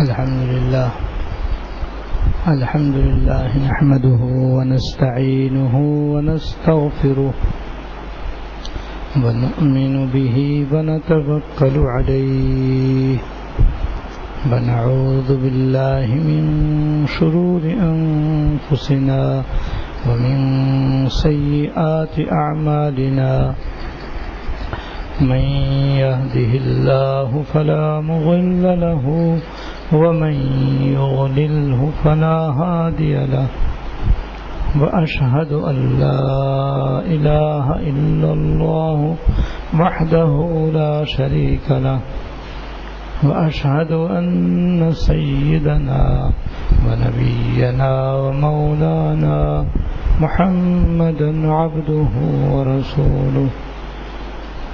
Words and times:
الحمد 0.00 0.40
لله 0.48 0.90
الحمد 2.48 2.94
لله 2.96 3.48
نحمده 3.68 4.20
ونستعينه 4.56 5.74
ونستغفره 6.14 7.32
ونؤمن 9.24 9.94
به 10.14 10.36
ونتوكل 10.72 11.76
عليه 11.94 13.16
ونعوذ 14.52 15.28
بالله 15.42 16.06
من 16.30 16.42
شرور 17.06 17.62
أنفسنا 17.92 19.42
ومن 20.08 20.38
سيئات 21.08 22.14
أعمالنا 22.32 23.54
من 25.20 25.44
يهده 26.02 26.50
الله 26.64 27.42
فلا 27.54 28.00
مضل 28.00 28.62
له 28.80 29.04
ومن 29.06 29.71
يضلله 29.92 31.90
فلا 32.04 32.36
هادي 32.60 33.14
له 33.14 33.46
وأشهد 34.80 35.52
أن 35.52 35.76
لا 36.00 36.20
إله 37.04 37.66
إلا 37.76 38.32
الله 38.32 39.16
وحده 39.80 40.32
لا 40.74 41.04
شريك 41.04 41.70
له 41.70 42.00
وأشهد 43.22 43.92
أن 43.92 44.90
سيدنا 44.92 46.30
ونبينا 46.86 48.14
ومولانا 48.14 49.64
محمدا 50.20 51.52
عبده 51.52 52.12
ورسوله 52.52 53.48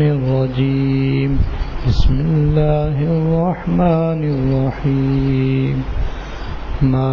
الرجيم 0.00 1.38
بسم 1.88 2.14
الله 2.20 2.96
الرحمن 2.98 4.20
الرحيم. 4.34 5.82
ما 6.82 7.12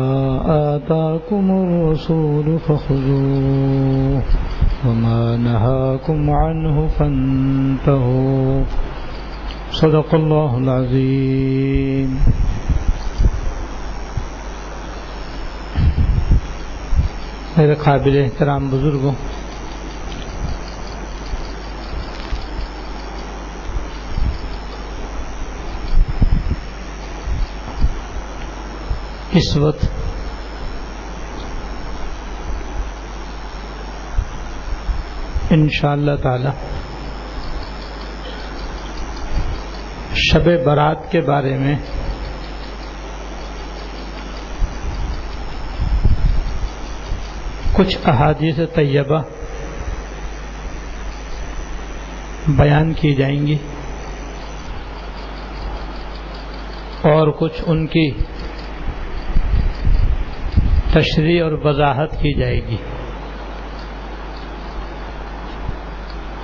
آتاكم 0.75 1.45
الرسول 1.51 2.59
فخذوه. 2.59 4.21
وما 4.85 5.37
نهاكم 5.37 6.29
عنه 6.29 6.89
فانتهوا. 6.99 8.63
صدق 9.71 10.15
الله 10.15 10.57
العظيم. 10.57 12.17
میرے 17.57 17.75
قابل 17.75 18.17
احترام 18.17 18.69
بزرگوں 18.69 19.13
اس 29.33 29.55
وقت 29.57 29.85
ان 35.51 35.67
شاء 35.69 35.91
اللہ 35.91 36.15
تعالی 36.23 36.49
شب 40.21 40.49
برات 40.65 41.11
کے 41.11 41.21
بارے 41.21 41.57
میں 41.57 41.75
کچھ 47.73 47.97
احادیث 48.05 48.59
طیبہ 48.75 49.21
بیان 52.47 52.93
کی 52.93 53.13
جائیں 53.15 53.47
گی 53.47 53.57
اور 57.03 57.31
کچھ 57.39 57.61
ان 57.67 57.85
کی 57.87 58.09
تشریح 60.93 61.43
اور 61.43 61.51
وضاحت 61.51 62.11
کی 62.11 62.33
جائے 62.33 62.61
گی۔ 62.67 62.77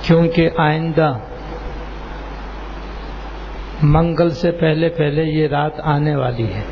کیونکہ 0.02 0.50
آئندہ 0.56 1.18
منگل 3.82 4.30
سے 4.30 4.50
پہلے 4.50 4.88
پہلے 4.88 5.22
یہ 5.24 5.48
رات 5.48 5.72
آنے 5.84 6.16
والی 6.16 6.46
ہے۔ 6.46 6.62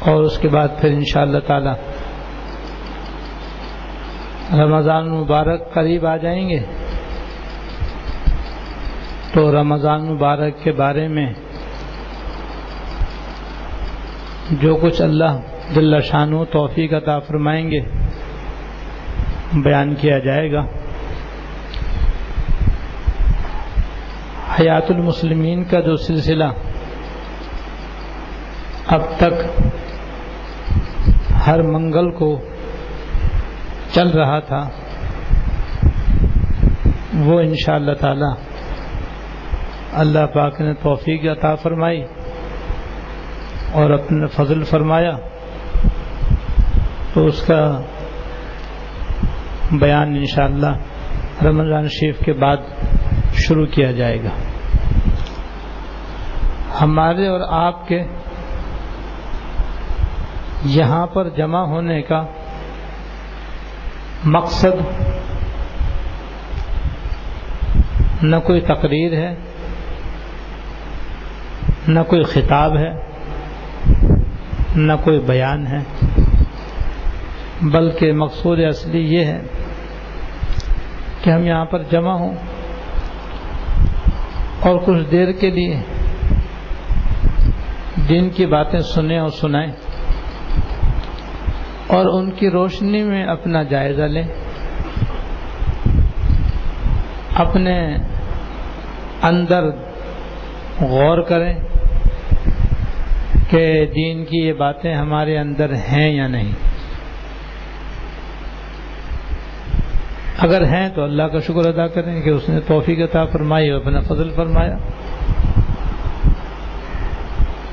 اور 0.00 0.22
اس 0.22 0.38
کے 0.38 0.48
بعد 0.48 0.68
پھر 0.80 0.90
ان 0.90 1.04
شاء 1.04 1.22
اللہ 1.22 1.38
تعالی 1.38 1.70
رمضان 4.62 5.10
مبارک 5.10 5.74
قریب 5.74 6.06
آ 6.06 6.16
جائیں 6.16 6.48
گے۔ 6.48 6.58
تو 9.32 9.62
رمضان 9.62 10.14
مبارک 10.14 10.62
کے 10.62 10.72
بارے 10.72 11.08
میں 11.08 11.32
جو 14.50 14.76
کچھ 14.76 15.02
اللہ 15.02 15.38
جل 15.74 16.00
شان 16.00 16.32
و 16.32 16.44
توفیق 16.44 16.92
عطا 16.92 17.18
فرمائیں 17.18 17.70
گے، 17.70 17.80
بیان 19.52 19.94
کیا 19.94 20.18
جائے 20.18 20.52
گا۔ 20.52 20.64
حیات 24.60 24.90
المسلمین 24.90 25.64
کا 25.64 25.80
جو 25.80 25.96
سلسلہ 25.96 26.44
اب 28.86 29.02
تک 29.16 29.62
ہر 31.46 31.62
منگل 31.62 32.10
کو 32.10 32.40
چل 33.92 34.08
رہا 34.08 34.38
تھا، 34.38 34.68
وہ 37.14 37.40
ان 37.40 37.54
شاء 37.66 37.74
اللہ 37.74 37.92
تعالی 37.92 38.30
اللہ 39.92 40.26
پاک 40.34 40.60
نے 40.60 40.74
توفیق 40.74 41.24
عطا 41.24 41.54
فرمائی۔ 41.54 42.04
اور 43.72 43.90
اپنے 43.90 44.26
فضل 44.26 44.62
فرمایا 44.62 45.10
تو 47.14 47.26
اس 47.26 47.46
کا 47.46 47.80
بیان 49.72 50.08
انشاءاللہ 50.08 50.76
رمضان 51.44 51.88
شریف 51.88 52.18
کے 52.18 52.32
بعد 52.32 52.56
شروع 53.34 53.66
کیا 53.66 53.92
جائے 53.92 54.24
گا۔ 54.24 54.30
ہمارے 56.80 57.26
اور 57.26 57.40
آپ 57.48 57.88
کے 57.88 58.02
یہاں 60.64 61.06
پر 61.06 61.28
جمع 61.28 61.60
ہونے 61.60 62.02
کا 62.02 62.24
مقصد 64.24 65.02
نہ 68.22 68.36
کوئی 68.36 68.60
تقریر 68.60 69.12
ہے، 69.12 69.34
نہ 71.88 72.00
کوئی 72.08 72.22
خطاب 72.22 72.76
ہے۔ 72.76 73.07
نہ 74.76 74.92
کوئی 75.04 75.18
بیان 75.18 75.66
ہے۔ 75.66 75.78
بلکہ 77.62 78.12
مقصود 78.12 78.58
اصلی 78.60 79.14
یہ 79.14 79.24
ہے 79.24 79.40
کہ 81.22 81.30
ہم 81.30 81.46
یہاں 81.46 81.64
پر 81.64 81.82
جمع 81.82 82.12
ہوں 82.12 82.34
اور 84.60 84.78
کچھ 84.84 85.10
دیر 85.10 85.32
کے 85.32 85.50
لیے 85.50 85.80
دن 88.08 88.30
کی 88.30 88.46
باتیں 88.46 88.80
سنیں 88.80 89.18
اور 89.18 89.28
سنائیں 89.28 89.72
اور 91.86 92.06
ان 92.06 92.30
کی 92.30 92.50
روشنی 92.50 93.02
میں 93.02 93.24
اپنا 93.24 93.62
جائزہ 93.62 94.02
لیں۔ 94.02 94.28
اپنے 97.34 97.96
اندر 99.22 99.64
غور 100.80 101.22
کریں۔ 101.22 101.54
کہ 103.50 103.86
دین 103.96 104.24
کی 104.24 104.46
یہ 104.46 104.52
باتیں 104.52 104.94
ہمارے 104.94 105.38
اندر 105.38 105.74
ہیں 105.74 106.12
یا 106.12 106.28
نہیں۔ 106.28 106.52
اگر 110.38 110.64
ہیں 110.64 110.88
تو 110.88 111.02
اللہ 111.02 111.22
کا 111.22 111.38
شکر 111.38 111.68
ادا 111.68 111.86
کریں 111.86 112.22
کہ 112.22 112.30
اس 112.30 112.48
نے 112.48 112.60
توفیق 112.60 112.98
عطا 112.98 113.24
فرمائی 113.24 113.70
اور 113.70 113.80
اپنا 113.80 114.00
فضل 114.00 114.30
فرمایا۔ 114.30 114.76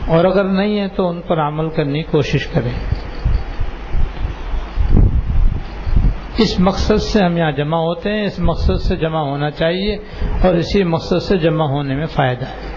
اور 0.08 0.26
اگر 0.26 0.44
نہیں 0.44 0.80
ہے 0.80 0.88
تو 0.88 1.08
ان 1.10 1.22
پر 1.22 1.40
عمل 1.40 1.70
کرنے 1.70 2.04
کی 2.04 2.12
کوشش 2.12 2.48
کریں۔ 2.48 2.72
اس 6.38 6.60
مقصد 6.60 6.98
سے 6.98 7.24
ہم 7.24 7.38
یہاں 7.38 7.52
جمع 7.52 7.78
ہوتے 7.78 8.10
ہیں، 8.12 8.24
اس 8.24 8.40
مقصد 8.40 8.82
سے 8.82 8.96
جمع 8.96 9.20
ہونا 9.20 9.52
چاہیے 9.52 9.96
اور 10.44 10.56
اسی 10.56 10.84
مقصد 10.84 11.24
سے 11.24 11.38
جمع 11.38 11.66
ہونے 11.66 11.96
میں 11.96 12.06
فائدہ 12.06 12.46
ہے۔ 12.46 12.75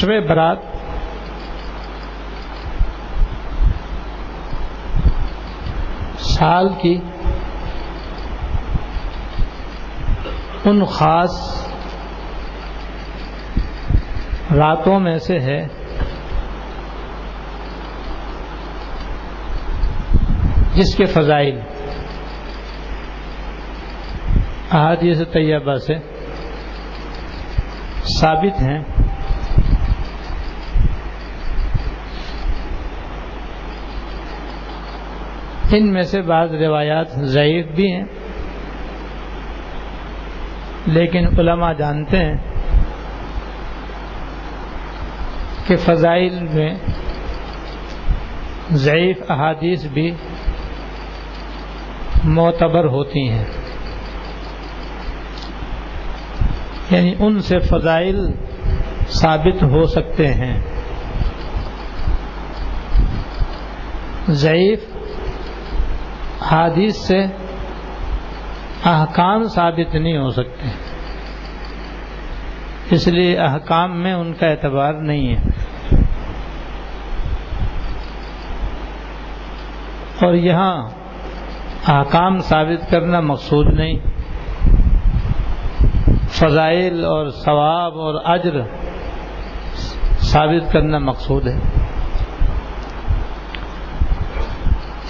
شب 0.00 0.08
برات. 0.28 0.58
سال 6.18 6.68
کی 6.82 6.98
ان 10.64 10.84
خاص 10.84 11.36
راتوں 14.56 15.00
میں 15.00 15.18
سے 15.18 15.38
ہے 15.40 15.66
جس 20.74 20.94
کے 20.96 21.04
فضائل 21.04 21.60
احادیث 24.70 25.20
طیبہ 25.32 25.76
سے 25.76 25.94
ثابت 28.20 28.62
ہیں 28.62 28.99
ان 35.72 35.92
میں 35.92 36.02
سے 36.02 36.22
بعض 36.22 36.52
روایات 36.52 37.08
ضعیف 37.10 37.66
بھی 37.66 37.92
ہیں، 37.92 38.04
لیکن 40.86 41.26
علماء 41.26 41.72
جانتے 41.72 42.16
ہیں 42.16 42.36
کہ 45.66 45.76
فضائل 45.76 46.38
میں 46.52 46.74
ضعیف 48.72 49.16
احادیث 49.28 49.86
بھی 49.86 50.14
معتبر 52.24 52.84
ہوتی 52.84 53.28
ہیں۔ 53.28 53.44
یعنی 56.90 57.14
ان 57.18 57.40
سے 57.40 57.58
فضائل 57.58 58.32
ثابت 59.08 59.62
ہو 59.62 59.86
سکتے 59.86 60.26
ہیں۔ 60.26 60.60
ضعیف 64.28 64.84
حادیث 66.42 66.96
سے 66.96 67.24
احکام 68.84 69.44
ثابت 69.44 69.94
نہیں 69.94 70.18
ہو 70.18 70.30
سکتے۔ 70.30 70.68
اس 72.90 73.08
لیے 73.08 73.38
احکام 73.38 74.02
میں 74.02 74.12
ان 74.12 74.32
کا 74.32 74.46
اعتبار 74.46 74.94
نہیں 74.94 75.34
ہے۔ 75.34 75.42
اور 80.26 80.34
یہاں 80.34 80.88
احکام 81.88 82.38
ثابت 82.38 82.90
کرنا 82.90 83.20
مقصود 83.20 83.74
نہیں۔ 83.74 83.98
فضائل 86.30 87.04
اور 87.04 87.30
ثواب 87.30 87.92
اور 87.98 88.14
اجر 88.24 88.60
ثابت 90.18 90.72
کرنا 90.72 90.98
مقصود 90.98 91.46
ہے۔ 91.46 91.79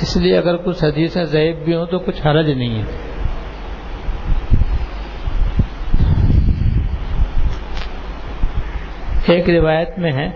اس 0.02 0.17
لیے 0.17 0.38
اگر 0.38 0.56
کچھ 0.56 0.85
حدیثیں 0.85 1.25
ضعیب 1.25 1.64
بھی 1.64 1.75
ہوں 1.75 1.87
تو 1.87 1.99
کچھ 1.99 2.26
حرج 2.26 2.50
نہیں 2.50 2.79
ہے۔ 2.79 2.85
ایک 9.26 9.50
روایت 9.50 9.99
میں 9.99 10.12
ہے 10.12 10.31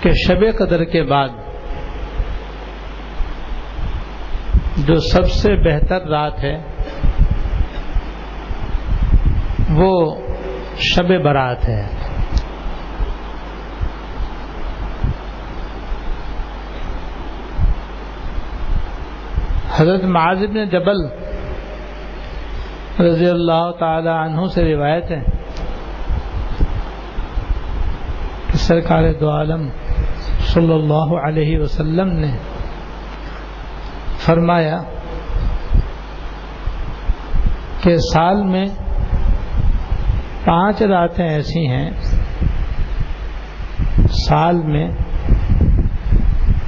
کہ 0.00 0.10
شب 0.26 0.58
قدر 0.58 0.84
کے 0.84 1.02
بعد 1.02 1.28
جو 4.76 4.94
سب 4.94 5.30
سے 5.30 5.56
بہتر 5.56 6.06
رات 6.08 6.44
ہے 6.44 6.62
وہ 9.70 10.16
شب 10.78 11.24
برات 11.24 11.68
ہے۔ 11.68 12.07
حضرت 19.78 20.04
معاذ 20.04 20.44
بن 20.46 20.64
جبل 20.68 21.00
رضی 23.00 23.28
اللہ 23.28 23.70
تعالی 23.78 24.08
عنہ 24.08 24.46
سے 24.54 24.62
روایت 24.64 25.10
ہے 25.10 25.20
کہ 28.50 28.58
سرکار 28.58 29.12
دو 29.20 29.30
عالم 29.30 29.68
صلی 30.52 30.72
اللہ 30.72 31.14
علیہ 31.26 31.58
وسلم 31.58 32.10
نے 32.18 32.30
فرمایا 34.24 34.80
کہ 37.82 37.96
سال 38.12 38.42
میں 38.44 38.66
پانچ 40.44 40.82
راتیں 40.82 41.28
ایسی 41.28 41.66
ہیں، 41.68 41.90
سال 44.26 44.56
میں 44.64 44.88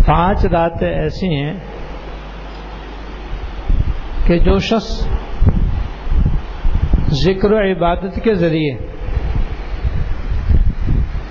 پانچ 0.07 0.45
راتیں 0.53 0.89
ایسی 0.89 1.35
ہیں 1.35 1.53
کہ 4.31 4.39
جو 4.39 4.59
شخص 4.59 5.09
ذکر 7.11 7.53
و 7.53 7.59
عبادت 7.59 8.21
کے 8.23 8.35
ذریعے 8.35 8.73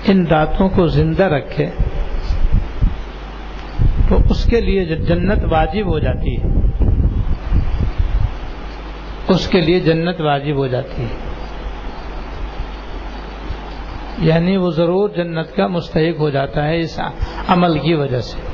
ان 0.06 0.26
راتوں 0.26 0.68
کو 0.68 0.86
زندہ 0.86 1.24
رکھے 1.24 1.66
تو 4.08 4.18
اس 4.30 4.44
کے 4.44 4.60
لیے 4.60 4.84
جنت 4.84 5.44
واجب 5.50 5.86
ہو 5.86 5.98
جاتی 5.98 6.36
ہے، 6.36 6.48
اس 9.28 9.48
کے 9.48 9.60
لیے 9.60 9.80
جنت 9.80 10.20
واجب 10.20 10.56
ہو 10.56 10.66
جاتی 10.66 11.02
ہے۔ 11.02 11.16
یعنی 14.18 14.56
وہ 14.56 14.70
ضرور 14.70 15.08
جنت 15.08 15.56
کا 15.56 15.66
مستحق 15.66 16.20
ہو 16.20 16.30
جاتا 16.30 16.64
ہے 16.64 16.80
اس 16.80 17.00
عمل 17.48 17.78
کی 17.78 17.94
وجہ 17.94 18.20
سے۔ 18.20 18.49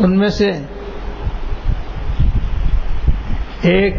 ان 0.00 0.18
میں 0.18 0.28
سے 0.28 0.50
ایک 3.62 3.94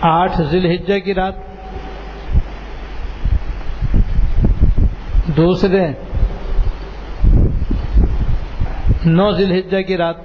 آٹھ 0.00 0.40
ذیل 0.50 0.66
ہجہ 0.66 0.98
کی 0.98 1.14
رات، 1.14 1.34
دوسرے 5.36 5.86
نو 9.06 9.30
ذیل 9.32 9.52
ہجہ 9.52 9.82
کی 9.82 9.96
رات، 9.96 10.16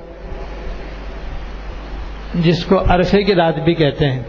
جس 2.33 2.65
کو 2.65 2.79
عرفے 2.89 3.23
کی 3.23 3.35
رات 3.35 3.55
بھی 3.55 3.73
کہتے 3.73 4.11
ہیں۔ 4.11 4.23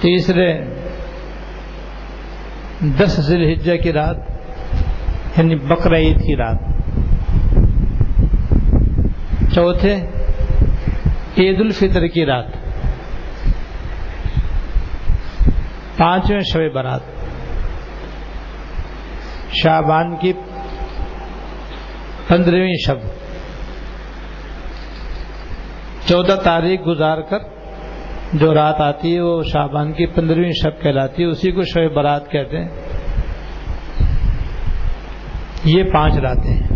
تیسرے 0.00 0.52
دس 2.80 3.20
ذیل 3.20 3.52
ہجہ 3.52 3.76
کی 3.76 3.92
رات 3.92 4.16
یعنی 5.36 5.54
بقر 5.54 5.94
عید 5.94 6.20
کی 6.20 6.36
رات۔ 6.36 6.56
چوتھے 9.54 9.94
عید 11.38 11.60
الفطر 11.60 12.06
کی 12.06 12.26
رات۔ 12.26 12.46
پانچویں 15.96 16.40
شب 16.40 16.72
برات 16.74 17.00
شابان 19.52 20.16
کی 20.16 20.32
پندرہویں 22.28 22.74
شب۔ 22.86 22.96
چودہ 26.06 26.36
تاریخ 26.44 26.80
گزار 26.86 27.18
کر 27.20 27.55
جو 28.38 28.54
رات 28.54 28.80
آتی 28.80 29.14
ہے 29.14 29.20
وہ 29.20 29.42
شابان 29.42 29.92
کی 29.92 30.06
پندرہویں 30.06 30.50
شب 30.62 30.82
کہلاتی 30.82 31.22
ہے، 31.22 31.28
اسی 31.28 31.50
کو 31.50 31.62
شب 31.62 31.94
برات 31.94 32.30
کہتے 32.30 32.58
ہیں۔ 32.58 32.68
یہ 35.64 35.82
پانچ 35.92 36.16
راتیں 36.16 36.54
ہیں۔ 36.54 36.68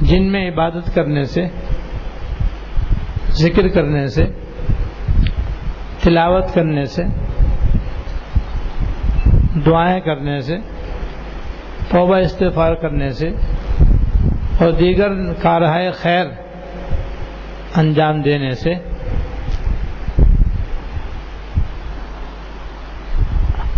جن 0.00 0.32
میں 0.32 0.50
عبادت 0.50 0.94
کرنے 0.94 1.24
سے، 1.24 1.46
ذکر 3.30 3.68
کرنے 3.68 4.06
سے، 4.06 4.24
تلاوت 6.02 6.54
کرنے 6.54 6.84
سے، 6.84 7.02
دعائیں 9.66 10.00
کرنے 10.00 10.40
سے، 10.40 10.56
توبہ 11.90 12.16
استفار 12.16 12.74
کرنے 12.74 13.10
سے 13.10 13.30
اور 14.62 14.72
دیگر 14.72 15.32
کارہائے 15.42 15.90
خیر 15.90 16.26
انجام 17.76 18.22
دینے 18.22 18.50
سے 18.50 18.74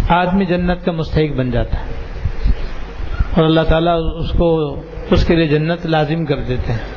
آدمی 0.08 0.44
جنت 0.44 0.84
کا 0.84 0.92
مستحق 0.92 1.36
بن 1.36 1.50
جاتا 1.50 1.80
ہے 1.80 1.84
اور 3.36 3.44
اللہ 3.44 3.60
تعالیٰ 3.60 4.00
اس 4.18 4.30
کو 4.30 4.80
اس 5.10 5.26
کے 5.26 5.36
لیے 5.36 5.46
جنت 5.46 5.86
لازم 5.86 6.24
کر 6.24 6.40
دیتے 6.40 6.72
ہیں۔ 6.72 6.94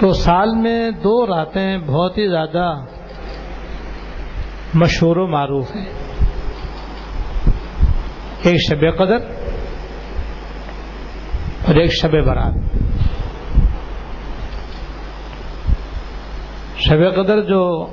تو 0.00 0.12
سال 0.12 0.54
میں 0.54 0.90
دو 0.90 1.26
راتیں 1.26 1.78
بہت 1.78 2.18
ہی 2.18 2.28
زیادہ 2.28 2.74
مشہور 4.74 5.16
و 5.16 5.26
معروف 5.26 5.76
ہیں۔ 5.76 5.99
ایک 8.42 8.56
شب 8.68 8.98
قدر 8.98 9.16
اور 11.66 11.74
ایک 11.74 11.90
شب 11.92 12.26
برات۔ 12.26 12.52
شب 16.76 17.14
قدر 17.16 17.40
جو 17.40 17.86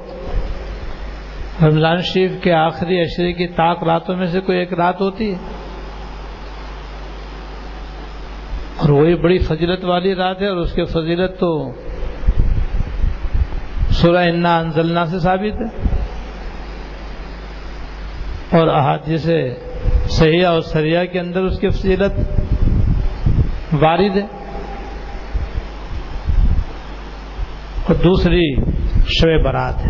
رمضان 1.64 2.02
شریف 2.02 2.32
کے 2.42 2.54
آخری 2.54 3.02
اشرے 3.02 3.34
کی 3.34 3.48
طاق 3.48 3.84
راتوں 3.84 4.16
میں 4.16 4.26
سے 4.26 4.42
کوئی 4.42 4.58
ایک 4.58 4.74
رات 4.74 5.02
ہوتی 5.02 5.34
ہے۔ 5.34 5.38
اور 8.78 8.90
وہی 8.90 9.16
بڑی 9.16 9.38
فضیلت 9.38 9.86
والی 9.86 10.16
رات 10.16 10.42
ہے 10.42 10.48
اور 10.48 10.58
اس 10.58 10.74
کی 10.74 10.84
فضیلت 10.86 11.40
تو 11.40 11.72
سورہ 13.90 14.18
انا 14.18 14.58
انزلنا 14.58 15.06
سے 15.06 15.20
ثابت 15.20 15.62
ہے۔ 15.62 15.98
اور 18.60 18.68
احادیث 18.68 19.30
سیاح 20.10 20.52
اور 20.52 20.62
سریہ 20.62 21.00
کے 21.12 21.20
اندر 21.20 21.44
اس 21.44 21.60
کی 21.60 21.70
فضیلت 21.70 22.42
وارد 23.82 24.18
ہے۔ 24.18 24.26
اور 27.86 27.96
دوسری 27.96 28.56
شب 29.08 29.44
برات 29.44 29.86
ہے۔ 29.86 29.90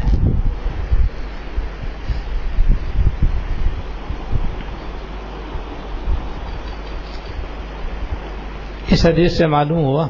اس 8.88 9.06
حدیث 9.06 9.38
سے 9.38 9.48
معلوم 9.48 9.84
ہوا 9.84 10.08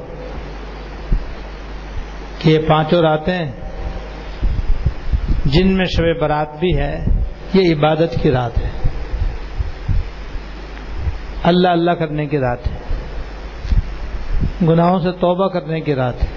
کہ 2.39 2.49
یہ 2.49 2.59
پانچوں 2.67 3.01
راتیں 3.01 3.51
جن 5.45 5.77
میں 5.77 5.85
شب 5.85 6.21
برات 6.21 6.59
بھی 6.59 6.77
ہے، 6.77 7.05
یہ 7.53 7.75
عبادت 7.75 8.19
کی 8.21 8.31
رات 8.31 8.57
ہے۔ 8.57 8.76
اللہ 11.47 11.67
اللہ 11.67 11.91
کرنے 11.91 12.25
کی 12.25 12.39
رات 12.39 12.67
ہے۔ 12.67 12.77
گناہوں 14.67 14.99
سے 14.99 15.11
توبہ 15.11 15.47
کرنے 15.47 15.81
کی 15.81 15.95
رات 15.95 16.23
ہے۔ 16.23 16.27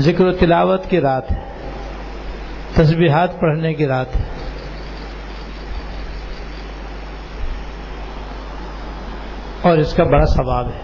ذکر 0.00 0.26
و 0.26 0.32
تلاوت 0.32 0.86
کی 0.86 1.00
رات 1.00 1.32
ہے۔ 1.32 1.36
تسبیحات 2.74 3.40
پڑھنے 3.40 3.74
کی 3.74 3.86
رات 3.86 4.16
ہے۔ 4.16 4.22
اور 9.62 9.78
اس 9.78 9.92
کا 9.92 10.04
بڑا 10.04 10.26
ثواب 10.26 10.68
ہے۔ 10.68 10.80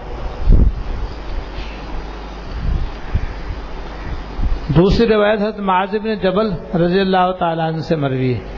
دوسری 4.75 5.07
روایت 5.07 5.39
حضرت 5.39 5.59
معذب 5.59 6.05
نے 6.05 6.15
جبل 6.15 6.51
رضی 6.81 6.99
اللہ 6.99 7.31
تعالیٰ 7.39 7.67
عنہ 7.67 7.81
سے 7.81 7.95
مروی 7.95 8.33
ہے۔ 8.35 8.56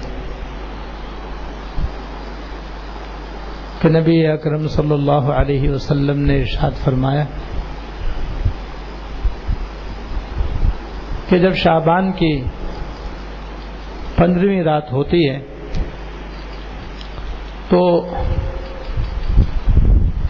کہ 3.81 3.89
نبی 3.89 4.25
اکرم 4.27 4.67
صلی 4.67 4.93
اللہ 4.93 5.29
علیہ 5.33 5.69
وسلم 5.69 6.19
نے 6.21 6.39
ارشاد 6.39 6.83
فرمایا 6.83 7.23
کہ 11.29 11.37
جب 11.37 11.53
شعبان 11.53 12.11
کی 12.11 12.31
پندرہویں 14.15 14.63
رات 14.63 14.91
ہوتی 14.91 15.27
ہے 15.29 15.39
تو 17.69 17.79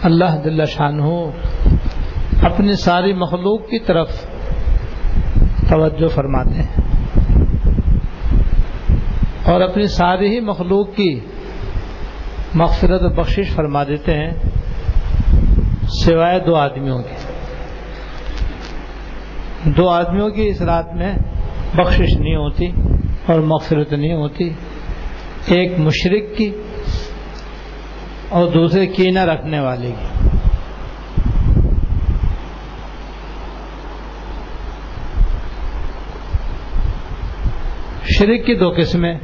اللہ 0.02 0.36
دلہ 0.44 0.64
شان 0.64 1.00
ہو 1.00 1.18
اپنی 2.42 2.74
ساری 2.76 3.12
مخلوق 3.12 3.68
کی 3.68 3.78
طرف 3.78 4.24
توجہ 5.68 6.08
فرماتے 6.08 6.62
ہیں 6.62 6.88
اور 9.44 9.60
اپنی 9.60 9.86
ساری 9.88 10.28
ہی 10.28 10.40
مخلوق 10.40 10.94
کی 10.94 11.12
مغفرت 12.54 13.02
و 13.02 13.08
بخشش 13.08 13.50
فرما 13.54 13.84
دیتے 13.84 14.14
ہیں، 14.14 14.30
سوائے 15.88 16.38
دو 16.38 16.54
آدمیوں 16.54 17.02
کے۔ 17.02 17.14
دو 19.64 19.88
آدمیوں 19.88 20.28
کی 20.28 20.48
اس 20.48 20.62
رات 20.62 20.94
میں 20.94 21.14
بخشش 21.74 22.16
نہیں 22.16 22.36
ہوتی 22.36 22.70
اور 23.26 23.40
مغفرت 23.40 23.92
نہیں 23.92 24.14
ہوتی۔ 24.14 24.50
ایک 25.46 25.78
مشرق 25.78 26.36
کی 26.36 26.50
اور 28.28 28.48
دوسرے 28.48 28.86
کینہ 28.86 29.18
رکھنے 29.18 29.60
والے 29.60 29.92
کی۔ 30.00 30.28
شرک 38.08 38.46
کی 38.46 38.54
دو 38.54 38.72
قسمیں، 38.76 39.14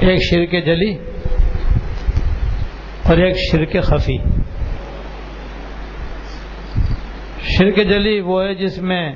ایک 0.00 0.18
شرک 0.30 0.66
جلی 0.66 1.11
اور 3.02 3.16
ایک 3.16 3.36
شرک 3.52 3.76
خفی۔ 3.82 4.16
شرک 7.42 7.76
جلی 7.76 8.20
وہ 8.20 8.44
ہے 8.44 8.54
جس 8.54 8.78
میں 8.78 9.12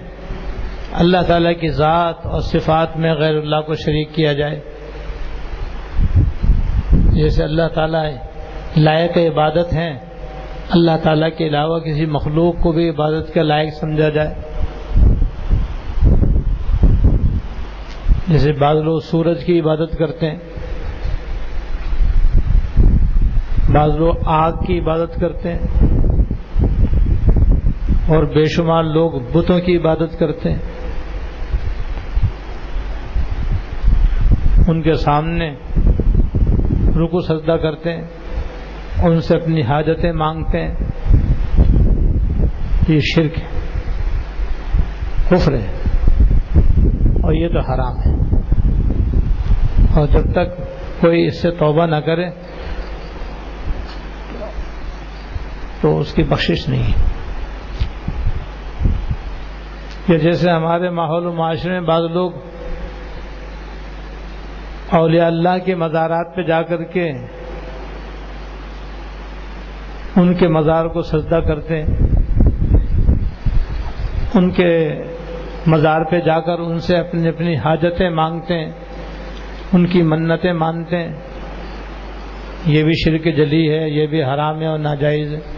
اللہ 0.93 1.23
تعالی 1.27 1.55
کی 1.55 1.69
ذات 1.69 2.27
اور 2.27 2.41
صفات 2.41 2.97
میں 2.97 3.15
غیر 3.15 3.37
اللہ 3.37 3.61
کو 3.67 3.75
شریک 3.75 4.15
کیا 4.15 4.33
جائے۔ 4.33 4.61
جیسے 7.13 7.45
اللہ 7.45 7.69
تعالیٰ 7.75 8.11
لائق 8.77 9.19
عبادت 9.19 9.73
ہیں، 9.73 9.99
اللہ 10.71 10.97
تعالیٰ 11.03 11.29
کے 11.39 11.47
علاوہ 11.47 11.79
کسی 11.79 12.07
مخلوق 12.07 12.55
کو 12.63 12.73
بھی 12.73 12.89
عبادت 12.89 13.35
کا 13.35 13.43
لائق 13.43 13.75
سمجھا 13.75 14.09
جائے۔ 14.09 14.35
جیسے 18.29 18.53
بعض 18.53 18.77
لوگ 18.77 19.01
سورج 19.01 19.45
کی 19.45 19.61
عبادت 19.61 19.99
کرتے 19.99 20.31
ہیں۔ 20.31 20.37
بعض 23.77 23.97
لوگ 23.97 24.15
آگ 24.25 24.53
کی 24.53 24.79
عبادت 24.79 25.21
کرتے 25.21 25.53
ہیں 25.53 25.59
اور 28.09 28.25
بے 28.25 28.45
شمار 28.45 28.85
لوگ 28.85 29.11
بتوں 29.33 29.61
کی 29.61 29.77
عبادت 29.77 30.19
کرتے 30.19 30.51
ہیں۔ 30.51 30.59
ان 34.69 34.83
کے 34.83 34.95
سامنے 34.95 35.55
رکو 36.89 37.21
سجدہ 37.21 37.53
کرتے 37.53 37.93
ہیں، 37.93 38.05
ان 39.03 39.21
سے 39.21 39.37
اپنی 39.37 39.63
حاجتیں 39.63 40.13
مانگتے 40.13 40.61
ہیں۔ 40.61 40.75
یہ 42.89 43.01
شرک 43.17 43.39
ہے، 43.39 43.47
کفر 45.29 45.53
ہے، 45.53 45.67
اور 47.23 47.33
یہ 47.33 47.49
تو 47.49 47.61
حرام 47.61 47.97
ہے۔ 47.97 48.37
اور 50.01 50.07
جب 50.07 50.33
تک 50.33 50.57
کوئی 51.01 51.27
اس 51.27 51.43
سے 51.43 51.51
توبہ 51.51 51.87
نہ 51.87 51.97
کرے 51.97 52.27
تو 55.81 55.99
اس 55.99 56.15
کی 56.15 56.23
بخشش 56.23 56.69
نہیں 56.69 56.83
ہے۔ 56.83 57.17
یا 60.09 60.17
جیسے 60.17 60.51
ہمارے 60.51 60.91
ماحول 60.91 61.27
و 61.27 61.33
معاشرے 61.33 61.73
میں 61.73 61.81
بعض 61.81 62.03
لوگ 62.11 62.33
اولیاء 64.91 65.27
اللہ 65.27 65.65
کے 65.65 65.75
مزارات 65.75 66.37
پہ 66.37 66.43
جا 66.43 66.63
کر 66.63 66.83
کے 66.83 67.11
ان 70.17 70.35
کے 70.35 70.49
مزار 70.49 70.87
کو 70.87 71.03
سجدہ 71.03 71.41
کرتے 71.49 71.83
ہیں۔ 71.83 71.87
ان 74.35 74.51
کے 74.51 75.03
مزار 75.67 76.01
پہ 76.05 76.21
جا 76.21 76.41
کر 76.41 76.59
ان 76.59 76.81
سے 76.81 76.99
اپنی 76.99 77.29
اپنی 77.29 77.57
حاجتیں 77.57 78.11
مانگتے 78.11 78.55
ہیں، 78.55 78.73
ان 79.73 79.87
کی 79.87 80.03
منتیں 80.03 80.53
مانتے 80.53 80.97
ہیں۔ 80.97 81.13
یہ 82.67 82.85
بھی 82.85 82.93
شرک 83.05 83.25
جلی 83.37 83.71
ہے، 83.71 83.91
یہ 83.91 84.07
بھی 84.07 84.23
حرام 84.23 84.61
ہے 84.61 84.67
اور 84.67 84.79
ناجائز 84.79 85.35
ہے۔ 85.35 85.56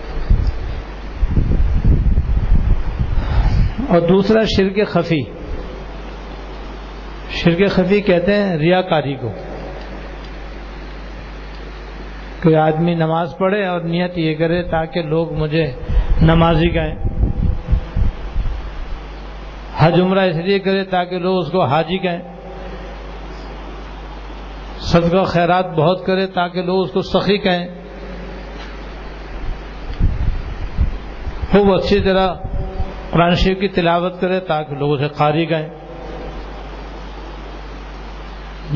اور 3.88 4.00
دوسرا 4.00 4.45
شرک 4.57 4.88
خفی۔ 4.88 5.23
شرک 7.30 7.71
خفی 7.71 8.00
کہتے 8.00 8.35
ہیں 8.35 8.57
ریا 8.57 8.83
کاری 8.83 9.14
کو۔ 9.14 9.28
کوئی 12.42 12.54
آدمی 12.54 12.95
نماز 12.95 13.35
پڑھے 13.38 13.66
اور 13.66 13.80
نیت 13.80 14.18
یہ 14.18 14.35
کرے 14.35 14.62
تاکہ 14.62 15.02
لوگ 15.02 15.33
مجھے 15.33 15.73
نمازی 16.23 16.71
کہیں 16.71 16.95
حج 19.76 20.00
عمرہ 20.00 20.18
اس 20.18 20.37
لیے 20.37 20.59
کرے 20.59 20.85
تاکہ 20.85 21.18
لوگ 21.18 21.38
اس 21.38 21.50
کو 21.50 21.64
حاجی 21.64 21.99
کہیں 21.99 22.23
صدقہ 24.78 25.25
خیرات 25.25 25.66
بہت 25.66 26.07
کرے 26.07 26.26
تاکہ 26.26 26.62
لوگ 26.62 26.85
اس 26.85 26.90
کو 26.90 27.02
سخی 27.02 27.38
کہیں 27.38 27.66
خوب 31.50 31.75
اچھی 31.75 32.00
طرح 32.00 32.35
قرآن 33.11 33.35
شریف 33.35 33.61
کی 33.61 33.69
تلاوت 33.69 34.21
کرے 34.21 34.41
تاکہ 34.41 34.75
لوگ 34.75 34.95
اسے 34.95 35.09
قاری 35.09 35.50
گئے 35.50 35.69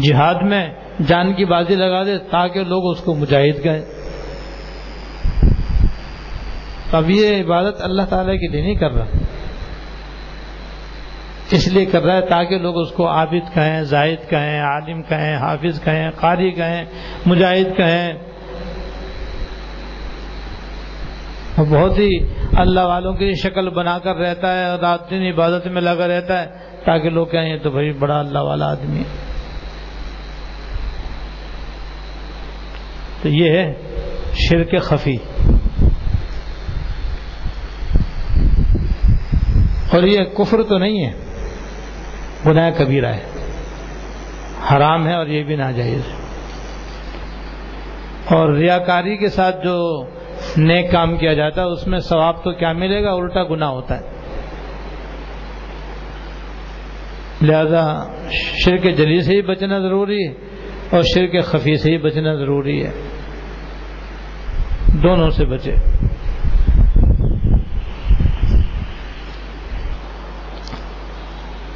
جہاد 0.03 0.35
میں 0.35 0.75
جان 1.07 1.35
کی 1.35 1.45
بازی 1.45 1.75
لگا 1.75 2.05
دے 2.05 2.19
تاکہ 2.19 2.65
لوگ 2.65 2.91
اس 2.91 3.01
کو 3.01 3.15
مجاہد 3.15 3.65
گئے 3.65 3.85
اب 6.93 7.11
یہ 7.11 7.43
عبادت 7.45 7.75
اللہ 7.81 8.03
تعالی 8.03 8.39
کی 8.39 8.49
لیے 8.49 8.62
نہیں 8.62 8.75
کر 8.75 8.91
رہا۔ 8.91 9.05
اس 11.51 11.69
لیے 11.69 11.85
کر 11.85 12.03
رہا 12.03 12.15
ہے 12.15 12.21
تاکہ 12.21 12.59
لوگ 12.59 12.79
اس 12.79 12.91
کو 12.91 13.09
عابد 13.09 13.55
کہیں 13.55 13.83
زاہد 13.83 14.31
کہیں، 14.31 14.61
عالم 14.61 15.03
کہیں، 15.03 15.37
حافظ 15.37 15.83
کہیں، 15.83 16.11
قاری 16.11 16.51
کہیں، 16.51 16.85
مجاہد 17.27 17.77
کہیں۔ 17.77 18.32
بہت 21.59 21.99
ہی 21.99 22.19
اللہ 22.57 22.81
والوں 22.81 23.15
کی 23.15 23.35
شکل 23.35 23.71
بنا 23.71 23.99
کر 23.99 24.17
رہتا 24.17 24.59
ہے 24.59 24.77
رات 24.81 25.11
دن 25.11 25.23
عبادت 25.35 25.67
میں 25.67 25.83
لگا 25.83 26.09
رہتا 26.09 26.43
ہے 26.43 26.47
تاکہ 26.85 27.11
لوگ 27.11 27.27
کہیں 27.27 27.59
تو 27.59 27.71
بھائی 27.71 27.93
بڑا 27.93 28.19
اللہ 28.19 28.39
والا 28.39 28.71
آدمی 28.71 29.03
تو 33.23 33.29
یہ 33.29 33.51
ہے 33.51 33.73
شرک 34.35 34.83
خفی۔ 34.83 35.17
اور 39.93 40.03
یہ 40.03 40.19
کفر 40.19 40.63
تو 40.63 40.79
نہیں 40.79 41.07
ہے، 41.07 41.13
گناہ 42.47 42.71
کبیرہ 42.79 43.13
ہے۔ 43.13 43.23
حرام 44.73 45.07
ہے 45.07 45.15
اور 45.15 45.27
یہ 45.27 45.43
بھی 45.43 45.57
ناجائز 45.57 46.01
ہے۔ 46.13 46.23
اور 48.35 48.53
ریاکاری 48.53 49.17
کے 49.17 49.29
ساتھ 49.29 49.65
جو 49.65 50.07
نیک 50.57 50.91
کام 50.91 51.17
کیا 51.17 51.33
جاتا 51.33 51.63
ہے، 51.63 51.67
اس 51.67 51.87
میں 51.87 51.99
ثواب 51.99 52.45
تو 52.45 52.53
کیا 52.53 52.73
ملے 52.73 53.03
گا؟ 53.03 53.13
الٹا 53.13 53.45
گناہ 53.45 53.69
ہوتا 53.69 54.01
ہے۔ 54.01 54.09
لہذا 57.43 58.05
شرک 58.65 58.83
جلی 58.83 59.23
سے 59.23 59.37
ہی 59.37 59.43
بچنا 59.43 59.79
ضروری 59.79 60.29
ہے 60.29 60.33
اور 60.91 61.03
شرک 61.15 61.45
خفی 61.45 61.77
سے 61.77 61.91
ہی 61.91 61.99
بچنا 61.99 62.35
ضروری 62.35 62.87
ہے۔ 62.87 62.91
دونوں 65.03 65.31
سے 65.31 65.45
بچے۔ 65.45 65.75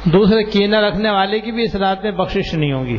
دوسرے 0.03 0.43
کینا 0.43 0.81
رکھنے 0.81 1.09
والے 1.09 1.39
کی 1.39 1.51
بھی 1.51 1.63
اس 1.63 1.75
رات 1.75 2.03
میں 2.03 2.11
بخشش 2.11 2.53
نہیں 2.53 2.73
ہوگی۔ 2.73 2.97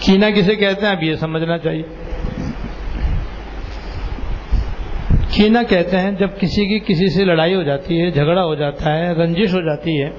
کینا 0.00 0.30
کسے 0.30 0.56
کہتے 0.56 0.86
ہیں؟ 0.86 0.92
اب 0.92 1.02
یہ 1.02 1.14
سمجھنا 1.14 1.58
چاہیے۔ 1.58 1.97
کینا 5.30 5.62
کہتے 5.62 5.98
ہیں، 5.98 6.10
جب 6.10 6.28
کسی 6.40 6.66
کی 6.66 6.78
کسی 6.78 7.14
سے 7.14 7.24
لڑائی 7.24 7.54
ہو 7.54 7.62
جاتی 7.62 8.02
ہے، 8.02 8.10
جھگڑا 8.10 8.44
ہو 8.44 8.54
جاتا 8.54 8.98
ہے، 8.98 9.12
رنجش 9.12 9.54
ہو 9.54 9.60
جاتی 9.60 10.02
ہے، 10.02 10.10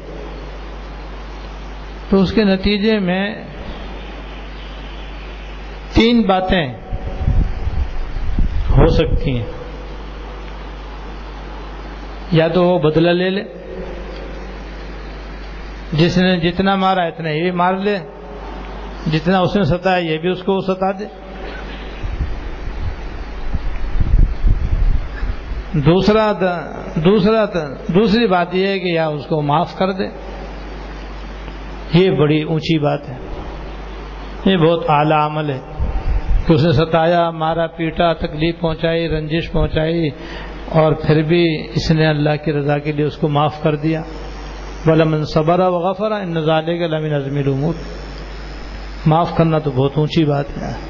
تو 2.10 2.22
اس 2.22 2.34
کے 2.34 2.44
نتیجے 2.44 3.00
میں 3.00 3.36
تین 5.94 6.22
باتیں 6.22 6.74
ہو 8.70 8.88
سکتی 8.88 9.38
ہیں۔ 9.38 9.46
یا 12.32 12.48
تو 12.48 12.64
وہ 12.64 12.80
بدلہ 12.80 13.10
لے 13.10 13.30
لے، 13.30 13.44
جس 15.94 16.18
نے 16.18 16.40
جتنا 16.40 16.76
مارا 16.76 17.02
اتنا 17.02 17.30
یہ 17.30 17.42
بھی 17.42 17.52
مار 17.52 17.74
لے، 17.74 17.98
جتنا 19.12 19.40
اس 19.40 19.56
نے 19.56 19.64
ستایا 19.64 20.12
یہ 20.12 20.18
بھی 20.18 20.30
اس 20.30 20.44
کو 20.44 20.62
ستا 20.62 20.92
دے۔ 20.92 21.19
دوسرا 25.74 26.32
دوسرا 26.96 27.46
دوسری 27.88 28.28
بات 28.28 28.56
یہ 28.56 28.68
ہے 28.68 28.80
کہ 28.80 28.88
یا 28.88 29.08
اس 29.08 29.26
کو 29.26 29.42
معاف 29.42 29.78
کر 29.78 29.92
دے۔ 29.92 30.04
یہ 31.94 32.12
بڑی 32.12 32.42
اونچی 32.42 32.80
بات 32.80 33.10
ہے۔ 33.10 33.18
یہ 34.46 34.58
بہت 34.58 34.84
اعلی 34.88 35.14
عمل 35.14 35.50
ہے۔ 35.50 35.60
کہ 36.48 36.54
اس 36.54 36.66
نے 36.66 36.72
ستایا، 36.72 37.30
مارا، 37.30 37.68
پیٹا، 37.68 38.14
تکلیف 38.14 38.60
پہنچائی، 38.60 39.10
رنجش 39.10 39.52
پہنچائی، 39.52 40.10
اور 40.70 40.94
پھر 40.94 41.22
بھی 41.22 41.68
اس 41.76 41.92
نے 41.92 42.08
اللہ 42.08 42.36
کی 42.46 42.54
رضا 42.54 42.78
کے 42.78 42.92
لیے 42.92 43.06
اس 43.06 43.18
کو 43.18 43.28
معاف 43.28 43.64
کر 43.64 43.76
دیا۔ 43.76 44.02
بلمن 44.86 45.26
صبر 45.26 45.60
و 45.60 45.80
غفرا 45.80 46.16
ان 46.16 46.30
نظالے 46.30 46.78
کے 46.78 46.88
لمن 46.88 47.14
ازمیر 47.14 47.48
امور 47.48 47.74
معاف 49.06 49.38
کرنا 49.38 49.60
تو 49.60 49.72
بہت 49.72 49.92
اونچی 49.96 50.26
بات 50.26 50.46
ہے۔ 50.58 50.89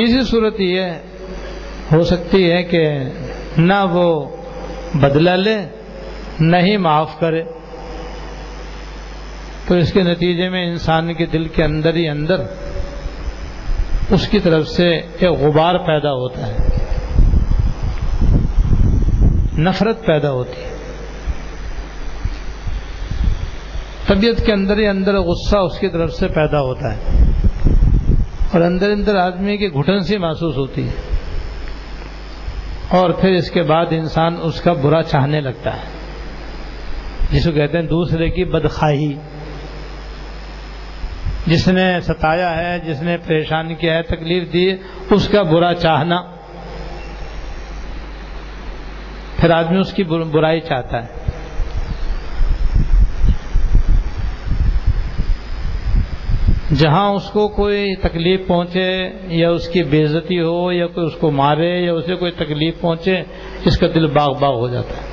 تیسری 0.00 0.24
صورت 0.24 0.54
یہ 0.58 0.82
ہو 1.92 2.02
سکتی 2.02 2.52
ہے 2.52 2.62
کہ 2.62 2.92
نہ 3.56 3.86
وہ 3.90 4.36
بدلہ 4.94 5.30
لے، 5.30 5.58
نہ 6.40 6.56
ہی 6.56 6.76
معاف 6.76 7.20
کرے۔ 7.20 7.42
تو 9.68 9.74
اس 9.74 9.92
کے 9.92 10.02
نتیجے 10.02 10.48
میں 10.48 10.66
انسان 10.66 11.14
کے 11.14 11.26
دل 11.26 11.48
کے 11.48 11.64
اندر 11.64 11.94
ہی 11.94 12.08
اندر 12.08 12.36
اس 14.10 14.28
کی 14.28 14.38
طرف 14.38 14.68
سے 14.68 14.90
ایک 14.90 15.24
غبار 15.24 15.74
پیدا 15.74 16.12
ہوتا 16.12 16.46
ہے۔ 16.46 16.56
نفرت 19.58 20.06
پیدا 20.06 20.30
ہوتی 20.30 20.62
ہے۔ 20.62 20.76
طبیعت 24.06 24.46
کے 24.46 24.52
اندر 24.52 24.78
ہی 24.78 24.86
اندر 24.86 25.18
غصہ 25.18 25.56
اس 25.56 25.78
کی 25.78 25.88
طرف 25.88 26.12
سے 26.12 26.28
پیدا 26.28 26.60
ہوتا 26.60 26.94
ہے۔ 26.94 27.29
اور 28.52 28.60
اندر 28.60 28.90
اندر 28.90 29.16
آدمی 29.16 29.56
کی 29.56 29.68
گھٹن 29.68 30.00
سی 30.00 30.18
محسوس 30.18 30.56
ہوتی 30.56 30.88
ہے۔ 30.88 31.16
اور 32.88 33.10
پھر 33.10 33.30
اس 33.30 33.50
کے 33.50 33.62
بعد 33.62 33.86
انسان 33.90 34.36
اس 34.42 34.60
کا 34.60 34.72
برا 34.72 35.02
چاہنے 35.02 35.40
لگتا 35.40 35.76
ہے۔ 35.76 35.82
جس 37.30 37.44
کو 37.44 37.52
کہتے 37.52 37.78
ہیں 37.78 37.86
دوسرے 37.86 38.30
کی 38.30 38.44
بدخواہی۔ 38.44 39.14
جس 41.46 41.68
نے 41.68 42.00
ستایا 42.00 42.56
ہے، 42.56 42.78
جس 42.78 43.02
نے 43.02 43.16
پریشان 43.16 43.74
کیا 43.74 43.96
ہے، 43.96 44.02
تکلیف 44.02 44.52
دی، 44.52 44.72
اس 45.10 45.28
کا 45.28 45.42
برا 45.42 45.74
چاہنا۔ 45.74 46.22
پھر 49.36 49.50
آدمی 49.50 49.78
اس 49.78 49.92
کی 49.92 50.04
برائی 50.04 50.60
چاہتا 50.60 51.04
ہے۔ 51.04 51.29
جہاں 56.78 57.10
اس 57.10 57.30
کو 57.30 57.48
کوئی 57.48 57.96
تکلیف 57.96 58.46
پہنچے، 58.46 59.08
یا 59.26 59.50
اس 59.50 59.68
کی 59.68 59.82
بےزتی 59.82 60.40
ہو، 60.40 60.72
یا 60.72 60.86
کوئی 60.86 61.06
اس 61.06 61.14
کو 61.20 61.30
مارے، 61.30 61.80
یا 61.80 61.92
اسے 61.92 62.14
کوئی 62.14 62.32
تکلیف 62.32 62.80
پہنچے، 62.80 63.22
اس 63.64 63.78
کا 63.78 63.86
دل 63.94 64.06
باغ 64.06 64.38
باغ 64.38 64.54
ہو 64.54 64.68
جاتا 64.68 64.94
ہے۔ 64.94 65.10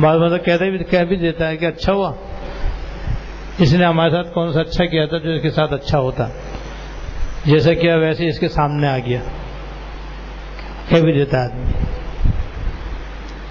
بعض 0.00 0.18
مطلب 0.18 0.44
کہتے 0.44 0.70
بھی، 0.70 0.84
کہہ 0.84 1.04
بھی 1.04 1.16
دیتا 1.16 1.48
ہے 1.48 1.56
کہ 1.56 1.66
اچھا 1.66 1.92
ہوا۔ 1.92 2.12
اس 3.58 3.74
نے 3.74 3.84
ہمارے 3.84 4.10
ساتھ 4.10 4.32
کون 4.34 4.52
سا 4.52 4.60
اچھا 4.60 4.84
کیا 4.84 5.06
تھا 5.06 5.18
جو 5.18 5.30
اس 5.30 5.42
کے 5.42 5.50
ساتھ 5.50 5.72
اچھا 5.72 5.98
ہوتا۔ 5.98 6.28
جیسا 7.44 7.74
کیا 7.74 7.96
ویسے 7.96 8.28
اس 8.28 8.38
کے 8.38 8.48
سامنے 8.48 8.86
آ 8.86 8.98
گیا۔ 8.98 9.20
کہہ 10.88 11.00
بھی 11.00 11.12
دیتا 11.12 11.44
آدمی۔ 11.44 11.72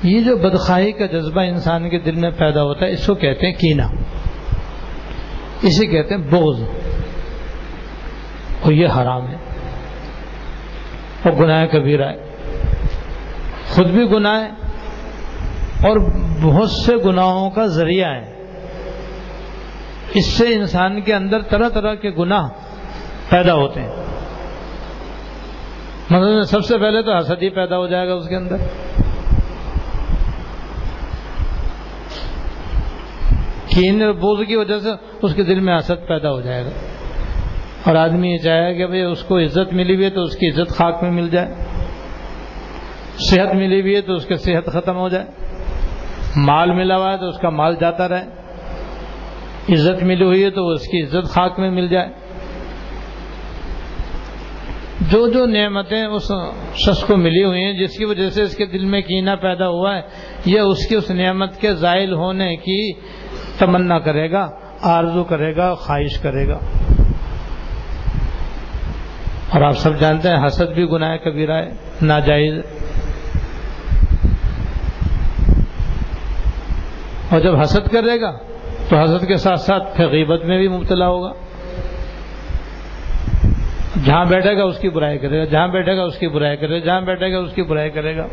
یہ 0.03 0.19
جو 0.19 0.37
بدخواہی 0.37 0.91
کا 0.91 1.05
جذبہ 1.05 1.41
انسان 1.41 1.89
کے 1.89 1.99
دل 1.99 2.15
میں 2.15 2.31
پیدا 2.37 2.63
ہوتا 2.63 2.85
ہے، 2.85 2.91
اس 2.91 3.05
کو 3.05 3.15
کہتے 3.15 3.47
ہیں 3.47 3.53
کینا 3.53 3.87
اسے 5.61 5.85
کہتے 5.85 6.15
ہیں 6.15 6.21
بغض۔ 6.21 6.61
اور 8.61 8.71
یہ 8.71 8.87
حرام 8.87 9.27
ہے۔ 9.27 9.35
اور 11.23 11.31
گناہ 11.31 11.65
کبیرہ 11.65 12.09
ہے۔ 12.09 12.17
خود 13.69 13.87
بھی 13.87 14.11
گناہ 14.11 14.41
ہے۔ 14.41 14.49
اور 15.87 15.97
بہت 16.41 16.71
سے 16.71 16.95
گناہوں 17.05 17.49
کا 17.49 17.65
ذریعہ 17.65 18.09
ہے۔ 18.09 18.43
اس 20.13 20.25
سے 20.25 20.55
انسان 20.55 21.01
کے 21.01 21.13
اندر 21.13 21.41
طرح 21.41 21.69
طرح 21.69 21.93
کے 21.93 22.09
گناہ 22.09 22.49
پیدا 23.29 23.53
ہوتے 23.53 23.81
ہیں۔ 23.81 23.91
مطلب 26.09 26.43
سب 26.43 26.65
سے 26.65 26.77
پہلے 26.77 27.01
تو 27.01 27.17
حسد 27.17 27.43
ہی 27.43 27.49
پیدا 27.49 27.77
ہو 27.77 27.87
جائے 27.87 28.07
گا 28.07 28.13
اس 28.13 28.27
کے 28.27 28.35
اندر۔ 28.35 28.57
کین 33.69 34.11
بوز 34.11 34.47
کی 34.47 34.55
وجہ 34.55 34.79
سے 34.79 34.89
اس 35.21 35.35
کے 35.35 35.43
دل 35.43 35.59
میں 35.59 35.77
حسد 35.77 36.07
پیدا 36.07 36.31
ہو 36.31 36.41
جائے 36.41 36.65
گا۔ 36.65 36.69
اور 37.83 37.95
آدمی 37.95 38.31
یہ 38.31 38.37
چاہے 38.37 38.73
کہ 38.73 38.85
بھائی 38.85 39.01
اس 39.01 39.23
کو 39.23 39.39
عزت 39.39 39.73
ملی 39.73 39.95
ہوئی 39.95 40.05
ہے 40.05 40.09
تو 40.09 40.21
اس 40.21 40.35
کی 40.35 40.49
عزت 40.49 40.69
خاک 40.69 41.03
میں 41.03 41.11
مل 41.11 41.29
جائے۔ 41.29 41.53
صحت 43.17 43.55
ملی 43.55 43.81
ہوئی 43.81 43.95
ہے 43.95 44.01
تو 44.01 44.13
اس 44.13 44.25
کی 44.25 44.35
صحت 44.35 44.65
ختم 44.65 44.95
ہو 44.95 45.09
جائے۔ 45.09 45.25
مال 46.35 46.71
ملا 46.71 46.97
ہوا 46.97 47.11
ہے 47.11 47.17
تو 47.17 47.27
اس 47.27 47.37
کا 47.37 47.49
مال 47.49 47.75
جاتا 47.81 48.09
رہے۔ 48.09 48.25
عزت 49.73 50.03
ملی 50.03 50.25
ہوئی 50.25 50.43
ہے 50.43 50.49
تو 50.49 50.69
اس 50.69 50.81
کی 50.81 51.03
عزت 51.03 51.27
خاک 51.29 51.59
میں 51.59 51.71
مل 51.71 51.87
جائے۔ 51.87 52.09
جو 55.11 55.27
جو 55.27 55.45
نعمتیں 55.45 56.05
اس 56.05 56.31
شخص 56.75 57.03
کو 57.03 57.17
ملی 57.17 57.43
ہوئی 57.43 57.63
ہیں، 57.63 57.73
جس 57.73 57.97
کی 57.97 58.05
وجہ 58.05 58.29
سے 58.29 58.41
اس 58.41 58.55
کے 58.55 58.65
دل 58.65 58.85
میں 58.85 59.01
کینہ 59.01 59.31
پیدا 59.41 59.67
ہوا 59.67 59.95
ہے، 59.95 60.01
یہ 60.45 60.59
اس 60.59 60.87
کی 60.87 60.95
اس 60.95 61.11
نعمت 61.11 61.57
کے 61.57 61.73
زائل 61.73 62.13
ہونے 62.13 62.55
کی 62.55 62.91
تمنا 63.59 63.99
کرے 63.99 64.31
گا، 64.31 64.49
آرزو 64.81 65.23
کرے 65.23 65.55
گا، 65.55 65.73
خواہش 65.73 66.19
کرے 66.19 66.47
گا۔ 66.47 66.59
اور 69.49 69.61
آپ 69.61 69.77
سب 69.77 69.99
جانتے 69.99 70.29
ہیں 70.29 70.47
حسد 70.47 70.73
بھی 70.73 70.85
گناہ 70.85 71.17
کبیرہ 71.17 71.53
ہے، 71.53 71.69
ناجائز۔ 72.01 72.53
اور 77.31 77.39
جب 77.39 77.61
حسد 77.61 77.91
کرے 77.91 78.21
گا، 78.21 78.31
تو 78.89 79.01
حضرت 79.01 79.27
کے 79.27 79.37
ساتھ 79.37 79.59
ساتھ 79.59 79.97
پھر 79.97 80.07
غیبت 80.07 80.45
میں 80.45 80.57
بھی 80.57 80.67
مبتلا 80.67 81.07
ہوگا۔ 81.07 81.31
جہاں 84.05 84.25
بیٹھے 84.25 84.57
گا، 84.57 84.63
اس 84.63 84.79
کی 84.79 84.89
برائی 84.89 85.17
کرے 85.17 85.39
گا، 85.39 85.45
جہاں 85.45 85.67
بیٹھے 85.67 85.97
گا، 85.97 86.03
اس 86.03 86.17
کی 86.17 86.27
برائی 86.27 86.57
کرے 86.57 86.81
گا، 86.81 86.85
جہاں 86.85 87.01
بیٹھے 87.01 87.31
گا، 87.31 87.37
اس 87.37 87.53
کی 87.53 87.63
برائی 87.63 87.89
کرے 87.89 88.17
گا۔ 88.17 88.27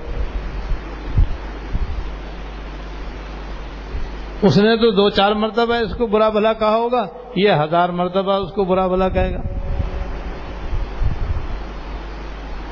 اس 4.43 4.59
نے 4.59 4.77
تو 4.77 4.91
دو 4.91 5.11
چار 5.11 5.33
مرتبہ 5.33 5.75
اس 5.75 5.95
کو 5.95 6.07
برا 6.07 6.29
بھلا 6.29 6.53
کہا 6.53 6.77
ہوگا، 6.77 7.07
یہ 7.37 7.51
ہزار 7.51 7.89
مرتبہ 7.89 8.33
اس 8.33 8.53
کو 8.53 8.65
برا 8.65 8.87
بھلا 8.87 9.09
کہے 9.09 9.35
گا۔ 9.35 9.39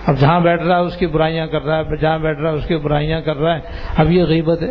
اب 0.07 0.17
جہاں 0.19 0.41
بیٹھ 0.41 0.63
رہا 0.63 0.77
ہے 0.77 0.81
اس 0.81 0.97
کی 0.97 1.07
برائیاں 1.07 1.47
کر 1.47 1.63
رہا 1.63 1.79
ہے 1.79 1.97
جہاں 1.97 2.19
بیٹھ 2.19 2.41
رہا 2.41 2.51
ہے 2.51 2.57
اس 2.57 2.67
کی 2.67 2.77
برائیاں 2.77 3.21
کر 3.21 3.37
رہا 3.37 3.55
ہے۔ 3.55 3.61
اب 3.97 4.13
یہ 4.13 4.25
غیبت 4.25 4.63
ہے۔ 4.63 4.71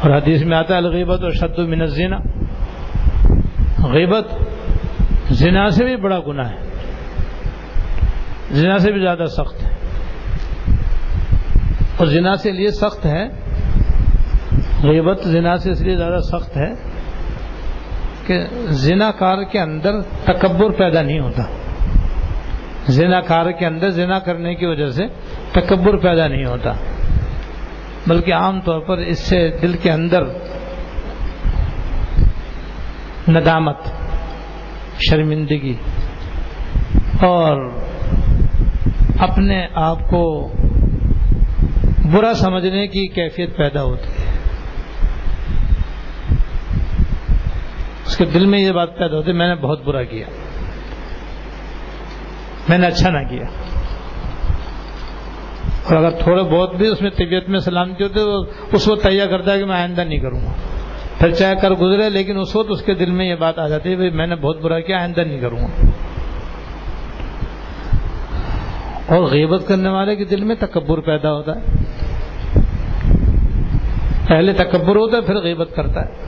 اور 0.00 0.10
حدیث 0.10 0.42
میں 0.42 0.56
آتا 0.56 0.74
ہے، 0.74 0.78
الغیبت 0.78 1.22
اور 1.22 1.30
شد 1.30 1.58
من 1.58 1.80
الزنا۔ 1.80 2.16
غیبت 3.92 4.24
زنا 5.30 5.68
سے 5.68 5.84
بھی 5.84 5.96
بڑا 5.96 6.20
گناہ 6.26 6.50
ہے۔ 6.50 6.58
زنا 8.50 8.78
سے 8.78 8.92
بھی 8.92 9.00
زیادہ 9.00 9.24
سخت 9.26 9.66
ہے۔ 9.66 9.74
اور 11.96 12.06
زنا 12.06 12.36
سے 12.36 12.52
لیے 12.52 12.70
سخت 12.70 13.06
ہے 13.06 13.43
غیبت 14.84 15.20
زنا 15.24 15.56
سے 15.56 15.70
اس 15.70 15.80
لیے 15.80 15.96
زیادہ 15.96 16.18
سخت 16.20 16.56
ہے 16.56 16.72
کہ 18.26 18.40
زنا 18.64 19.10
کار 19.10 19.42
کے 19.42 19.60
اندر 19.60 20.00
تکبر 20.00 20.70
پیدا 20.70 21.02
نہیں 21.02 21.20
ہوتا۔ 21.20 21.42
زنا 22.88 23.20
کار 23.20 23.50
کے 23.50 23.66
اندر 23.66 23.90
زنا 23.90 24.18
کرنے 24.18 24.54
کی 24.54 24.66
وجہ 24.66 24.90
سے 24.90 25.02
تکبر 25.52 25.96
پیدا 25.96 26.28
نہیں 26.28 26.44
ہوتا۔ 26.44 26.72
بلکہ 28.06 28.34
عام 28.34 28.60
طور 28.60 28.80
پر 28.80 28.98
اس 28.98 29.18
سے 29.18 29.50
دل 29.62 29.72
کے 29.72 29.90
اندر 29.90 30.22
ندامت، 33.28 33.76
شرمندگی 35.10 35.74
اور 37.22 37.70
اپنے 39.18 39.66
آپ 39.74 39.98
کو 40.10 40.52
برا 42.12 42.34
سمجھنے 42.34 42.86
کی 42.86 43.06
کیفیت 43.06 43.56
پیدا 43.56 43.82
ہوتی۔ 43.82 44.08
ہے 44.08 44.23
اس 48.14 48.18
کے 48.18 48.24
دل 48.24 48.46
میں 48.46 48.58
یہ 48.58 48.70
بات 48.70 48.98
پیدا 48.98 49.16
ہوتی 49.16 49.32
میں 49.32 49.48
نے 49.48 49.54
بہت 49.54 49.84
برا 49.84 50.02
کیا۔ 50.02 50.26
میں 52.68 52.78
نے 52.78 52.86
اچھا 52.86 53.10
نہ 53.10 53.28
کیا۔ 53.28 53.44
اور 55.84 55.96
اگر 55.96 56.10
تھوڑے 56.10 56.42
بہت 56.42 56.74
بھی 56.74 56.86
اس 56.86 57.02
میں 57.02 57.10
طبیعت 57.10 57.48
میں 57.48 57.58
سلامتی 57.58 58.04
ہوتی 58.04 58.20
ہے، 58.20 58.24
تو 58.24 58.44
اس 58.72 58.88
وقت 58.88 59.02
تیار 59.02 59.26
کرتا 59.26 59.52
ہے 59.52 59.58
کہ 59.58 59.64
میں 59.64 59.76
آئندہ 59.76 60.00
نہیں 60.00 60.18
کروں 60.18 60.40
گا۔ 60.40 60.52
پھر 61.18 61.30
چاہے 61.30 61.54
کر 61.54 61.70
گزرے، 61.70 62.10
لیکن 62.10 62.38
اس 62.38 62.56
وقت 62.56 62.70
اس 62.70 62.82
کے 62.82 62.94
دل 62.94 63.10
میں 63.10 63.26
یہ 63.26 63.34
بات 63.34 63.58
آ 63.58 63.68
جاتی 63.68 63.92
ہے 63.92 64.10
میں 64.10 64.26
نے 64.26 64.36
بہت 64.36 64.60
برا 64.60 64.80
کیا، 64.80 64.98
آئندہ 64.98 65.20
نہیں 65.20 65.40
کروں 65.40 65.58
گا۔ 65.58 65.86
اور 69.06 69.22
غیبت 69.22 69.68
کرنے 69.68 69.88
والے 69.88 70.16
کے 70.16 70.24
دل 70.24 70.44
میں 70.44 70.56
تکبر 70.58 71.00
پیدا 71.00 71.32
ہوتا 71.32 71.52
ہے۔ 71.56 71.64
پہلے 74.28 74.52
تکبر 74.52 74.96
ہوتا 74.96 75.16
ہے، 75.16 75.22
پھر 75.22 75.34
غیبت 75.34 75.68
کرتا 75.76 76.00
ہے۔ 76.00 76.23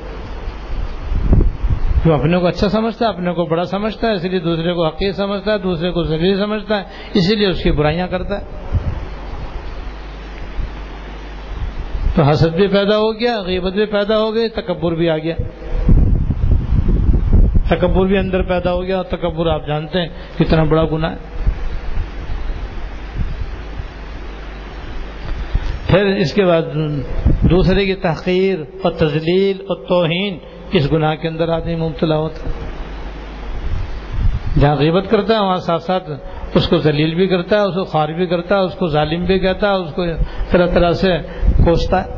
جو 2.06 2.14
اپنے 2.14 2.38
کو 2.38 2.46
اچھا 2.46 2.68
سمجھتا 2.68 3.04
ہے، 3.04 3.10
اپنے 3.10 3.32
کو 3.34 3.44
بڑا 3.44 3.64
سمجھتا 3.64 4.08
ہے، 4.08 4.12
اسی 4.12 4.28
لیے 4.28 4.38
دوسرے 4.38 4.72
کو 4.74 4.86
حقیق 4.86 5.14
سمجھتا 5.14 5.52
ہے، 5.52 5.58
دوسرے 5.58 5.90
کو 5.90 6.02
ذریعے 6.02 6.36
سمجھتا 6.36 6.78
ہے، 6.78 6.84
اسی 7.14 7.36
لیے 7.36 7.46
اس 7.46 7.62
کی 7.62 7.70
برائیاں 7.70 8.08
کرتا 8.08 8.40
ہے۔ 8.40 8.44
تو 12.14 12.22
حسد 12.22 12.56
بھی 12.56 12.66
پیدا 12.66 12.96
ہو 12.96 13.20
گیا، 13.20 13.42
غیبت 13.42 13.72
بھی 13.72 13.86
پیدا 13.86 14.18
ہو 14.18 14.34
گئی، 14.34 14.48
تکبر 14.48 14.92
بھی 14.92 15.10
آ 15.10 15.18
گیا۔ 15.18 15.34
تکبر 17.68 18.06
بھی 18.06 18.18
اندر 18.18 18.42
پیدا 18.42 18.72
ہو 18.72 18.82
گیا، 18.82 18.96
اور 18.96 19.04
تکبر 19.04 19.46
آپ 19.46 19.66
جانتے 19.66 20.00
ہیں 20.00 20.08
کتنا 20.38 20.64
بڑا 20.64 20.84
گناہ 20.84 21.10
ہے۔ 21.10 21.16
پھر 25.86 26.06
اس 26.06 26.34
کے 26.34 26.44
بعد 26.44 26.62
دوسرے 27.50 27.86
کی 27.86 27.94
تحقیر 27.94 28.58
اور 28.82 28.92
تزلیل 28.92 29.56
اور 29.60 29.86
توہین۔ 29.86 30.38
اس 30.72 30.92
گناہ 30.92 31.14
کے 31.14 31.28
اندر 31.28 31.48
آدمی 31.48 31.76
مبتلا 31.76 32.16
ہوتا 32.16 32.50
ہے؟ 32.50 32.50
جہاں 34.60 34.76
غیبت 34.76 35.04
کرتا 35.10 35.34
ہے، 35.34 35.44
وہاں 35.44 35.56
ساتھ 35.56 35.82
ساتھ 35.82 36.10
اس 36.54 36.68
کو 36.68 36.78
ذلیل 36.78 37.14
بھی 37.14 37.26
کرتا 37.26 37.56
ہے، 37.56 37.60
اس 37.60 37.74
کو 37.74 37.84
خوار 37.84 38.08
بھی 38.08 38.26
کرتا 38.26 38.54
ہے، 38.54 38.60
اس 38.60 38.74
کو 38.74 38.88
ظالم 38.88 39.24
بھی 39.24 39.38
کہتا 39.38 39.68
ہے، 39.68 39.74
اس 39.74 39.92
کو 39.94 40.04
طرح 40.50 40.66
طرح 40.66 40.92
سے 40.92 41.16
کوستا 41.64 42.04
ہے۔ 42.04 42.10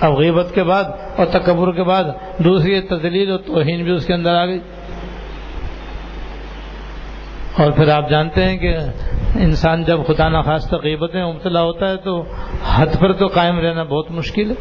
اب 0.00 0.12
غیبت 0.12 0.54
کے 0.54 0.62
بعد 0.62 0.84
اور 1.16 1.26
تکبر 1.26 1.72
کے 1.72 1.82
بعد 1.82 2.04
دوسری 2.38 2.80
تدلیل 2.80 3.30
اور 3.30 3.38
توہین 3.38 3.84
بھی 3.84 3.92
اس 3.92 4.06
کے 4.06 4.14
اندر 4.14 4.34
آ 4.34 4.46
گئی۔ 4.46 4.60
اور 7.58 7.70
پھر 7.70 7.88
آپ 7.88 8.10
جانتے 8.10 8.44
ہیں 8.44 8.56
کہ 8.56 8.76
انسان 9.34 9.84
جب 9.84 9.98
خدا 10.06 10.28
نخواستہ 10.28 10.76
غیبت 10.76 11.14
میں 11.14 11.26
مبتلا 11.26 11.62
ہوتا 11.62 11.88
ہے 11.90 11.96
تو 11.96 12.24
حد 12.68 12.86
پر 13.00 13.12
تو 13.12 13.26
قائم 13.26 13.58
رہنا 13.58 13.82
بہت 13.82 14.10
مشکل 14.10 14.50
ہے۔ 14.50 14.54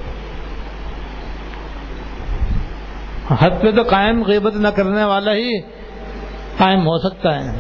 حد 3.40 3.50
پہ 3.62 3.72
تو 3.72 3.82
قائم 3.90 4.24
غیبت 4.24 4.56
نہ 4.56 4.68
کرنے 4.68 5.04
والا 5.04 5.34
ہی 5.34 5.62
قائم 6.58 6.80
ہو 6.80 6.98
سکتا 6.98 7.44
ہے۔ 7.44 7.60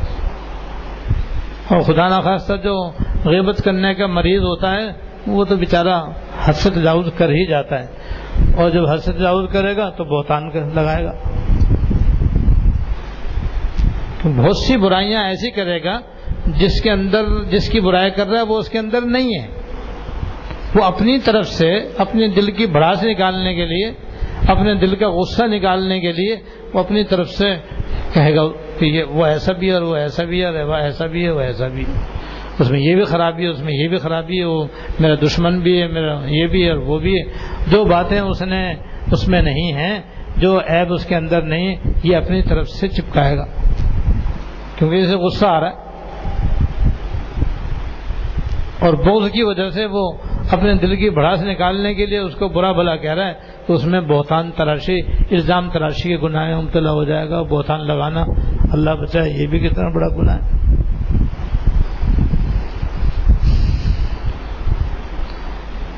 اور 1.70 1.82
خدا 1.82 2.08
نخواستہ 2.08 2.54
جو 2.54 2.91
غیبت 3.26 3.62
کرنے 3.63 3.93
کا 3.93 4.08
مریض 4.08 4.41
ہوتا 4.41 4.72
ہے، 4.72 4.86
وہ 5.28 5.46
تو 5.46 5.56
بیچارہ 5.56 6.06
حد 6.43 6.54
سے 6.54 6.70
تجاوز 6.70 7.10
کر 7.17 7.30
ہی 7.30 7.46
جاتا 7.46 7.80
ہے۔ 7.80 7.88
اور 8.58 8.70
جب 8.70 8.88
حد 8.88 8.98
سے 8.98 9.12
تجاوز 9.12 9.50
کرے 9.52 9.78
گا 9.78 9.89
تو 9.89 10.04
بہتان 10.04 10.50
لگائے 10.76 11.06
گا۔ 11.06 11.12
بہت 14.36 14.58
سی 14.58 14.78
برائیاں 14.78 15.24
ایسی 15.24 15.52
کرے 15.52 15.84
گا 15.84 16.00
جس 16.56 16.82
کے 16.82 16.92
اندر 16.92 17.24
جس 17.52 17.70
کی 17.70 17.80
برائی 17.80 18.12
کر 18.12 18.28
رہا 18.28 18.38
ہے 18.38 18.46
وہ 18.46 18.58
اس 18.58 18.70
کے 18.70 18.80
اندر 18.80 19.02
نہیں 19.02 19.40
ہے۔ 19.40 19.48
وہ 20.76 20.84
اپنی 20.84 21.20
طرف 21.20 21.48
سے 21.48 21.80
اپنے 21.98 22.28
دل 22.28 22.52
کی 22.52 22.66
بڑھاس 22.66 23.04
نکالنے 23.04 23.56
کے 23.56 23.66
لیے، 23.66 23.92
اپنے 24.48 24.76
دل 24.76 24.96
کا 24.96 25.10
غصہ 25.10 25.44
نکالنے 25.44 26.00
کے 26.00 26.12
لیے 26.12 26.36
وہ 26.74 26.80
اپنی 26.80 27.04
طرف 27.04 27.30
سے 27.30 27.56
کہے 28.14 28.36
گا 28.36 28.42
کہ 28.80 28.86
یہ 28.86 29.04
وہ 29.04 29.26
ایسا 29.26 29.54
بھی 29.54 29.68
ہے 29.68 29.74
اور 29.74 29.82
وہ 29.82 29.96
ایسا 29.96 30.24
بھی 30.24 30.44
ہے 30.44 30.64
وہ 30.64 30.74
ایسا 30.74 31.06
بھی 31.06 31.26
ہے، 31.26 31.30
وہ 31.30 31.40
ایسا 31.40 31.68
بھی 31.68 31.82
ہے۔ 31.82 32.02
اس 32.60 32.72
میں 32.72 32.80
یہ 32.80 32.96
بھی 32.96 33.04
خرابی 33.04 33.44
ہے، 33.44 33.48
اس 33.48 33.60
میں 33.60 33.74
یہ 33.74 33.88
بھی 33.88 33.98
خرابی 33.98 34.40
ہے، 34.40 34.46
وہ 34.46 34.66
میرا 35.00 35.16
دشمن 35.16 35.60
بھی 35.60 35.82
ہے، 35.82 35.88
میرا 35.88 36.20
یہ 36.26 36.48
بھی 36.48 36.64
ہے 36.64 36.70
اور 36.70 36.78
وہ 36.78 37.00
بھی 37.00 37.20
ہے۔ 37.20 37.24
جو 37.72 37.86
باتیں 37.86 38.20
اس 38.20 38.42
نے 38.42 38.74
اس 39.12 39.28
میں 39.28 39.42
نہیں 39.42 39.74
ہیں، 39.74 40.02
جو 40.38 40.60
عیب 40.60 40.94
اس 40.94 41.06
کے 41.06 41.16
اندر 41.16 41.42
نہیں، 41.42 41.76
یہ 42.04 42.16
اپنی 42.16 42.42
طرف 42.42 42.70
سے 42.70 42.88
چپکائے 42.88 43.38
گا۔ 43.38 43.46
کیونکہ 44.76 44.96
اسے 44.96 45.16
غصہ 45.16 45.46
آ 45.46 45.60
رہا 45.60 45.70
ہے۔ 45.70 45.87
اور 48.80 48.94
بوجھ 48.94 49.32
کی 49.32 49.44
وجہ 49.44 49.70
سے 49.70 49.86
وہ 49.86 50.12
اپنے 50.52 50.74
دل 50.74 50.96
کی 50.96 51.10
بڑھاس 51.10 51.42
نکالنے 51.42 51.94
کے 51.94 52.06
لیے 52.06 52.18
اس 52.18 52.36
کو 52.36 52.48
برا 52.48 52.72
بھلا 52.72 52.96
کہہ 52.96 53.13
رہا 53.13 53.28
ہے، 53.28 53.34
تو 53.68 53.74
اس 53.74 53.86
میں 53.86 54.02
بہتان 54.02 54.52
تراشی 54.56 55.02
الزام 55.32 55.70
تراشی 55.70 56.10
کے 56.10 56.18
گناہ 56.18 56.62
مبتلا 56.62 56.92
ہو 56.92 57.04
جائے 57.04 57.30
گا، 57.30 57.42
بہتان 57.42 57.88
لگانا 57.88 58.26
اللہ 58.72 58.90
بچائے، 58.90 59.30
یہ 59.30 59.48
بھی 59.48 59.60
کتنا 59.60 59.90
بڑا 59.90 60.08
گناہ 60.18 60.36
ہے۔ 60.36 60.58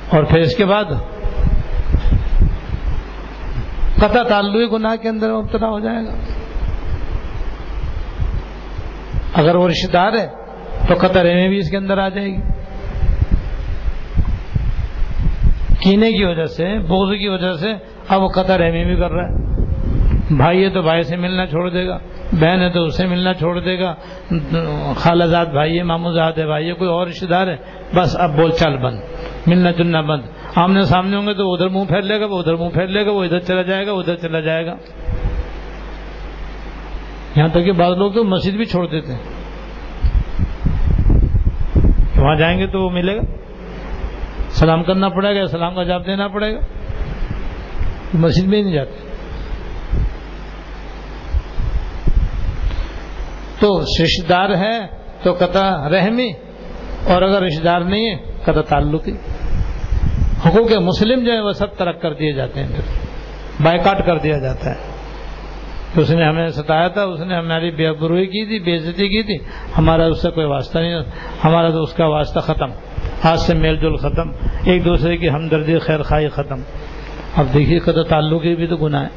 اور 0.09 0.23
پھر 0.23 0.39
اس 0.39 0.55
کے 0.55 0.65
بعد 0.65 0.85
قطع 3.95 4.23
تعلق 4.23 4.73
گناہ 4.73 4.95
کے 4.95 5.09
اندر 5.09 5.31
مبتلا 5.31 5.67
ہو 5.67 5.79
جائے 5.79 6.05
گا۔ 6.05 6.11
اگر 9.33 9.55
وہ 9.55 9.67
رشتے 9.67 9.91
دار 9.91 10.13
ہے 10.13 10.27
تو 10.87 10.93
قطر 10.99 11.23
میں 11.23 11.47
بھی 11.47 11.57
اس 11.57 11.69
کے 11.69 11.77
اندر 11.77 11.97
آ 11.97 12.09
جائے 12.09 12.27
گی۔ 12.27 12.58
کینے 15.79 16.11
کی 16.11 16.23
وجہ 16.23 16.45
سے 16.45 16.77
بوز 16.79 17.19
کی 17.19 17.27
وجہ 17.27 17.53
سے 17.53 17.73
اب 18.07 18.23
وہ 18.23 18.27
قطر 18.27 18.61
اہمی 18.65 18.85
بھی 18.85 18.95
کر 18.95 19.11
رہا 19.11 19.23
ہے۔ 19.23 19.49
بھائی 20.37 20.63
ہے 20.63 20.69
تو 20.69 20.81
بھائی 20.81 21.03
سے 21.03 21.15
ملنا 21.15 21.45
چھوڑ 21.45 21.69
دے 21.69 21.87
گا، 21.87 21.97
بہن 22.31 22.61
ہے 22.61 22.69
تو 22.69 22.83
اسے 22.83 23.05
ملنا 23.05 23.33
چھوڑ 23.33 23.59
دے 23.59 23.79
گا۔ 23.79 23.95
خالہ 24.95 25.23
زاد 25.23 25.45
بھائی 25.45 25.77
ہے 25.77 25.83
مامو 25.83 26.11
زاد 26.11 26.33
ہے، 26.37 26.45
بھائی 26.45 26.67
ہے، 26.67 26.73
کوئی 26.73 26.89
اور 26.89 27.07
رشتے 27.07 27.25
دار 27.25 27.47
ہے۔ 27.47 27.55
بس 27.95 28.15
اب 28.19 28.35
بول 28.35 28.51
چال 28.51 28.77
بند، 28.77 28.99
ملنا 29.47 29.71
جلنا 29.71 30.01
بند۔ 30.01 30.21
آمنے 30.55 30.81
سامنے 30.81 31.17
ہوں 31.17 31.27
گے 31.27 31.33
تو 31.33 31.53
ادھر 31.53 31.67
منہ 31.67 31.85
پھیر 31.85 32.01
لے 32.01 32.19
گا، 32.19 32.25
وہ 32.25 32.39
ادھر 32.39 32.55
منہ 32.55 32.69
پھیر 32.69 32.87
لے 32.87 33.05
گا، 33.05 33.11
وہ 33.11 33.23
ادھر 33.23 33.39
چلا 33.39 33.61
جائے 33.61 33.87
گا 33.87 33.91
ادھر 33.91 34.15
چلا 34.15 34.39
جائے 34.39 34.65
گا۔ 34.65 34.75
یہاں 37.35 37.47
تک 37.47 37.65
کہ 37.65 37.71
بعض 37.71 37.97
لوگ 37.97 38.11
تو 38.11 38.23
مسجد 38.23 38.51
بھی 38.51 38.65
چھوڑ 38.65 38.87
دیتے 38.87 39.13
ہیں۔ 39.13 39.23
وہاں 42.17 42.35
جائیں 42.35 42.59
گے 42.59 42.67
تو 42.67 42.81
وہ 42.81 42.89
ملے 42.89 43.15
گا۔ 43.15 43.38
سلام 44.49 44.83
کرنا 44.83 45.09
پڑے 45.09 45.39
گا، 45.39 45.45
سلام 45.45 45.75
کا 45.75 45.83
جواب 45.83 46.05
دینا 46.05 46.27
پڑے 46.27 46.55
گا۔ 46.55 46.59
مسجد 48.13 48.47
میں 48.47 48.57
ہی 48.57 48.63
نہیں 48.63 48.73
جاتے۔ 48.73 49.09
تو 53.59 53.81
رشتے 53.81 54.27
دار 54.27 54.49
ہے 54.49 54.79
تو 55.23 55.33
قطع 55.33 55.89
رحمی، 55.89 56.31
اور 57.05 57.21
اگر 57.21 57.41
رشتے 57.41 57.63
دار 57.63 57.81
نہیں 57.81 58.09
ہے 58.09 58.15
قطع 58.43 58.61
تعلقی۔ 58.61 59.11
حقوق 60.45 60.71
مسلم 60.71 61.23
جو 61.23 61.31
ہے 61.31 61.39
وہ 61.39 61.51
سب 61.51 61.75
ترک 61.77 62.01
کر 62.01 62.13
دیے 62.13 62.33
جاتے 62.33 62.59
ہیں۔ 62.59 62.67
پھر 62.67 62.81
بائیکاٹ 63.63 64.05
کر 64.05 64.17
دیا 64.17 64.37
جاتا 64.37 64.69
ہے۔ 64.69 64.75
کہ 65.93 65.99
اس 65.99 66.09
نے 66.09 66.25
ہمیں 66.25 66.47
ستایا 66.47 66.87
تھا، 66.87 67.03
اس 67.03 67.19
نے 67.19 67.35
ہماری 67.35 67.71
بے 67.71 67.91
بروئی 67.91 68.25
کی 68.25 68.45
تھی، 68.45 68.59
بے 68.59 68.75
عزتی 68.75 69.07
کی 69.07 69.23
تھی۔ 69.23 69.37
ہمارا 69.77 70.05
اس 70.05 70.21
سے 70.21 70.29
کوئی 70.29 70.45
واسطہ 70.45 70.79
نہیں، 70.79 71.01
ہمارا 71.43 71.69
تو 71.69 71.83
اس 71.83 71.93
کا 71.93 72.05
واسطہ 72.05 72.39
ختم۔ 72.39 72.88
آج 73.23 73.39
سے 73.39 73.53
میل 73.53 73.75
جول 73.75 73.97
ختم، 73.97 74.31
ایک 74.63 74.85
دوسرے 74.85 75.17
کی 75.17 75.29
ہمدردی، 75.29 75.79
خیر 75.79 76.01
خائی 76.01 76.29
ختم۔ 76.29 76.61
اب 77.35 77.45
دیکھیے 77.53 77.79
قطر 77.79 78.03
تعلق 78.03 78.41
بھی 78.41 78.67
تو 78.67 78.77
گناہ 78.77 79.03
ہے 79.03 79.07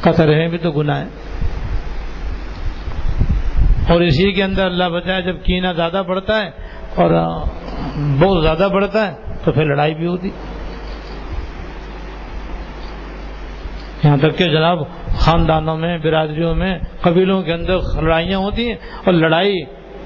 قطر 0.00 0.28
ہے 0.28 0.48
بھی 0.48 0.58
تو 0.58 0.70
گناہ 0.70 1.00
ہے 1.00 1.04
اور 3.88 4.00
اسی 4.00 4.32
کے 4.32 4.42
اندر 4.42 4.66
اللہ 4.66 4.84
بچائے 4.84 5.22
جب 5.22 5.36
کینہ 5.44 5.68
زیادہ 5.76 6.02
بڑھتا 6.08 6.40
ہے 6.40 6.50
اور 6.94 7.10
بہت 8.18 8.42
زیادہ 8.42 8.68
بڑھتا 8.72 9.06
ہے 9.06 9.14
تو 9.44 9.52
پھر 9.52 9.64
لڑائی 9.64 9.94
بھی 9.94 10.06
ہوتی۔ 10.06 10.30
یہاں 14.04 14.16
تک 14.16 14.38
کہ 14.38 14.44
جناب 14.44 14.78
خاندانوں 15.18 15.76
میں، 15.76 15.98
برادریوں 15.98 16.54
میں، 16.54 16.78
قبیلوں 17.00 17.42
کے 17.42 17.52
اندر 17.52 18.02
لڑائیاں 18.02 18.38
ہوتی 18.38 18.68
ہیں 18.68 18.76
اور 19.04 19.14
لڑائی 19.14 19.64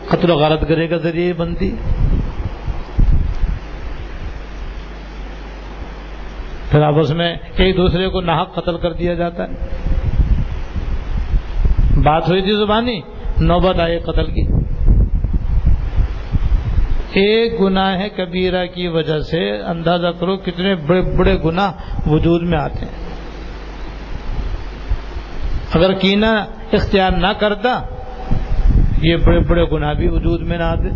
قتل 0.08 0.30
و 0.30 0.36
غارت 0.36 0.68
کرے 0.68 0.86
کا 0.86 0.96
ذریعے 0.96 1.32
بنتی۔ 1.32 1.76
پھر 6.70 6.82
آپس 6.82 7.10
میں 7.10 7.36
ایک 7.56 7.76
دوسرے 7.76 8.08
کو 8.08 8.20
ناحق 8.20 8.54
قتل 8.54 8.78
کر 8.78 8.92
دیا 8.92 9.14
جاتا 9.14 9.44
ہے۔ 9.44 9.52
بات 12.02 12.28
ہوئی 12.28 12.42
تھی 12.42 12.52
زبانی، 12.52 13.00
نوبت 13.40 13.80
آئی 13.80 13.98
قتل 13.98 14.26
کی۔ 14.26 14.46
ایک 17.12 17.60
گناہ 17.60 17.98
ہے 17.98 18.08
کبیرہ 18.08 18.66
کی 18.66 18.88
وجہ 18.88 19.18
سے، 19.18 19.60
اندازہ 19.60 20.06
کرو 20.06 20.36
کتنے 20.36 20.74
بڑے 20.74 21.00
بڑے 21.00 21.36
گناہ 21.44 21.72
وجود 22.08 22.42
میں 22.42 22.58
آتے 22.58 22.78
ہیں۔ 22.78 23.08
اگر 25.74 25.92
کینہ 25.92 26.26
اختیار 26.72 27.10
نہ 27.10 27.32
کرتا، 27.40 27.80
یہ 29.02 29.16
بڑے 29.16 29.38
بڑے 29.38 29.64
گناہ 29.64 29.94
بھی 29.94 30.08
وجود 30.08 30.40
میں 30.42 30.58
نہ 30.58 30.62
آتے۔ 30.62 30.88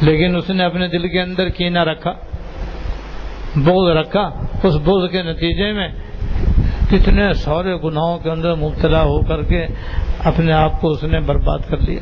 لیکن 0.00 0.36
اس 0.36 0.50
نے 0.50 0.64
اپنے 0.64 0.88
دل 0.88 1.08
کے 1.08 1.20
اندر 1.20 1.48
کینہ 1.48 1.78
رکھا۔ 1.78 2.12
بوجھ 3.64 3.96
رکھا، 3.96 4.30
اس 4.62 4.74
بوجھ 4.74 5.12
کے 5.12 5.22
نتیجے 5.22 5.72
میں 5.72 5.88
کتنے 6.90 7.32
سارے 7.32 7.74
گناہوں 7.76 8.18
کے 8.18 8.30
اندر 8.30 8.54
مبتلا 8.54 9.02
ہو 9.02 9.20
کر 9.20 9.42
کے 9.42 9.66
اپنے 10.24 10.52
آپ 10.52 10.80
کو 10.80 10.90
اس 10.90 11.02
نے 11.02 11.20
برباد 11.20 11.58
کر 11.68 11.78
لیا۔ 11.78 12.00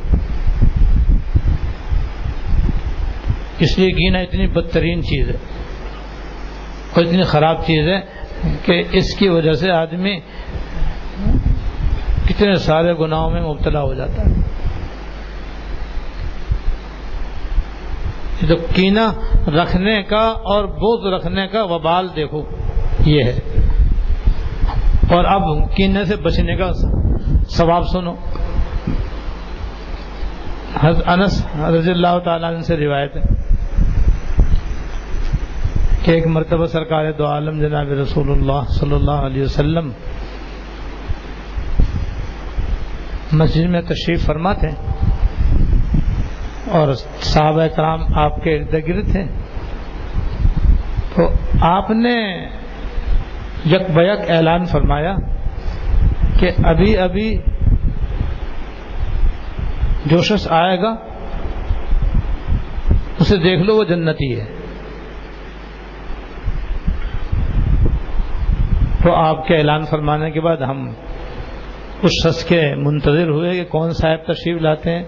اس 3.59 3.79
لیے 3.79 3.89
گینا 3.89 4.19
اتنی 4.19 4.47
بدترین 4.47 5.01
چیز 5.03 5.29
ہے 5.29 5.37
اور 6.93 7.03
اتنی 7.03 7.23
خراب 7.23 7.65
چیز 7.65 7.87
ہے 7.87 7.99
کہ 8.65 8.83
اس 8.91 9.15
کی 9.15 9.27
وجہ 9.27 9.51
سے 9.51 9.71
آدمی 9.71 10.19
کتنے 12.29 12.55
سارے 12.55 12.93
گناہوں 12.93 13.31
میں 13.31 13.41
مبتلا 13.41 13.81
ہو 13.81 13.93
جاتا 13.93 14.21
ہے۔ 14.21 14.33
تو 18.41 18.55
کینا 18.73 19.11
رکھنے 19.47 20.03
کا 20.03 20.25
اور 20.25 20.65
بوجھ 20.65 21.13
رکھنے 21.13 21.47
کا 21.47 21.63
وبال 21.63 22.07
دیکھو، 22.15 22.43
یہ 23.05 23.23
ہے۔ 23.23 23.39
اور 25.09 25.25
اب 25.25 25.41
کینے 25.75 26.05
سے 26.05 26.15
بچنے 26.15 26.55
کا 26.55 26.71
ثواب 27.49 27.87
سنو۔ 27.87 28.15
انس 31.05 31.47
رضی 31.55 31.91
اللہ 31.91 32.19
تعالی 32.25 32.45
عنہ 32.45 32.61
سے 32.61 32.77
روایت 32.77 33.17
ہے 33.17 33.21
کہ 36.03 36.11
ایک 36.11 36.27
مرتبہ 36.27 36.65
سرکار 36.65 37.11
دو 37.11 37.25
عالم 37.25 37.59
جناب 37.59 37.87
رسول 37.87 38.31
اللہ 38.31 38.61
صلی 38.67 38.95
اللہ 38.95 39.11
علیہ 39.11 39.43
وسلم 39.43 39.91
مسجد 43.31 43.69
میں 43.69 43.81
تشریف 43.81 44.25
فرما 44.25 44.53
تھے 44.53 44.69
اور 46.69 46.93
صحابہ 47.19 47.67
کرام 47.67 47.99
آپ 48.15 48.43
کے 48.43 48.55
ارد 48.55 48.73
گرد 48.87 49.11
تھے 49.11 49.23
تو 51.15 51.29
آپ 51.61 51.91
نے 51.91 52.47
یک 53.65 53.91
بیک 53.93 54.31
اعلان 54.31 54.65
فرمایا 54.65 55.15
کہ 56.39 56.51
ابھی 56.63 56.97
ابھی 56.97 57.41
جو 60.05 60.21
شخص 60.21 60.47
آئے 60.51 60.79
گا، 60.81 60.95
اسے 63.19 63.37
دیکھ 63.37 63.61
لو 63.61 63.75
وہ 63.75 63.83
جنتی 63.83 64.39
ہے۔ 64.39 64.45
تو 69.03 69.15
آپ 69.15 69.47
کے 69.47 69.57
اعلان 69.57 69.85
فرمانے 69.85 70.31
کے 70.31 70.41
بعد 70.41 70.57
ہم 70.57 70.89
اس 72.01 72.11
شخص 72.23 72.43
کے 72.43 72.75
منتظر 72.75 73.29
ہوئے 73.29 73.51
کہ 73.51 73.63
کون 73.63 73.91
صاحب 73.91 74.17
تشریف 74.23 74.61
لاتے 74.61 74.91
ہیں۔ 74.91 75.03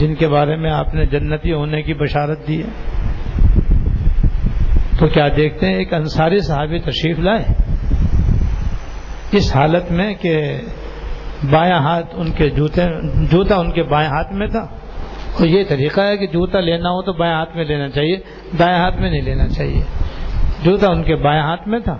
جن 0.00 0.14
کے 0.14 0.28
بارے 0.28 0.56
میں 0.56 0.70
آپ 0.70 0.94
نے 0.94 1.06
جنتی 1.06 1.52
ہونے 1.52 1.82
کی 1.82 1.94
بشارت 1.94 2.48
دی 2.48 2.62
ہے۔ 2.62 2.68
تو 4.98 5.08
کیا 5.08 5.28
دیکھتے 5.36 5.66
ہیں، 5.66 5.74
ایک 5.74 5.94
انصاری 5.94 6.40
صحابی 6.40 6.78
تشریف 6.78 7.18
لائے۔ 7.18 7.44
اس 9.32 9.56
حالت 9.56 9.92
میں 9.92 10.14
کہ 10.14 10.60
بایاں 11.50 11.78
ہاتھ 11.78 12.06
ان 12.12 12.32
کے 12.32 12.50
جوتے، 12.50 12.80
جوتا 13.14 13.56
ان 13.56 13.70
کے 13.70 13.82
بائیں 13.82 14.08
ہاتھ 14.08 14.32
میں 14.32 14.46
تھا۔ 14.46 14.66
اور 15.38 15.46
یہ 15.46 15.64
طریقہ 15.68 16.00
ہے 16.00 16.16
کہ 16.16 16.26
جوتا 16.26 16.60
لینا 16.60 16.88
ہو 16.88 17.02
تو 17.02 17.12
بائیں 17.12 17.34
ہاتھ 17.34 17.56
میں 17.56 17.64
لینا 17.64 17.88
چاہیے، 17.88 18.16
دائیں 18.58 18.78
ہاتھ 18.78 18.96
میں 18.96 19.10
نہیں 19.10 19.22
لینا 19.22 19.48
چاہیے۔ 19.48 19.82
جوتا 20.62 20.86
ان 20.88 21.02
کے 21.02 21.16
بائیں 21.16 21.42
ہاتھ 21.42 21.68
میں 21.68 21.80
تھا۔ 21.80 21.96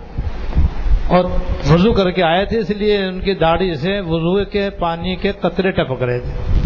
اور 1.08 1.24
وضو 1.70 1.92
کر 1.92 2.10
کے 2.10 2.22
آئے 2.22 2.44
تھے 2.44 2.58
اس 2.58 2.70
لیے 2.70 3.04
ان 3.04 3.20
کی 3.20 3.34
داڑھی 3.34 3.74
سے 3.74 4.00
وضو 4.00 4.44
کے 4.44 4.70
پانی 4.70 5.16
کے 5.16 5.32
قطرے 5.32 5.70
ٹپک 5.70 6.02
رہے 6.02 6.18
تھے۔ 6.18 6.59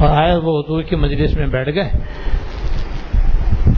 اور 0.00 0.08
آئے 0.08 0.36
وہ 0.36 0.60
حضور 0.60 0.82
کی 0.82 0.96
مجلس 0.96 1.36
میں 1.36 1.46
بیٹھ 1.46 1.74
گئے۔ 1.74 1.90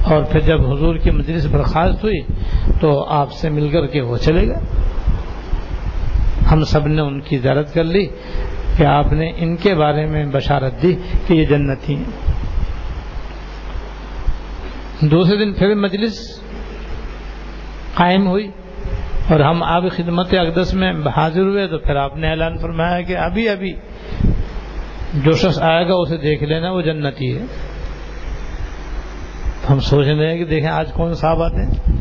اور 0.05 0.23
پھر 0.23 0.41
جب 0.41 0.73
حضور 0.73 0.97
کی 0.97 1.11
مجلس 1.11 1.47
برخاست 1.47 2.05
ہوئی 2.05 2.21
تو 2.81 3.05
آپ 3.05 3.33
سے 3.33 3.51
مل 3.51 3.69
کر 3.69 3.87
کے 3.87 4.01
وہ 4.01 4.17
چلے 4.17 4.47
گئے۔ 4.47 4.57
ہم 6.53 6.65
سب 6.65 6.87
نے 6.87 7.03
ان 7.03 7.21
کی 7.21 7.39
زیارت 7.39 7.75
کر 7.75 7.85
لی 7.85 8.07
کہ 8.77 8.85
آپ 8.85 9.13
نے 9.13 9.33
ان 9.37 9.57
کے 9.57 9.75
بارے 9.75 10.07
میں 10.07 10.25
بشارت 10.33 10.83
دی 10.83 10.97
کہ 11.27 11.35
یہ 11.35 11.45
جنتی 11.45 11.97
ہیں۔ 11.97 12.33
دوسرے 15.01 15.37
دن 15.37 15.53
پھر 15.53 15.75
مجلس 15.75 16.41
قائم 17.95 18.27
ہوئی 18.27 18.51
اور 19.31 19.41
ہم 19.41 19.63
اب 19.63 19.85
خدمت 19.91 20.35
اقدس 20.35 20.75
میں 20.75 20.93
حاضر 21.17 21.41
ہوئے 21.41 21.67
تو 21.67 21.79
پھر 21.79 21.97
آپ 21.97 22.17
نے 22.17 22.31
اعلان 22.31 22.59
فرمایا 22.59 23.01
کہ 23.01 23.17
ابھی 23.17 23.49
ابھی 23.49 23.73
جو 25.15 25.33
شخص 25.33 25.59
آئے 25.63 25.89
گا 25.89 25.95
اسے 25.95 26.17
دیکھ 26.17 26.45
لینا، 26.45 26.71
وہ 26.71 26.81
جنتی 26.81 27.39
ہے۔ 27.39 27.43
ہم 29.71 29.81
سوچ 29.81 30.07
رہے 30.07 30.31
ہیں 30.31 30.39
کہ 30.39 30.45
دیکھیں 30.45 30.71
آج 30.71 30.93
کون 30.93 31.15
صاحب 31.15 31.43
آتے 31.43 31.67
ہیں۔ 31.67 31.97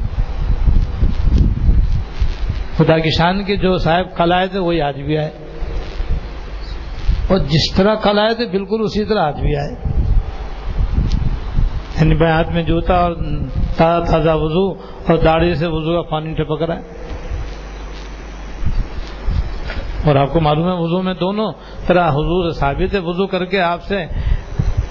خدا 2.77 2.97
کی 2.97 3.09
شان 3.09 3.43
کے 3.43 3.55
جو 3.55 3.77
صاحب 3.77 4.17
کل 4.17 4.31
آئے 4.31 4.47
تھے، 4.47 4.59
وہی 4.59 4.81
آج 4.81 5.01
بھی 5.01 5.17
آئے۔ 5.17 5.29
اور 7.27 7.37
جس 7.37 7.73
طرح 7.75 7.95
کل 7.95 8.19
آئے 8.19 8.35
تھے، 8.35 8.45
بالکل 8.45 8.81
اسی 8.83 9.05
طرح 9.05 9.25
آج 9.25 9.39
بھی 9.39 9.55
آئے۔ 9.55 9.91
یعنی 12.01 12.15
بھائی 12.15 12.31
ہاتھ 12.31 12.51
میں 12.51 12.63
جوتا 12.63 12.93
اور 12.93 13.15
تازہ 13.77 14.11
تازہ 14.11 14.29
وضو 14.33 14.71
اور 14.79 15.17
داڑھی 15.17 15.55
سے 15.55 15.67
وضو 15.67 16.03
کا 16.03 16.09
پانی 16.09 16.33
ٹپک 16.33 16.61
رہا 16.61 16.75
ہے۔ 16.75 17.00
اور 20.05 20.15
آپ 20.15 20.33
کو 20.33 20.39
معلوم 20.39 20.67
ہے 20.67 20.73
وضو 20.73 21.01
میں 21.01 21.13
دونوں 21.13 21.51
طرح 21.87 22.09
حضور 22.09 22.51
ثابت 22.51 22.93
ہے۔ 22.93 22.99
وضو 22.99 23.27
کر 23.27 23.45
کے 23.45 23.61
آپ 23.61 23.83
سے 23.83 24.05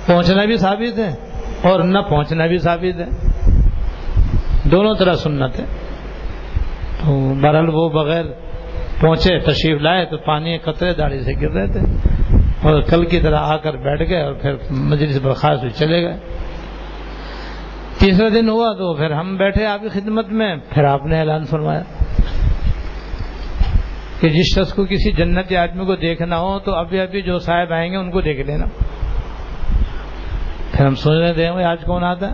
پہنچنا 0.07 0.45
بھی 0.45 0.57
ثابت 0.57 0.99
ہے 0.99 1.15
اور 1.63 1.81
نہ 1.81 1.99
پہنچنا 1.99 2.47
بھی 2.47 2.59
ثابت 2.59 3.01
ہے۔ 3.01 3.09
دونوں 4.65 4.95
طرح 4.95 5.15
سنت 5.15 5.61
ہے۔ 5.61 5.65
تو 7.05 7.35
بہرحال 7.43 7.69
وہ 7.73 7.89
بغیر 7.89 8.25
پہنچے 9.01 9.39
تشریف 9.39 9.81
لائے 9.81 10.05
تو 10.05 10.17
پانی 10.17 10.59
قطرے 10.59 10.95
داڑھی 10.95 11.21
سے 11.21 11.33
گر 11.41 11.51
رہے 11.51 11.67
تھے 11.67 11.81
اور 12.63 12.81
کل 12.81 13.05
کی 13.05 13.21
طرح 13.21 13.39
آ 13.39 13.57
کر 13.57 13.77
بیٹھ 13.77 14.11
گئے 14.11 14.23
اور 14.23 14.33
پھر 14.33 14.57
مجلس 14.71 15.19
برخاست 15.23 15.79
چلے 15.79 16.03
گئے۔ 16.03 16.19
تیسرا 17.99 18.29
دن 18.35 18.49
ہوا 18.49 18.73
تو 18.73 18.95
پھر 18.95 19.11
ہم 19.11 19.37
بیٹھے 19.37 19.67
آپ 19.67 19.81
کی 19.81 19.89
خدمت 19.89 20.29
میں، 20.29 20.57
پھر 20.57 20.85
آپ 20.85 21.07
نے 21.07 21.19
اعلان 21.19 21.45
فرمایا۔ 21.45 21.83
کہ 24.21 24.29
جس 24.29 24.59
شخص 24.59 24.73
کو 24.73 24.85
کسی 24.85 25.13
جنتی 25.13 25.57
آدمی 25.57 25.85
کو 25.85 25.97
دیکھنا 25.97 26.39
ہو 26.39 26.59
تو 26.59 26.75
ابھی 26.75 27.01
ابھی 27.01 27.23
جو 27.23 27.39
صاحب 27.39 27.73
آئیں 27.73 27.93
گے 27.93 27.97
ان 27.97 28.11
کو 28.11 28.21
دیکھ 28.21 28.41
لینا۔ 28.41 28.67
پھر 30.73 30.87
ہم 30.87 30.95
سوچ 30.95 31.19
رہے 31.19 31.33
تھے 31.33 31.49
آج 31.65 31.85
کون 31.87 32.05
آتا 32.05 32.29
ہے؟ 32.29 32.33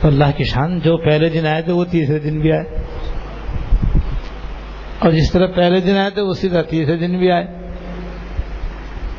تو 0.00 0.08
اللہ 0.08 0.24
کی 0.36 0.44
شان، 0.44 0.80
جو 0.80 0.96
پہلے 0.96 1.28
دن 1.28 1.46
آئے 1.46 1.62
تھے 1.62 1.72
وہ 1.72 1.84
تیسرے 1.84 2.18
دن 2.18 2.40
بھی 2.40 2.52
آئے۔ 2.52 2.64
اور 4.98 5.10
جس 5.10 5.32
طرح 5.32 5.46
پہلے 5.46 5.80
دن 5.80 5.96
آئے 5.96 6.10
تھے 6.10 6.22
اسی 6.22 6.48
طرح 6.48 6.62
تیسرے 6.62 6.96
دن 6.96 7.18
بھی 7.18 7.30
آئے۔ 7.30 7.46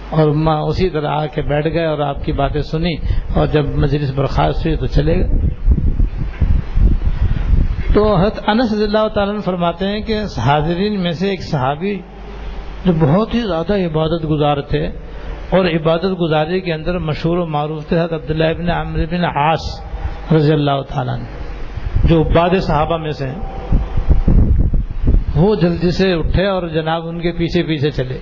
اور 0.09 0.29
میں 0.29 0.53
اسی 0.53 0.89
طرح 0.89 1.07
آ 1.09 1.25
کے 1.25 1.41
بیٹھ 1.41 1.67
گئے 1.67 1.85
اور 1.85 1.99
آپ 1.99 2.25
کی 2.25 2.31
باتیں 2.31 2.61
سنی 2.61 2.95
اور 3.35 3.47
جب 3.47 3.65
مجلس 3.65 4.11
برخاست 4.11 4.65
ہوئی 4.65 4.77
تو 4.77 4.85
چلے 4.85 5.15
گئے۔ 5.15 5.49
تو 7.99 8.15
حضرت 8.15 8.39
انس 8.47 8.73
رضی 8.73 8.83
اللہ 8.83 9.07
تعالیٰ 9.07 9.41
فرماتے 9.41 9.87
ہیں 9.87 9.99
کہ 9.99 10.17
حاضرین 10.37 11.03
میں 11.03 11.11
سے 11.11 11.29
ایک 11.29 11.41
صحابی 11.43 12.01
جو 12.85 12.93
بہت 12.99 13.33
ہی 13.33 13.39
زیادہ 13.39 13.73
عبادت 13.73 14.29
گزار 14.29 14.61
تھے 14.61 14.85
اور 15.49 15.65
عبادت 15.65 16.21
گزاری 16.21 16.61
کے 16.61 16.73
اندر 16.73 16.97
مشہور 16.97 17.37
و 17.37 17.45
معروف 17.45 17.87
تھے، 17.87 17.99
حضرت 17.99 18.13
عبداللہ 18.13 18.43
ابن 18.43 18.69
عمر 18.69 19.05
بن 19.05 19.25
عاص 19.25 19.85
رضی 20.35 20.53
اللہ 20.53 20.81
تعالیٰ 20.89 21.19
جو 22.03 22.21
عباد 22.21 22.49
صحابہ 22.61 22.97
میں 22.97 23.11
سے 23.11 23.27
ہیں۔ 23.27 23.39
وہ 25.35 25.55
جلدی 25.55 25.91
سے 25.91 26.13
اٹھے 26.13 26.45
اور 26.45 26.67
جناب 26.67 27.07
ان 27.07 27.21
کے 27.21 27.31
پیچھے 27.31 27.63
پیچھے 27.63 27.91
چلے۔ 27.91 28.17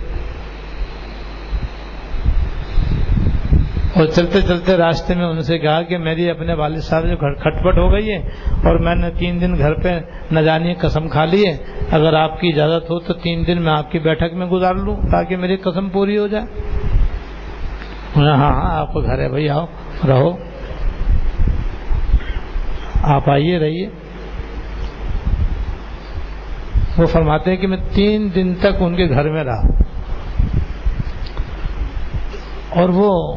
اور 3.97 4.07
چلتے 4.07 4.41
چلتے 4.41 4.77
راستے 4.77 5.15
میں 5.15 5.25
ان 5.25 5.41
سے 5.41 5.59
کہا 5.59 5.81
کہ 5.81 5.97
میری 5.97 6.29
اپنے 6.29 6.53
والد 6.53 6.81
صاحب 6.81 7.03
جو 7.03 7.17
کھٹپٹ 7.17 7.77
ہو 7.77 7.91
گئی 7.91 8.11
ہے 8.11 8.17
اور 8.63 8.75
میں 8.75 8.95
نے 8.95 9.09
تین 9.17 9.41
دن 9.41 9.57
گھر 9.57 9.73
پہ 9.73 9.99
نہ 10.31 10.39
جانی 10.39 10.73
قسم 10.73 11.09
کھا 11.09 11.25
لی 11.25 11.47
ہے۔ 11.47 11.57
اگر 11.91 12.13
آپ 12.13 12.39
کی 12.39 12.49
اجازت 12.49 12.89
ہو 12.89 12.99
تو 12.99 13.13
تین 13.13 13.47
دن 13.47 13.61
میں 13.61 13.71
آپ 13.71 13.91
کی 13.91 13.99
بیٹھک 13.99 14.33
میں 14.33 14.47
گزار 14.47 14.75
لوں 14.75 14.95
تاکہ 15.11 15.37
میری 15.37 15.57
قسم 15.57 15.89
پوری 15.89 16.17
ہو 16.17 16.27
جائے۔ 16.27 16.45
ہاں 18.15 18.35
ہاں 18.35 18.79
آپ 18.79 18.93
کو 18.93 19.01
گھر 19.01 19.19
ہے، 19.19 19.29
بھائی، 19.29 19.49
آؤ، 19.49 19.65
رہو۔ 20.07 20.37
آپ 23.03 23.29
آئیے، 23.29 23.59
رہیے۔ 23.59 23.89
وہ 26.97 27.05
فرماتے 27.05 27.51
ہیں 27.51 27.57
کہ 27.57 27.67
میں 27.67 27.77
تین 27.93 28.29
دن 28.35 28.53
تک 28.59 28.75
ان 28.79 28.95
کے 28.95 29.09
گھر 29.09 29.29
میں 29.29 29.43
رہا۔ 29.43 29.61
اور 32.69 32.89
وہ 32.89 33.35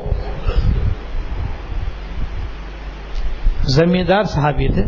زمیندار 3.70 4.22
صحابی 4.22 4.68
تھے۔ 4.68 4.84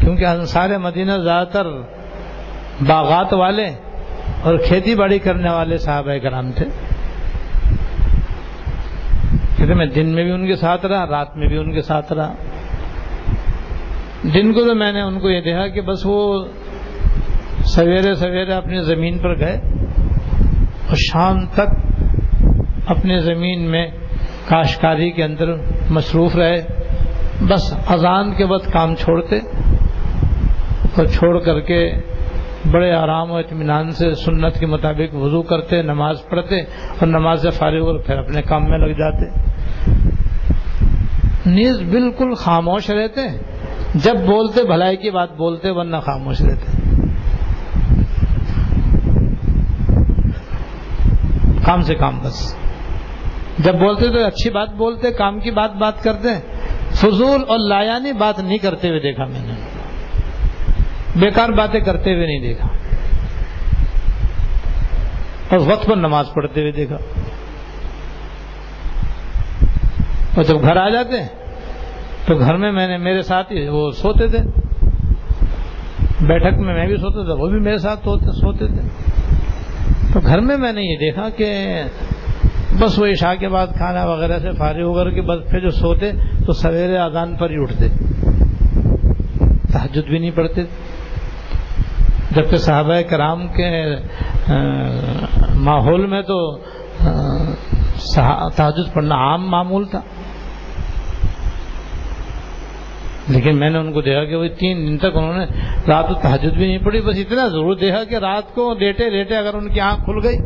کیونکہ 0.00 0.26
انصار 0.26 0.70
مدینہ 0.70 1.12
زیادہ 1.12 1.48
تر 1.48 1.66
باغات 2.86 3.32
والے 3.32 3.66
اور 4.42 4.56
کھیتی 4.56 4.94
باڑی 4.94 5.18
کرنے 5.18 5.50
والے 5.50 5.78
صحابہ 5.78 6.18
کرام 6.22 6.52
تھے۔ 6.52 6.64
کہتے 9.56 9.74
میں 9.74 9.86
دن 9.86 10.08
میں 10.08 10.22
بھی 10.22 10.32
ان 10.32 10.46
کے 10.46 10.56
ساتھ 10.56 10.86
رہا، 10.86 11.06
رات 11.06 11.36
میں 11.36 11.48
بھی 11.48 11.58
ان 11.58 11.72
کے 11.72 11.82
ساتھ 11.82 12.12
رہا۔ 12.12 12.32
دن 14.34 14.52
کو 14.52 14.64
تو 14.64 14.74
میں 14.74 14.92
نے 14.92 15.00
ان 15.00 15.20
کو 15.20 15.30
یہ 15.30 15.40
دیکھا 15.40 15.68
کہ 15.68 15.80
بس 15.80 16.02
وہ 16.04 16.44
سویرے 17.64 18.14
سویرے 18.14 18.52
اپنی 18.52 18.80
زمین 18.80 19.18
پر 19.18 19.38
گئے 19.38 19.60
اور 20.88 20.96
شام 20.96 21.46
تک 21.46 21.68
اپنی 22.86 23.18
زمین 23.18 23.70
میں 23.70 23.86
کاشتکاری 24.48 25.10
کے 25.10 25.24
اندر 25.24 25.54
مصروف 25.90 26.36
رہے۔ 26.36 26.79
بس 27.48 27.74
اذان 27.88 28.34
کے 28.34 28.44
وقت 28.44 28.72
کام 28.72 28.94
چھوڑتے 28.94 29.38
اور 30.96 31.06
چھوڑ 31.06 31.38
کر 31.38 31.60
کے 31.60 31.92
بڑے 32.70 32.92
آرام 32.92 33.30
و 33.30 33.36
اطمینان 33.36 33.90
سے 33.90 34.14
سنت 34.14 34.58
کے 34.58 34.66
مطابق 34.66 35.14
وضو 35.14 35.42
کرتے، 35.42 35.82
نماز 35.82 36.16
پڑھتے 36.30 36.60
اور 36.60 37.06
نماز 37.06 37.42
سے 37.42 37.50
فارغ 37.50 37.86
اور 37.86 37.98
پھر 37.98 38.18
اپنے 38.18 38.42
کام 38.42 38.68
میں 38.68 38.78
لگ 38.78 38.92
جاتے۔ 38.92 39.24
نیز 41.46 41.80
بالکل 41.80 42.34
خاموش 42.34 42.90
رہتے۔ 42.90 43.20
جب 43.94 44.14
بولتے 44.14 44.62
بھلائی 44.62 44.96
کی 44.96 45.10
بات 45.10 45.36
بولتے 45.36 45.70
ورنہ 45.70 45.96
خاموش 45.96 46.40
رہتے۔ 46.40 46.72
کام 51.64 51.82
سے 51.82 51.94
کام 51.94 52.18
بس۔ 52.22 52.56
جب 53.58 53.74
بولتے 53.74 54.08
تو 54.08 54.26
اچھی 54.26 54.50
بات 54.50 54.68
بولتے، 54.74 55.10
کام 55.10 55.40
کی 55.40 55.50
بات 55.50 55.72
بات 55.74 56.02
کرتے۔ 56.02 56.49
فضول 56.90 57.40
اور 57.48 57.58
لایانی 57.58 58.12
بات 58.12 58.38
نہیں 58.38 58.58
کرتے 58.58 58.88
ہوئے 58.88 59.00
دیکھا 59.00 59.24
میں 59.24 59.40
نے۔ 59.44 59.52
بیکار 61.16 61.48
باتیں 61.48 61.80
کرتے 61.80 62.14
ہوئے 62.14 62.26
نہیں 62.26 62.40
دیکھا۔ 62.40 62.68
اور 65.50 65.58
وقت 65.58 65.86
پر 65.86 65.96
نماز 65.96 66.26
پڑھتے 66.34 66.60
ہوئے 66.60 66.72
دیکھا۔ 66.72 66.96
اور 70.36 70.44
جب 70.44 70.62
گھر 70.62 70.76
آ 70.76 70.88
جاتے 70.88 71.26
تو 72.26 72.38
گھر 72.38 72.56
میں 72.56 72.72
میں 72.72 72.88
نے 72.88 72.96
میرے 72.96 73.22
ساتھ 73.22 73.52
وہ 73.68 73.90
سوتے 73.90 74.26
تھے۔ 74.26 74.38
بیٹھک 76.20 76.58
میں 76.58 76.74
میں 76.74 76.86
بھی 76.86 76.96
سوتا 76.96 77.24
تھا، 77.24 77.42
وہ 77.42 77.48
بھی 77.48 77.60
میرے 77.60 77.78
ساتھ 77.78 78.00
سوتے 78.04 78.66
تھے۔ 78.66 78.88
تو 80.12 80.20
گھر 80.20 80.40
میں 80.40 80.56
میں 80.56 80.72
نے 80.72 80.82
یہ 80.82 80.96
دیکھا 80.96 81.28
کہ 81.28 81.82
بس 82.80 82.98
وہ 82.98 83.06
عشاء 83.06 83.34
کے 83.34 83.48
بعد 83.48 83.66
کھانا 83.66 84.04
وغیرہ 84.04 84.38
سے 84.38 84.50
فارغ 84.52 84.82
ہو 84.82 84.94
کر 84.94 85.10
کے 85.10 85.22
بس 85.22 85.50
پھر 85.50 85.60
جو 85.60 85.70
سوتے 85.70 86.12
تو 86.46 86.52
سویرے 86.52 86.96
آزان 86.96 87.36
پر 87.36 87.50
ہی 87.50 87.56
اٹھتے۔ 87.58 87.88
تحجد 89.72 90.08
بھی 90.08 90.18
نہیں 90.18 90.30
پڑھتے۔ 90.30 90.62
جبکہ 92.30 92.56
صحابہ 92.56 93.00
کرام 93.10 93.48
کے 93.48 93.96
ماحول 95.54 96.06
میں 96.06 96.22
تو 96.22 96.58
تحجد 98.56 98.94
پڑھنا 98.94 99.14
عام 99.14 99.50
معمول 99.50 99.84
تھا۔ 99.84 100.00
لیکن 103.28 103.58
میں 103.58 103.70
نے 103.70 103.78
ان 103.78 103.92
کو 103.92 104.00
دیکھا 104.00 104.24
کہ 104.24 104.36
وہ 104.36 104.46
تین 104.58 104.76
دن 104.76 104.98
تک 104.98 105.16
انہوں 105.16 105.38
نے 105.38 105.44
رات 105.88 106.08
کو 106.08 106.14
تحجد 106.14 106.56
بھی 106.56 106.66
نہیں 106.66 106.78
پڑی 106.78 107.00
بس 107.00 107.16
اتنا 107.18 107.48
ضرور 107.48 107.74
دیکھا 107.74 108.04
کہ 108.04 108.14
رات 108.14 108.54
کو 108.54 108.74
لیٹے 108.74 109.10
لیٹے 109.10 109.36
اگر 109.36 109.54
ان 109.54 109.68
کی 109.68 109.80
آنکھ 109.80 110.04
کھل 110.04 110.18
گئی۔ 110.24 110.36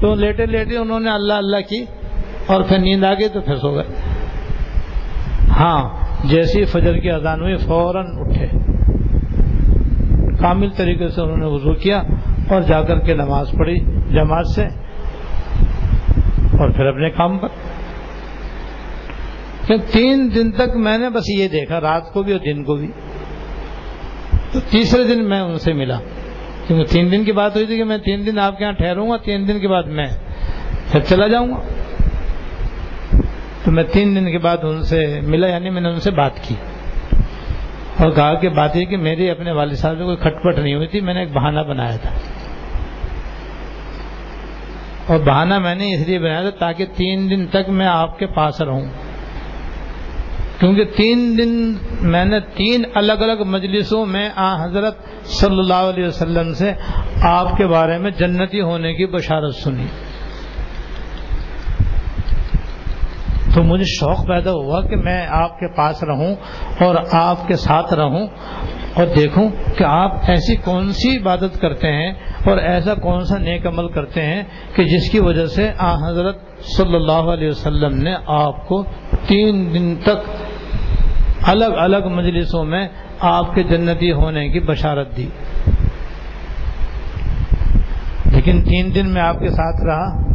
تو 0.00 0.14
لیٹے 0.14 0.46
لیٹے 0.46 0.76
انہوں 0.76 1.00
نے 1.00 1.10
اللہ 1.10 1.34
اللہ 1.34 1.56
کی 1.56 1.84
اور 2.46 2.62
پھر 2.62 2.78
نیند 2.78 3.04
آ 3.04 3.14
گئی 3.14 3.28
تو 3.28 3.40
پھر 3.40 3.56
سو 3.56 3.74
گئے۔ 3.74 3.84
ہاں 5.50 5.88
جیسی 6.24 6.64
فجر 6.64 6.98
کی 6.98 7.10
اذان 7.10 7.40
ہوئی، 7.40 7.56
فوراً 7.56 8.06
اٹھے۔ 8.18 8.46
کامل 10.40 10.68
طریقے 10.76 11.08
سے 11.08 11.20
انہوں 11.20 11.36
نے 11.36 11.46
وضو 11.46 11.74
کیا 11.74 12.02
اور 12.48 12.60
جا 12.60 12.82
کر 12.82 12.98
کے 12.98 13.14
نماز 13.14 13.50
پڑھی 13.58 13.80
جماعت 14.12 14.46
سے 14.46 14.64
اور 16.58 16.70
پھر 16.70 16.86
اپنے 16.86 17.10
کام 17.10 17.38
پر۔ 17.38 17.48
پھر 19.66 19.76
تین 19.92 20.30
دن 20.34 20.52
تک 20.52 20.76
میں 20.76 20.98
نے 20.98 21.10
بس 21.10 21.22
یہ 21.38 21.48
دیکھا، 21.48 21.80
رات 21.80 22.12
کو 22.12 22.22
بھی 22.22 22.32
اور 22.32 22.40
دن 22.40 22.64
کو 22.64 22.74
بھی۔ 22.74 22.90
تو 24.52 24.60
تیسرے 24.60 25.04
دن 25.04 25.28
میں 25.28 25.40
ان 25.40 25.58
سے 25.58 25.72
ملا۔ 25.72 25.98
کیونکہ 26.66 26.92
تین 26.92 27.12
دن 27.12 27.24
کی 27.24 27.32
بات 27.32 27.54
ہوئی 27.54 27.66
تھی 27.66 27.76
کہ 27.76 27.84
میں 27.84 27.98
تین 27.98 28.26
دن 28.26 28.38
آپ 28.38 28.58
کے 28.58 28.64
یہاں 28.64 28.72
ٹھہروں 28.72 29.10
گا، 29.10 29.16
تین 29.16 29.48
دن 29.48 29.60
کے 29.60 29.68
بعد 29.68 29.82
میں 29.82 30.06
پھر 30.92 31.00
چلا 31.00 31.26
جاؤں 31.26 31.48
گا۔ 31.48 31.60
تو 33.64 33.70
میں 33.70 33.84
تین 33.92 34.16
دن 34.16 34.30
کے 34.30 34.38
بعد 34.38 34.56
ان 34.62 34.82
سے 34.82 35.20
ملا 35.22 35.46
یعنی 35.48 35.70
میں 35.70 35.80
نے 35.80 35.88
ان 35.88 36.00
سے 36.00 36.10
بات 36.10 36.42
کی 36.42 36.54
اور 37.98 38.10
کہا 38.10 38.34
کہ 38.34 38.48
بات 38.48 38.76
یہ 38.76 38.84
کہ 38.84 38.96
میری 38.96 39.30
اپنے 39.30 39.52
والد 39.52 39.74
صاحب 39.74 39.98
سے 39.98 40.04
کوئی 40.04 40.16
کھٹپٹ 40.16 40.58
نہیں 40.58 40.74
ہوئی 40.74 40.86
تھی، 40.86 41.00
میں 41.00 41.14
نے 41.14 41.20
ایک 41.20 41.32
بہانہ 41.32 41.60
بنایا 41.60 41.96
تھا۔ 41.96 42.10
اور 45.06 45.18
بہانہ 45.18 45.58
میں 45.58 45.74
نے 45.74 45.94
اس 45.94 46.06
لیے 46.06 46.18
بنایا 46.18 46.40
تھا 46.40 46.50
تاکہ 46.50 46.86
تین 46.96 47.30
دن 47.30 47.46
تک 47.46 47.68
میں 47.68 47.86
آپ 47.86 48.18
کے 48.18 48.26
پاس 48.26 48.60
رہوں۔ 48.60 48.86
کیونکہ 50.58 50.84
تین 50.84 51.38
دن 51.38 51.74
میں 52.00 52.24
نے 52.24 52.40
تین 52.40 52.84
الگ 52.94 53.12
الگ 53.12 53.42
مجلسوں 53.46 54.06
میں 54.06 54.30
آ 54.36 54.64
حضرت 54.64 54.98
صلی 55.24 55.58
اللہ 55.58 55.74
علیہ 55.74 56.06
وسلم 56.06 56.54
سے 56.54 56.72
آپ 57.22 57.56
کے 57.56 57.66
بارے 57.66 57.98
میں 57.98 58.10
جنتی 58.10 58.60
ہونے 58.60 58.94
کی 58.94 59.06
بشارت 59.06 59.54
سنی۔ 59.54 59.86
تو 63.54 63.62
مجھے 63.62 63.84
شوق 63.86 64.28
پیدا 64.28 64.50
ہوا 64.50 64.80
کہ 64.80 64.96
میں 64.96 65.26
آپ 65.30 65.58
کے 65.58 65.76
پاس 65.76 66.04
رہوں 66.04 66.34
اور 66.80 66.94
آپ 67.12 67.48
کے 67.48 67.56
ساتھ 67.56 67.94
رہوں۔ 67.94 68.26
اور 68.96 69.06
دیکھوں 69.16 69.48
کہ 69.78 69.84
آپ 69.84 70.12
ایسی 70.28 70.56
کون 70.56 70.92
سی 70.92 71.16
عبادت 71.16 71.60
کرتے 71.60 71.88
ہیں 71.88 72.12
اور 72.44 72.58
ایسا 72.58 72.94
کون 72.94 73.24
سا 73.24 73.38
نیک 73.38 73.66
عمل 73.66 73.88
کرتے 73.88 74.22
ہیں 74.22 74.42
کہ 74.74 74.84
جس 74.84 75.10
کی 75.10 75.20
وجہ 75.20 75.46
سے 75.46 75.70
آ 75.78 76.08
حضرت 76.08 76.38
صلی 76.76 76.94
اللہ 76.94 77.12
علیہ 77.12 77.48
وسلم 77.48 78.02
نے 78.02 78.14
آپ 78.26 78.68
کو 78.68 78.84
تین 79.26 79.74
دن 79.74 79.94
تک 80.02 80.30
الگ 81.42 81.64
الگ 81.64 82.08
مجلسوں 82.08 82.64
میں 82.64 82.88
آپ 83.20 83.54
کے 83.54 83.62
جنتی 83.62 84.12
ہونے 84.12 84.48
کی 84.48 84.60
بشارت 84.60 85.16
دی۔ 85.16 85.26
لیکن 88.32 88.62
تین 88.62 88.94
دن 88.94 89.08
میں 89.08 89.22
آپ 89.22 89.38
کے 89.38 89.48
ساتھ 89.48 89.84
رہا۔ 89.84 90.26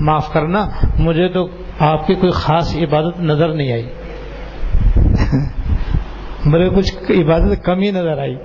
معاف 0.00 0.32
کرنا، 0.32 0.66
مجھے 0.98 1.28
تو 1.28 1.48
آپ 1.78 2.06
کی 2.06 2.14
کوئی 2.14 2.32
خاص 2.32 2.76
عبادت 2.76 3.20
نظر 3.20 3.48
نہیں 3.48 3.72
آئی۔ 3.72 3.88
مجھے 6.44 6.68
کچھ 6.76 6.94
عبادت 7.10 7.64
کم 7.64 7.80
ہی 7.80 7.90
نظر 7.90 8.18
آئی۔ 8.18 8.36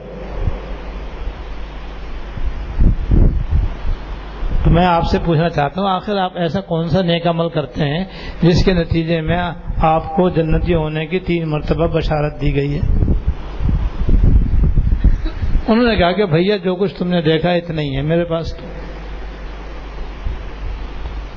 تو 4.64 4.72
میں 4.72 4.86
آپ 4.86 5.04
سے 5.04 5.18
پوچھنا 5.26 5.50
چاہتا 5.50 5.82
ہوں، 5.82 5.90
آخر 5.90 6.18
آپ 6.18 6.32
ایسا 6.36 6.62
کون 6.62 6.90
سا 6.90 7.02
نیک 7.02 7.28
عمل 7.28 7.50
کرتے 7.50 7.84
ہیں 7.84 8.06
جس 8.42 8.66
کے 8.66 8.74
نتیجے 8.74 9.22
میں 9.22 9.38
آپ 9.78 10.16
کو 10.16 10.30
جنتی 10.30 10.74
ہونے 10.74 11.06
کی 11.06 11.20
تین 11.20 11.50
مرتبہ 11.50 11.88
بشارت 11.88 12.42
دی 12.42 12.56
گئی 12.56 12.76
ہے؟ 12.76 12.80
انہوں 15.68 15.88
نے 15.88 15.96
کہا 15.96 16.12
کہ 16.12 16.26
بھیا، 16.26 16.58
جو 16.58 16.76
کچھ 16.76 16.96
تم 16.96 17.08
نے 17.08 17.22
دیکھا 17.22 17.52
اتنا 17.52 17.82
ہی 17.82 17.96
ہے 17.96 18.02
میرے 18.02 18.24
پاس 18.24 18.54
تو۔ 18.54 18.66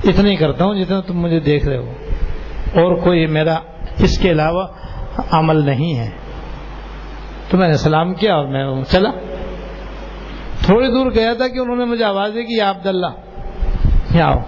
اتنا 0.09 0.29
ہی 0.29 0.35
کرتا 0.35 0.65
ہوں 0.65 0.75
جتنا 0.75 0.99
تم 0.99 1.19
مجھے 1.19 1.39
دیکھ 1.39 1.67
رہے 1.67 1.77
ہو۔ 1.77 1.91
اور 2.73 2.95
کوئی 2.95 3.27
میرا 3.27 3.55
اس 3.99 4.17
کے 4.17 4.31
علاوہ 4.31 4.67
عمل 5.31 5.55
نہیں 5.55 5.97
ہے۔ 5.97 6.09
تو 7.51 7.57
میں 7.57 7.67
نے 7.67 7.73
سلام 7.73 8.13
کیا 8.13 8.35
اور 8.35 8.45
میں 8.47 8.83
چلا۔ 8.91 9.09
تھوڑی 10.61 10.87
دور 10.87 11.11
گیا 11.15 11.33
تھا 11.33 11.47
کہ 11.47 11.59
انہوں 11.59 11.75
نے 11.75 11.85
مجھے 11.85 12.03
آواز 12.03 12.31
دی 12.35 12.43
کہ 12.43 12.53
یا 12.53 12.69
عبداللہ، 12.69 13.07
یہاں 14.15 14.31
آؤ۔ 14.31 14.39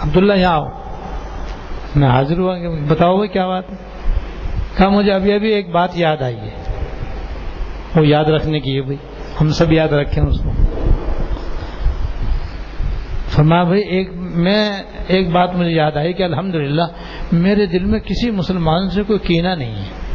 عبداللہ، 0.00 0.32
یہاں 0.32 0.52
آؤ۔ 0.52 0.66
میں 1.96 2.08
حاضر 2.08 2.38
ہوا 2.38 2.58
کہ 2.58 2.68
بتاؤ 2.68 3.14
بھائی 3.14 3.28
کیا 3.28 3.46
بات 3.46 3.70
ہے؟ 3.70 3.76
کہا 4.76 4.88
مجھے 4.88 5.12
ابھی 5.12 5.32
ابھی 5.32 5.52
ایک 5.52 5.70
بات 5.70 5.88
یاد 5.94 6.22
آئی 6.22 6.36
ہے۔ 6.36 6.82
وہ 7.96 8.06
یاد 8.06 8.24
رکھنے 8.24 8.60
کی 8.60 8.76
ہے 8.76 8.82
بھائی۔ 8.82 8.96
ہم 9.40 9.48
سب 9.48 9.72
یاد 9.72 9.88
رکھیں 9.88 10.24
اس 10.24 10.38
کو۔ 10.38 10.50
فرما 13.28 13.62
بھائی، 13.62 13.82
ایک 13.82 14.10
میں 14.14 14.70
ایک 15.06 15.30
بات 15.30 15.54
مجھے 15.54 15.70
یاد 15.70 15.96
آئی 15.96 16.12
کہ 16.12 16.22
الحمدللہ، 16.22 16.82
میرے 17.32 17.66
دل 17.66 17.84
میں 17.84 18.00
کسی 18.00 18.30
مسلمان 18.30 18.90
سے 18.90 19.02
کوئی 19.02 19.18
کینہ 19.18 19.48
نہیں 19.48 19.74
ہے۔ 19.74 20.05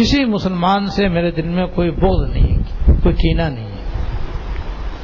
کسی 0.00 0.24
مسلمان 0.24 0.86
سے 0.86 1.08
میرے 1.08 1.30
دل 1.30 1.48
میں 1.48 1.66
کوئی 1.66 1.90
بغض 1.90 2.30
نہیں 2.30 2.56
ہے، 2.56 2.92
کوئی 3.02 3.14
کینہ 3.14 3.42
نہیں 3.42 3.66
ہے۔ 3.66 3.80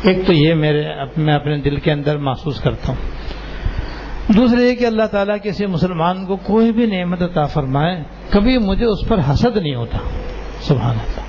ایک 0.02 0.26
تو 0.26 0.32
یہ 0.32 0.54
میرے 0.54 0.84
میں 1.16 1.34
اپنے 1.34 1.58
دل 1.58 1.76
کے 1.76 1.92
اندر 1.92 2.18
محسوس 2.18 2.60
کرتا 2.60 2.92
ہوں۔ 2.92 3.10
دوسرے 4.32 4.70
یہ 4.70 4.74
کہ 4.74 4.86
اللہ 4.86 5.02
تعالیٰ 5.02 5.36
کسی 5.42 5.66
مسلمان 5.66 6.26
کو 6.26 6.36
کوئی 6.36 6.72
بھی 6.72 6.86
نعمت 6.86 7.22
عطا 7.22 7.44
فرمائے، 7.44 8.02
کبھی 8.30 8.58
مجھے 8.58 8.84
اس 8.84 9.08
پر 9.08 9.18
حسد 9.30 9.56
نہیں 9.56 9.74
ہوتا۔ 9.74 9.98
سبحان 10.60 10.96
اللہ۔ 10.96 11.25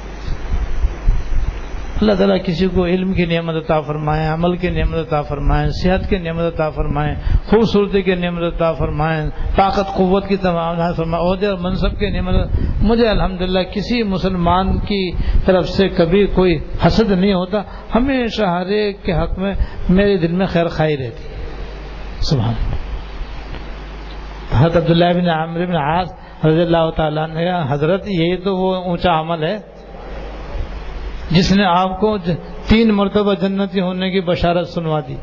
اللہ 2.02 2.14
تعالیٰ 2.14 2.36
کسی 2.46 2.68
کو 2.68 2.86
علم 2.86 3.14
کی 3.14 3.26
نعمت 3.26 3.56
عطا 3.56 3.80
فرمائے، 3.82 4.26
عمل 4.28 4.56
کی 4.58 4.70
نعمت 4.70 4.98
عطا 4.98 5.22
فرمائے، 5.22 5.70
صحت 5.82 6.10
کی 6.10 6.18
نعمت 6.18 6.54
عطا 6.54 6.70
فرمائے، 6.70 7.14
خوبصورتی 7.46 8.02
کی 8.02 8.16
نعمت 8.16 8.44
عطا 8.44 8.72
فرمائے، 8.74 9.24
طاقت، 9.56 9.94
قوت 9.96 10.28
کی 10.28 10.38
تمام 10.38 10.80
عہدے 10.80 11.48
اور 11.48 11.58
منصب 11.58 11.98
کی 12.00 12.10
نعمت 12.10 12.36
مجھے 12.82 13.08
الحمدللہ 13.10 13.64
کسی 13.74 14.04
مسلمان 14.04 14.78
کی 14.80 15.12
طرف 15.46 15.70
سے 15.70 15.88
کبھی 15.90 16.26
کوئی 16.28 16.58
حسد 16.86 17.12
نہیں 17.12 17.34
ہوتا، 17.34 17.62
ہمیشہ 17.96 18.44
ہر 18.44 18.66
ایک 18.78 19.04
کے 19.04 19.14
حق 19.14 19.38
میں 19.40 19.54
میرے 19.90 20.18
دل 20.18 20.32
میں 20.32 20.46
خیر 20.46 20.68
خائی 20.68 20.98
رہتی۔ 20.98 21.24
سبحان 22.20 22.54
حضرت 24.52 24.78
عبداللہ 24.78 25.12
بن 25.16 25.30
عامر 25.30 25.66
بن 25.66 25.76
عاص 25.76 26.14
رضی 26.46 26.62
اللہ 26.62 26.90
تعالیٰ 26.96 27.28
نے 27.28 27.50
حضرت 27.70 28.08
یہی 28.08 28.38
تو 28.38 28.56
وہ 28.56 28.76
اونچا 28.76 29.20
عمل 29.20 29.44
ہے۔ 29.44 29.58
جس 31.32 31.52
نے 31.52 31.64
آپ 31.66 32.00
کو 32.00 32.18
تین 32.68 32.90
مرتبہ 32.90 33.34
جنتی 33.34 33.80
ہونے 33.82 34.12
کی 34.12 34.22
بشارت 34.22 34.68
سنوا 34.68 35.00
دی۔ 35.08 35.16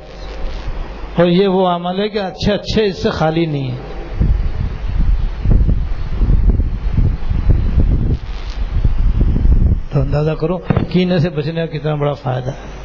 اور 1.16 1.26
یہ 1.26 1.48
وہ 1.48 1.68
عمل 1.68 2.00
ہے 2.00 2.08
کہ 2.08 2.18
اچھے 2.18 2.52
اچھے 2.52 2.84
اس 2.84 3.02
سے 3.02 3.10
خالی 3.10 3.46
نہیں 3.46 3.70
ہے۔ 3.70 3.76
تو 9.92 10.00
اندازہ 10.00 10.30
کرو، 10.30 10.58
کینے 10.92 11.18
سے 11.18 11.30
بچنے 11.30 11.66
کا 11.66 11.78
کتنا 11.78 11.94
بڑا 11.94 12.12
فائدہ 12.12 12.50
ہے۔ 12.50 12.84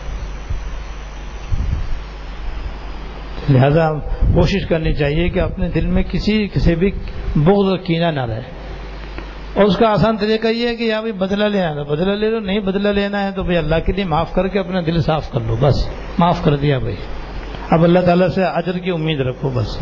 لہذا 3.49 3.93
کوشش 4.33 4.67
کرنی 4.67 4.93
چاہیے 4.93 5.29
کہ 5.29 5.39
اپنے 5.39 5.69
دل 5.69 5.85
میں 5.85 6.03
کسی 6.03 6.47
کسی 6.47 6.75
بھی 6.75 6.91
بغض 7.35 7.69
اور 7.69 7.77
کینہ 7.77 8.05
نہ 8.05 8.25
رہے۔ 8.25 8.58
اور 9.59 9.67
اس 9.67 9.77
کا 9.77 9.89
آسان 9.89 10.17
طریقہ 10.17 10.47
یہ 10.47 10.67
ہے 10.67 10.75
کہ 10.75 10.83
یہاں 10.83 11.01
بھی 11.01 11.11
بدلہ 11.11 11.43
لینا 11.43 11.69
ہے 11.69 11.83
بدلہ 11.83 12.11
لے 12.11 12.29
لو، 12.29 12.39
نہیں 12.39 12.59
بدلہ 12.59 12.87
لینا 12.87 13.23
ہے 13.23 13.31
تو 13.31 13.43
بھائی 13.43 13.57
اللہ 13.57 13.75
کے 13.85 13.93
لیے 13.93 14.05
معاف 14.05 14.33
کر 14.33 14.47
کے 14.47 14.59
اپنا 14.59 14.79
دل 14.85 15.01
صاف 15.01 15.31
کر 15.31 15.39
لو، 15.47 15.55
بس۔ 15.59 15.89
معاف 16.19 16.43
کر 16.43 16.55
دیا 16.55 16.77
بھائی 16.77 16.95
اب 17.69 17.83
اللہ 17.83 17.99
تعالیٰ 17.99 18.27
سے 18.27 18.43
اجر 18.43 18.77
کی 18.77 18.89
امید 18.89 19.19
رکھو، 19.19 19.49
بس۔ 19.53 19.77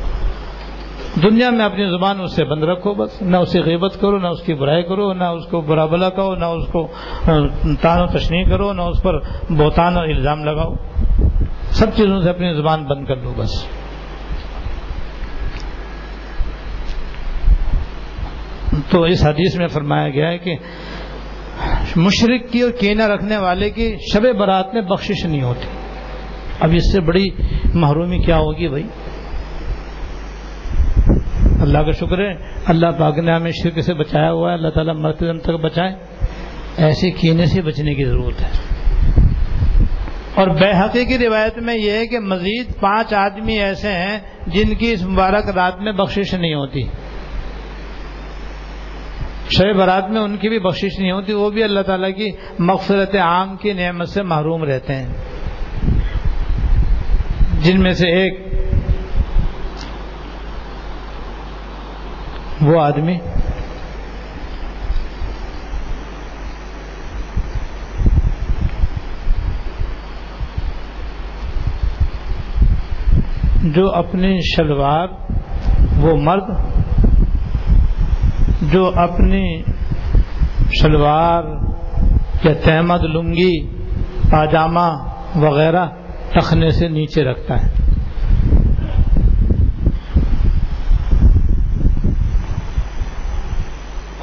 دنیا 1.24 1.50
میں 1.50 1.66
اپنی 1.66 1.90
زبان 1.90 2.22
اس 2.22 2.36
سے 2.36 2.46
بند 2.46 2.64
رکھو، 2.64 2.94
بس۔ 2.94 3.22
نہ 3.22 3.38
اسے 3.38 3.62
غیبت 3.62 4.02
کرو، 4.02 4.18
نہ 4.18 4.28
اس 4.28 4.42
کی 4.42 4.54
برائی 4.54 4.84
کرو، 4.84 5.14
نہ 5.14 5.24
اس 5.24 5.46
کو 5.46 5.62
برا 5.62 5.86
بلا 5.86 6.10
کہو، 6.10 6.36
نہ 6.36 6.46
اس 6.46 6.68
کو 6.72 6.88
تان 7.82 8.02
و 8.02 8.08
تشنی 8.08 8.44
کرو، 8.44 8.74
نہ 8.74 8.82
اس 8.82 9.04
پر 9.04 9.20
بہتان 9.50 9.98
اور 9.98 10.08
الزام 10.08 10.44
لگاؤ۔ 10.44 10.74
سب 11.70 11.88
چیزوں 11.96 12.22
سے 12.22 12.30
اپنی 12.30 12.54
زبان 12.54 12.84
بند 12.84 13.06
کر 13.06 13.16
لو، 13.16 13.34
بس۔ 13.38 13.77
تو 18.90 19.04
اس 19.04 19.26
حدیث 19.26 19.56
میں 19.56 19.68
فرمایا 19.68 20.10
گیا 20.10 20.30
ہے 20.30 20.38
کہ 20.38 20.56
مشرق 21.96 22.52
کی 22.52 22.62
اور 22.62 22.72
کینہ 22.72 23.04
رکھنے 23.04 23.38
والے 23.38 23.70
کی 23.70 23.96
شب 24.14 24.22
برات 24.40 24.74
میں 24.74 24.82
بخشش 24.82 25.26
نہیں 25.26 25.42
ہوتی۔ 25.42 25.68
اب 26.60 26.70
اس 26.74 26.92
سے 26.92 27.02
بڑی 27.02 27.30
محرومی 27.74 28.20
کیا 28.20 28.38
ہوگی 28.38 28.68
بھائی؟ 28.68 28.84
اللہ 31.62 31.78
کا 31.78 31.92
شکر 31.92 32.18
ہے، 32.20 32.34
اللہ 32.66 32.88
پاک 33.00 33.20
نے 33.20 33.32
ہمیں 33.32 33.52
شرک 33.52 33.82
سے 33.82 33.94
بچایا 33.94 34.32
ہوا 34.32 34.50
ہے، 34.50 34.58
اللہ 34.58 34.70
تعالیٰ 34.70 34.96
مرتے 34.96 35.26
دم 35.26 35.40
تک 35.40 35.50
بچائے۔ 35.50 35.96
ایسے 36.78 37.12
کینے 37.12 37.46
سے 37.46 37.62
بچنے 37.62 37.94
کی 37.94 38.06
ضرورت 38.06 38.42
ہے۔ 38.42 38.50
اور 40.36 40.48
بےحقی 40.48 41.06
کی 41.06 41.18
روایت 41.18 41.58
میں 41.58 41.76
یہ 41.76 41.92
ہے 41.92 42.08
کہ 42.08 42.20
مزید 42.20 42.80
پانچ 42.80 43.14
آدمی 43.14 43.60
ایسے 43.60 43.92
ہیں 43.92 44.20
جن 44.48 44.76
کی 44.76 44.92
اس 44.92 45.04
مبارک 45.04 45.50
رات 45.56 45.82
میں 45.82 45.92
بخشش 45.92 46.34
نہیں 46.34 46.54
ہوتی۔ 46.54 46.84
شب 49.50 49.78
برات 49.78 50.10
میں 50.10 50.22
ان 50.22 50.38
کی 50.38 50.50
بھی 50.50 50.60
بخشش 50.60 51.00
نہیں 51.00 51.12
ہوتی، 51.12 51.34
وہ 51.34 51.50
بھی 51.50 51.64
اللہ 51.64 51.82
تعالیٰ 51.82 52.10
کی 52.16 52.32
مغفرت 52.60 53.16
عام 53.16 53.58
کی 53.58 53.74
نعمت 53.74 54.10
سے 54.10 54.24
محروم 54.24 54.64
رہتے 54.64 54.96
ہیں۔ 54.96 55.08
جن 57.62 57.82
میں 57.82 57.94
سے 57.94 58.08
ایک 58.12 58.48
وہ 62.62 62.82
آدمی 62.82 63.18
جو 73.64 73.92
اپنی 73.92 74.40
شلوار، 74.56 75.08
وہ 76.00 76.16
مرد 76.16 76.44
جو 78.62 78.92
اپنی 78.96 79.62
شلوار 80.82 81.44
یا 82.44 82.54
تحمد 82.64 83.04
لنگی، 83.04 83.68
پاجامہ 84.32 85.10
وغیرہ 85.36 85.86
ٹخنے 86.32 86.70
سے 86.70 86.88
نیچے 86.88 87.24
رکھتا 87.24 87.66
ہے۔ 87.66 87.72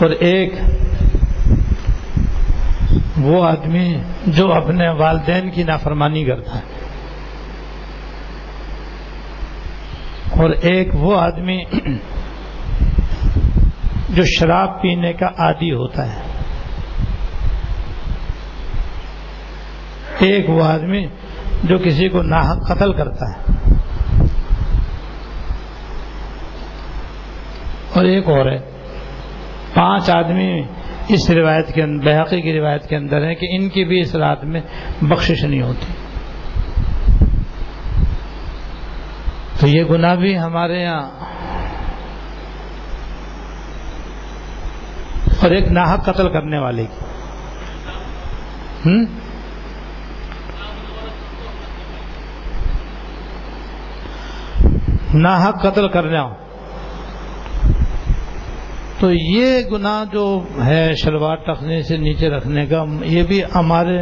اور 0.00 0.10
ایک 0.10 0.54
وہ 3.18 3.44
آدمی 3.44 3.96
جو 4.26 4.52
اپنے 4.52 4.88
والدین 4.88 5.50
کی 5.50 5.62
نافرمانی 5.62 6.24
کرتا 6.24 6.58
ہے۔ 6.58 6.62
اور 10.42 10.50
ایک 10.50 10.88
وہ 10.94 11.20
آدمی 11.20 11.64
جو 14.14 14.22
شراب 14.24 14.82
پینے 14.82 15.12
کا 15.12 15.26
عادی 15.26 15.72
ہوتا 15.72 16.12
ہے۔ 16.12 16.20
ایک 20.18 20.50
وہ 20.50 20.64
آدمی 20.64 21.06
جو 21.64 21.78
کسی 21.78 22.08
کو 22.08 22.22
ناحق 22.22 22.68
قتل 22.68 22.92
کرتا 22.92 23.30
ہے۔ 23.30 23.54
اور 27.94 28.04
ایک 28.04 28.28
اور 28.28 28.46
ہے، 28.46 28.58
پانچ 29.74 30.10
آدمی 30.10 30.62
اس 31.08 31.30
روایت 31.30 31.74
کے 31.74 31.86
بحقی 31.86 32.40
کی 32.40 32.52
روایت 32.52 32.88
کے 32.88 32.96
اندر 32.96 33.26
ہیں 33.26 33.34
کہ 33.34 33.46
ان 33.50 33.68
کی 33.68 33.84
بھی 33.84 34.00
اس 34.00 34.14
رات 34.14 34.44
میں 34.44 34.60
بخشش 35.02 35.44
نہیں 35.44 35.62
ہوتی۔ 35.62 35.92
تو 39.60 39.66
یہ 39.66 39.84
گناہ 39.84 40.14
بھی 40.14 40.38
ہمارے 40.38 40.82
یہاں 40.82 41.33
اور 45.44 45.52
ایک 45.52 45.68
ناحق 45.68 46.04
قتل 46.04 46.28
کرنے 46.28 46.58
والے 46.58 46.84
کی۔ 46.84 47.14
ناحق 55.14 55.62
قتل 55.62 55.88
کرنا 55.88 56.28
تو 59.00 59.10
یہ 59.12 59.60
گناہ 59.72 60.04
جو 60.12 60.40
ہے 60.64 60.92
شلوار 60.94 61.36
ٹکنے 61.36 61.82
سے 61.82 61.96
نیچے 61.96 62.28
رکھنے 62.28 62.66
کا، 62.66 62.84
یہ 63.04 63.22
بھی 63.22 63.42
ہمارے 63.54 63.98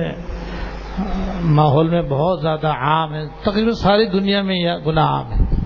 ماحول 1.40 1.90
میں 1.90 2.02
بہت 2.02 2.40
زیادہ 2.42 2.66
عام 2.66 3.14
ہے۔ 3.14 3.26
تقریباً 3.42 3.72
ساری 3.72 4.06
دنیا 4.06 4.42
میں 4.42 4.56
یہ 4.56 4.70
گناہ 4.86 5.06
عام 5.06 5.32
ہے۔ 5.32 5.62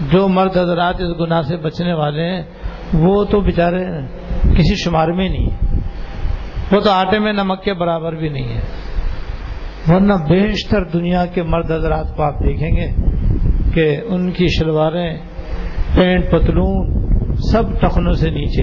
جو 0.00 0.28
مرد 0.28 0.56
حضرات 0.56 0.94
اس 0.94 1.20
گناہ 1.20 1.42
سے 1.42 1.56
بچنے 1.56 1.92
والے 1.92 2.22
ہیں 2.22 2.42
وہ 2.92 3.24
تو 3.24 3.40
بےچارے 3.40 3.84
کسی 4.56 4.74
شمار 4.84 5.08
میں 5.08 5.28
نہیں 5.28 5.48
وہ 6.72 6.80
تو 6.80 6.90
آٹے 6.90 7.18
میں 7.18 7.32
نمک 7.32 7.62
کے 7.62 7.74
برابر 7.74 8.12
بھی 8.12 8.28
نہیں 8.28 8.48
ہے۔ 8.48 8.60
ورنہ 9.88 10.12
بیشتر 10.28 10.84
دنیا 10.84 11.26
کے 11.26 11.42
مرد 11.42 11.70
حضرات 11.70 12.16
کو 12.16 12.22
آپ 12.22 12.40
دیکھیں 12.44 12.70
گے 12.76 12.86
کہ 13.74 14.00
ان 14.06 14.30
کی 14.30 14.46
شلواریں، 14.46 15.16
پینٹ 15.94 16.30
پتلون 16.30 16.92
سب 17.34 17.62
ٹخنوں 17.80 18.12
سے 18.12 18.30
نیچے 18.30 18.62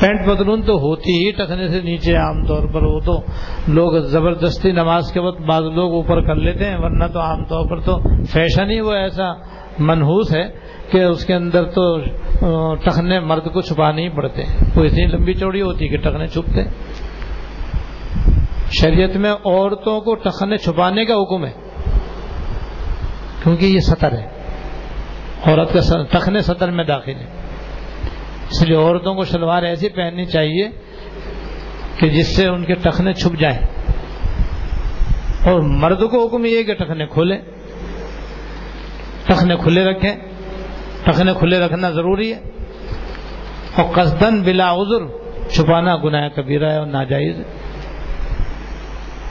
پینٹ 0.00 0.26
پتلون 0.26 0.62
تو 0.62 0.74
ہوتی 0.74 1.12
ہی 1.12 1.30
ٹکنے 1.30 1.68
سے 1.68 1.80
نیچے 1.80 2.14
عام 2.16 2.44
طور 2.44 2.68
پر، 2.68 2.82
وہ 2.82 3.00
تو 3.00 3.20
لوگ 3.68 3.98
زبردستی 3.98 4.72
نماز 4.72 5.12
کے 5.12 5.20
وقت 5.20 5.40
بعض 5.40 5.62
لوگ 5.62 5.92
اوپر 5.92 6.20
کر 6.20 6.34
لیتے 6.34 6.64
ہیں، 6.64 6.76
ورنہ 6.76 7.04
تو 7.04 7.20
عام 7.20 7.44
طور 7.44 7.68
پر 7.70 7.80
تو 7.80 8.24
فیشن 8.24 8.70
ہی 8.70 8.80
وہ 8.80 8.92
ایسا 8.92 9.32
منحوس 9.80 10.34
ہے 10.34 10.48
کہ 10.90 11.04
اس 11.04 11.24
کے 11.24 11.34
اندر 11.34 11.64
تو 11.64 11.98
ٹخنے 12.74 13.20
مرد 13.20 13.52
کو 13.52 13.60
چھپانے 13.60 14.02
ہی 14.02 14.08
پڑتے۔ 14.08 14.44
وہ 14.76 14.84
اتنی 14.84 15.06
لمبی 15.06 15.34
چوڑی 15.34 15.62
ہوتی 15.62 15.88
کہ 15.88 15.96
ٹخنے 15.96 16.26
چھپتے۔ 16.26 16.64
شریعت 18.70 19.16
میں 19.16 19.32
عورتوں 19.32 20.00
کو 20.00 20.14
ٹخنے 20.14 20.56
چھپانے 20.56 21.04
کا 21.04 21.14
حکم 21.14 21.44
ہے، 21.46 21.50
کیونکہ 23.42 23.64
یہ 23.64 23.80
سطر 23.80 24.12
ہے۔ 24.12 24.26
عورت 25.46 25.72
کا 25.72 26.02
ٹخنے 26.10 26.40
سطر 26.40 26.70
میں 26.70 26.84
داخل 26.84 27.14
ہے۔ 27.14 27.26
اس 28.50 28.62
لیے 28.62 28.76
عورتوں 28.76 29.14
کو 29.14 29.24
شلوار 29.24 29.62
ایسی 29.62 29.88
پہننی 29.88 30.24
چاہیے 30.24 30.68
کہ 31.98 32.08
جس 32.08 32.36
سے 32.36 32.46
ان 32.46 32.64
کے 32.64 32.74
ٹخنے 32.74 33.12
چھپ 33.12 33.40
جائیں۔ 33.40 33.58
اور 35.44 35.60
مرد 35.60 36.00
کو 36.10 36.26
حکم 36.26 36.44
یہ 36.44 36.62
کہ 36.62 36.74
ٹخنے 36.74 37.06
کھولے 37.06 37.38
ٹخنے 39.30 39.56
کھلے 39.56 39.84
رکھیں۔ 39.84 40.16
ٹخنے 41.04 41.32
کھلے 41.38 41.58
رکھنا 41.58 41.90
ضروری 41.90 42.32
ہے۔ 42.32 42.38
اور 43.76 43.84
قصدن 43.92 44.42
بلا 44.42 44.72
عذر 44.72 45.06
چھپانا 45.50 45.96
گناہ 45.96 46.28
کبیرہ 46.28 46.70
ہے 46.70 46.76
اور 46.76 46.86
ناجائز 46.86 47.38
ہے۔ 47.38 47.44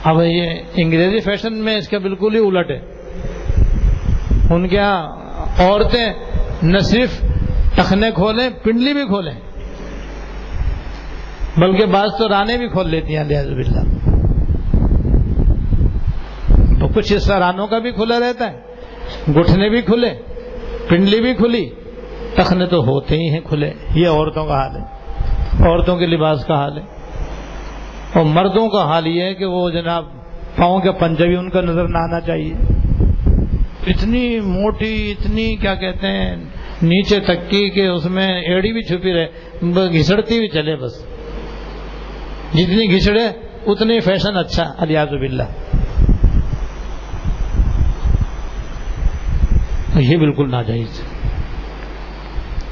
اب 0.04 0.22
یہ 0.22 0.50
انگریزی 0.74 1.20
فیشن 1.20 1.54
میں 1.54 1.76
اس 1.76 1.88
کا 1.88 1.98
بالکل 1.98 2.34
ہی 2.34 2.46
الٹ 2.46 2.70
ہے۔ 2.70 2.80
ان 4.50 4.68
کے 4.68 4.76
یہاں 4.76 5.08
عورتیں 5.58 6.12
نہ 6.62 6.78
صرف 6.78 7.20
ٹخنے 7.74 8.10
کھولیں، 8.14 8.48
پنڈلی 8.50 8.92
بھی 8.92 9.02
کھولیں، 9.02 9.34
بلکہ 11.56 11.86
بعض 11.86 12.10
تو 12.18 12.28
رانے 12.28 12.56
بھی 12.56 12.68
کھول 12.68 12.88
لیتی 12.88 13.16
ہیں 13.16 13.24
لہٰذ 13.24 13.46
بلّہ 13.46 14.00
کچھ 16.94 17.12
حصہ 17.16 17.32
رانوں 17.32 17.66
کا 17.66 17.78
بھی 17.78 17.92
کھلا 17.92 18.20
رہتا 18.20 18.52
ہے۔ 18.52 18.69
گٹھنے 19.36 19.68
بھی 19.68 19.82
کھلے 19.82 20.10
پنڈلی 20.88 21.20
بھی 21.20 21.34
کھلی 21.34 21.68
ٹخنے 22.34 22.66
تو 22.66 22.76
ہوتے 22.76 23.16
ہی 23.16 23.30
ہیں 23.30 23.40
کھلے۔ 23.40 23.72
یہ 23.94 24.08
عورتوں 24.08 24.46
کا 24.46 24.54
حال 24.54 24.76
ہے۔ 24.76 24.82
عورتوں 25.68 25.96
کے 25.96 26.06
لباس 26.06 26.44
کا 26.44 26.54
حال 26.54 26.78
ہے۔ 26.78 26.82
اور 28.14 28.24
مردوں 28.24 28.68
کا 28.68 28.84
حال 28.84 29.06
یہ 29.06 29.22
ہے 29.22 29.34
کہ 29.34 29.44
وہ 29.44 29.70
جناب 29.70 30.04
پاؤں 30.56 30.80
کے 30.80 30.92
پنجہ 30.92 31.24
بھی 31.24 31.36
ان 31.36 31.50
کا 31.50 31.60
نظر 31.60 31.88
نہ 31.88 31.98
آنا 31.98 32.20
چاہیے۔ 32.20 32.54
اتنی 33.86 34.40
موٹی 34.40 35.14
اتنی 35.18 35.56
کیا 35.56 35.74
کہتے 35.74 36.06
ہیں 36.06 36.36
نیچے 36.82 37.20
تک 37.20 37.50
کی 37.50 37.70
کہ 37.70 37.86
اس 37.86 38.04
میں 38.04 38.40
ایڑی 38.40 38.72
بھی 38.72 38.82
چھپی 38.82 39.12
رہے 39.12 39.26
گھسڑتی 39.98 40.40
بھی 40.40 40.48
چلے 40.48 40.76
بس۔ 40.76 41.06
جتنی 42.54 42.96
گھسڑے 42.96 43.24
اتنی 43.66 44.00
فیشن 44.00 44.36
اچھا 44.36 44.72
الیاز 44.78 45.08
باللہ 45.08 45.42
یہ 49.96 50.16
بالکل 50.16 50.50
ناجائز 50.50 51.02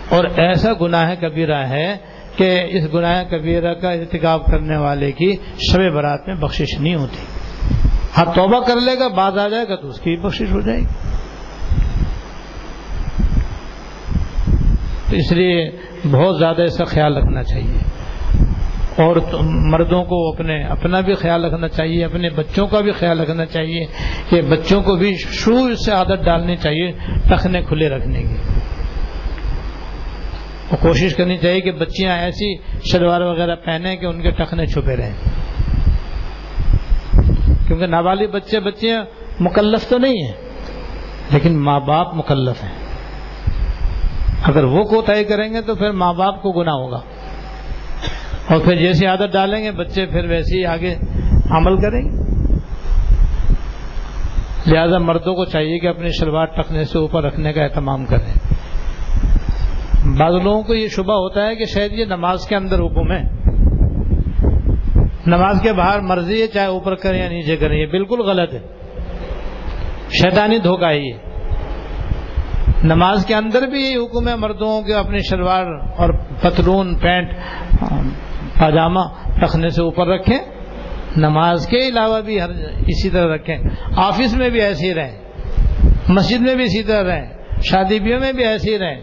اور 0.09 0.25
ایسا 0.37 0.73
گناہ 0.81 1.14
کبیرہ 1.21 1.66
ہے 1.66 1.97
کہ 2.37 2.64
اس 2.69 2.95
گناہ 2.95 3.25
کبیرہ 3.25 3.75
کا 3.75 3.91
ارتکاب 3.91 4.47
کرنے 4.47 4.77
والے 4.77 5.12
کی 5.12 5.37
شب 5.59 5.93
برات 5.95 6.29
میں 6.29 6.37
بخشش 6.37 6.81
نہیں 6.81 6.95
ہوتی۔ 6.95 7.19
ہاں 8.16 8.25
توبہ 8.35 8.61
کر 8.61 8.77
لے 8.77 8.99
گا، 8.99 9.09
بعد 9.09 9.33
آ 9.33 9.49
جائے 9.49 9.69
گا 9.69 9.77
تو 9.77 9.89
اس 9.89 10.01
کی 10.01 10.16
بخشش 10.16 10.53
ہو 10.53 10.61
جائے 10.61 10.79
گی۔ 10.79 10.85
تو 15.11 15.16
اس 15.16 15.33
لیے 15.33 15.71
بہت 16.11 16.39
زیادہ 16.39 16.62
اس 16.62 16.77
کا 16.77 16.85
خیال 16.85 17.16
رکھنا 17.16 17.43
چاہیے۔ 17.43 17.79
اور 18.99 19.16
مردوں 19.42 20.05
کو 20.05 20.32
اپنے 20.32 20.64
اپنا 20.64 21.01
بھی 21.01 21.14
خیال 21.14 21.44
رکھنا 21.44 21.68
چاہیے، 21.68 22.05
اپنے 22.05 22.30
بچوں 22.30 22.66
کا 22.66 22.80
بھی 22.80 22.92
خیال 22.92 23.20
رکھنا 23.20 23.46
چاہیے 23.46 23.86
کہ 24.28 24.42
بچوں 24.42 24.82
کو 24.82 24.96
بھی 24.96 25.16
شروع 25.16 25.74
سے 25.74 25.92
عادت 25.92 26.24
ڈالنی 26.24 26.57
چاہیے 26.57 26.92
ٹخنے 27.28 27.62
کھلے 27.62 27.88
رکھنے 27.88 28.22
کی۔ 28.22 28.36
اور 30.68 30.78
کوشش 30.82 31.14
کرنی 31.14 31.36
چاہیے 31.36 31.61
کہ 31.61 31.72
بچیاں 31.72 32.18
ایسی 32.18 32.57
شلوار 32.92 33.20
وغیرہ 33.20 33.57
پہنے 33.57 33.96
کہ 33.96 34.07
ان 34.07 34.22
کے 34.22 34.30
ٹخنے 34.30 34.66
چھپے 34.66 34.96
رہیں۔ 34.96 35.14
کیونکہ 37.66 37.86
نابالغ 37.86 38.30
بچے، 38.30 38.61
بچیاں 38.61 39.05
مکلف 39.40 39.88
تو 39.88 39.99
نہیں 39.99 40.22
ہیں، 40.22 40.32
لیکن 41.30 41.59
ماں 41.59 41.80
باپ 41.80 42.14
مکلف 42.14 42.64
ہیں۔ 42.64 42.74
اگر 44.42 44.64
وہ 44.64 44.82
کوتاہی 44.82 45.24
کریں 45.24 45.55
گے 45.55 45.62
تو 45.62 45.74
پھر 45.74 45.90
ماں 45.90 46.12
باپ 46.12 46.42
کو 46.42 46.53
گنا 46.53 46.72
ہوگا۔ 46.72 47.01
اور 48.49 48.61
پھر 48.61 48.76
جیسی 48.76 49.07
عادت 49.07 49.32
ڈالیں 49.32 49.64
گے، 49.64 49.70
بچے 49.70 50.07
پھر 50.07 50.24
ویسے 50.24 50.57
ہی 50.57 50.66
آگے 50.66 50.94
عمل 51.51 51.76
کریں 51.76 52.03
گے۔ 52.03 52.28
لہذا 54.66 54.99
مردوں 54.99 55.34
کو 55.34 55.44
چاہیے 55.44 55.78
کہ 55.78 55.86
اپنی 55.86 56.09
شلوار 56.09 56.46
ٹکنے 56.46 56.84
سے 56.84 56.99
اوپر 56.99 57.24
رکھنے 57.24 57.53
کا 57.53 57.62
اہتمام 57.62 58.05
کریں۔ 58.05 58.55
بعض 60.18 60.34
لوگوں 60.34 60.62
کو 60.62 60.74
یہ 60.74 60.88
شبہ 60.88 61.12
ہوتا 61.12 61.46
ہے 61.46 61.57
کہ 61.57 61.64
شاید 61.64 61.92
یہ 61.92 62.05
نماز 62.05 62.46
کے 62.46 62.57
اندر 62.57 62.78
حکم 62.78 63.12
ہے۔ 63.12 63.22
نماز 65.26 65.61
کے 65.62 65.72
باہر 65.72 66.01
مرضی 66.01 66.42
ہے، 66.42 66.46
چاہے 66.46 66.66
اوپر 66.66 66.94
کریں 66.94 67.22
یا 67.22 67.28
نیچے 67.28 67.57
کریں، 67.57 67.78
یہ 67.78 67.86
بالکل 67.86 68.20
غلط 68.20 68.55
ہے۔ 68.55 68.61
شیطانی 70.22 70.59
دھوکہ 70.59 70.84
ہے۔ 70.84 70.99
یہ 70.99 71.12
نماز 72.84 73.26
کے 73.26 73.34
اندر 73.34 73.62
بھی 73.62 73.80
یہی 73.80 73.96
حکم 73.96 74.28
ہے، 74.28 74.36
مردوں 74.36 74.82
کے 74.82 74.94
اپنی 74.94 75.18
شلوار 75.18 75.64
اور 75.96 76.09
پتلون، 76.42 76.94
پینٹ 76.94 77.30
پاجامہ 78.59 79.01
رکھنے 79.43 79.69
سے 79.69 79.83
اوپر 79.83 80.07
رکھیں، 80.07 80.39
نماز 81.17 81.67
کے 81.67 81.89
علاوہ 81.89 82.21
بھی 82.21 82.41
ہر 82.41 82.51
اسی 82.87 83.11
طرح 83.11 83.35
رکھیں۔ 83.35 83.57
آفس 83.97 84.35
میں 84.35 84.51
بھی 84.51 84.61
ایسے 84.61 84.87
ہی 84.87 84.95
رہیں، 84.95 85.19
مسجد 86.09 86.41
میں 86.41 86.55
بھی 86.55 86.65
اسی 86.65 86.83
طرح 86.83 87.15
رہیں، 87.15 87.27
شادی 87.63 88.01
بیوں 88.01 88.21
میں 88.21 88.33
بھی 88.33 88.45
ایسے 88.45 88.71
ہی 88.71 88.79
رہیں، 88.79 89.01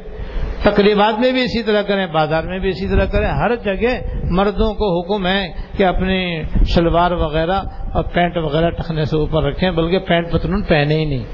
تقریبات 0.64 1.20
میں 1.20 1.32
بھی 1.32 1.41
اسی 1.41 1.64
طرح 1.64 1.82
کریں، 1.82 2.08
بازار 2.08 2.43
میں 2.43 2.60
بھی 2.60 2.70
اسی 2.70 2.88
طرح 2.88 3.06
کریں۔ 3.06 3.28
ہر 3.28 3.56
جگہ 3.56 3.99
مردوں 4.24 4.74
کو 4.74 5.01
حکم 5.01 5.28
ہے 5.28 5.47
کہ 5.78 5.84
اپنی 5.84 6.43
شلوار 6.68 7.12
وغیرہ 7.12 7.62
اور 7.93 8.03
پینٹ 8.03 8.38
وغیرہ 8.38 8.70
ٹکنے 8.70 9.06
سے 9.06 9.18
اوپر 9.18 9.43
رکھیں، 9.43 9.72
بلکہ 9.72 9.99
پینٹ 9.99 10.32
پتلون 10.32 10.62
پہنے 10.62 10.95
ہی 10.95 11.06
نہیں۔ 11.06 11.26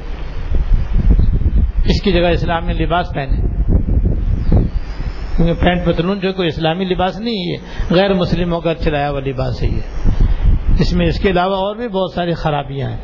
اس 1.86 2.02
کی 2.02 2.12
جگہ 2.12 2.28
اسلامی 2.28 2.74
لباس 2.74 3.08
پہنے۔ 3.16 3.51
پینٹ 5.60 5.86
پتلون 5.86 6.20
جو 6.20 6.34
کوئی 6.34 6.48
اسلامی 6.48 6.86
لباس 6.86 7.20
نہیں 7.20 7.52
ہے، 7.52 7.58
غیر 7.96 8.14
مسلموں 8.14 8.62
کا 8.62 8.74
چلایا 8.74 9.10
ہوا 9.10 9.20
لباس 9.20 9.64
ہے 9.64 9.68
یہ۔ 9.68 10.10
اس 10.80 10.94
میں 10.94 11.06
اس 11.06 11.20
کے 11.20 11.30
علاوہ 11.30 11.56
اور 11.56 11.76
بھی 11.76 11.88
بہت 11.88 12.12
ساری 12.14 12.34
خرابیاں 12.34 12.90
ہیں۔ 12.90 12.98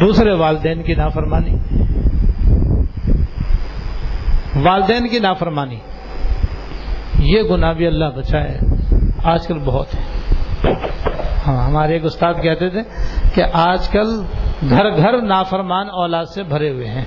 دوسرے 0.00 0.32
والدین 0.32 0.82
کی 0.82 0.94
نافرمانی۔ 0.94 1.56
والدین 4.62 5.08
کی 5.08 5.18
نافرمانی۔ 5.18 5.78
یہ 7.18 7.42
گناہ 7.42 7.72
بھی 7.72 7.86
اللہ 7.86 8.04
بچائے 8.16 8.58
آج 9.24 9.46
کل 9.46 9.58
بہت 9.58 9.86
ہے۔ 9.94 10.00
ہاں 11.46 11.66
ہمارے 11.66 11.92
ایک 11.92 12.04
استاد 12.04 12.34
کہتے 12.42 12.68
تھے 12.68 12.80
کہ 13.34 13.42
آج 13.52 13.88
کل 13.88 14.08
گھر 14.70 14.96
گھر 14.96 15.22
نافرمان 15.22 15.86
اولاد 15.90 16.24
سے 16.24 16.42
بھرے 16.42 16.70
ہوئے 16.70 16.86
ہیں۔ 16.86 17.04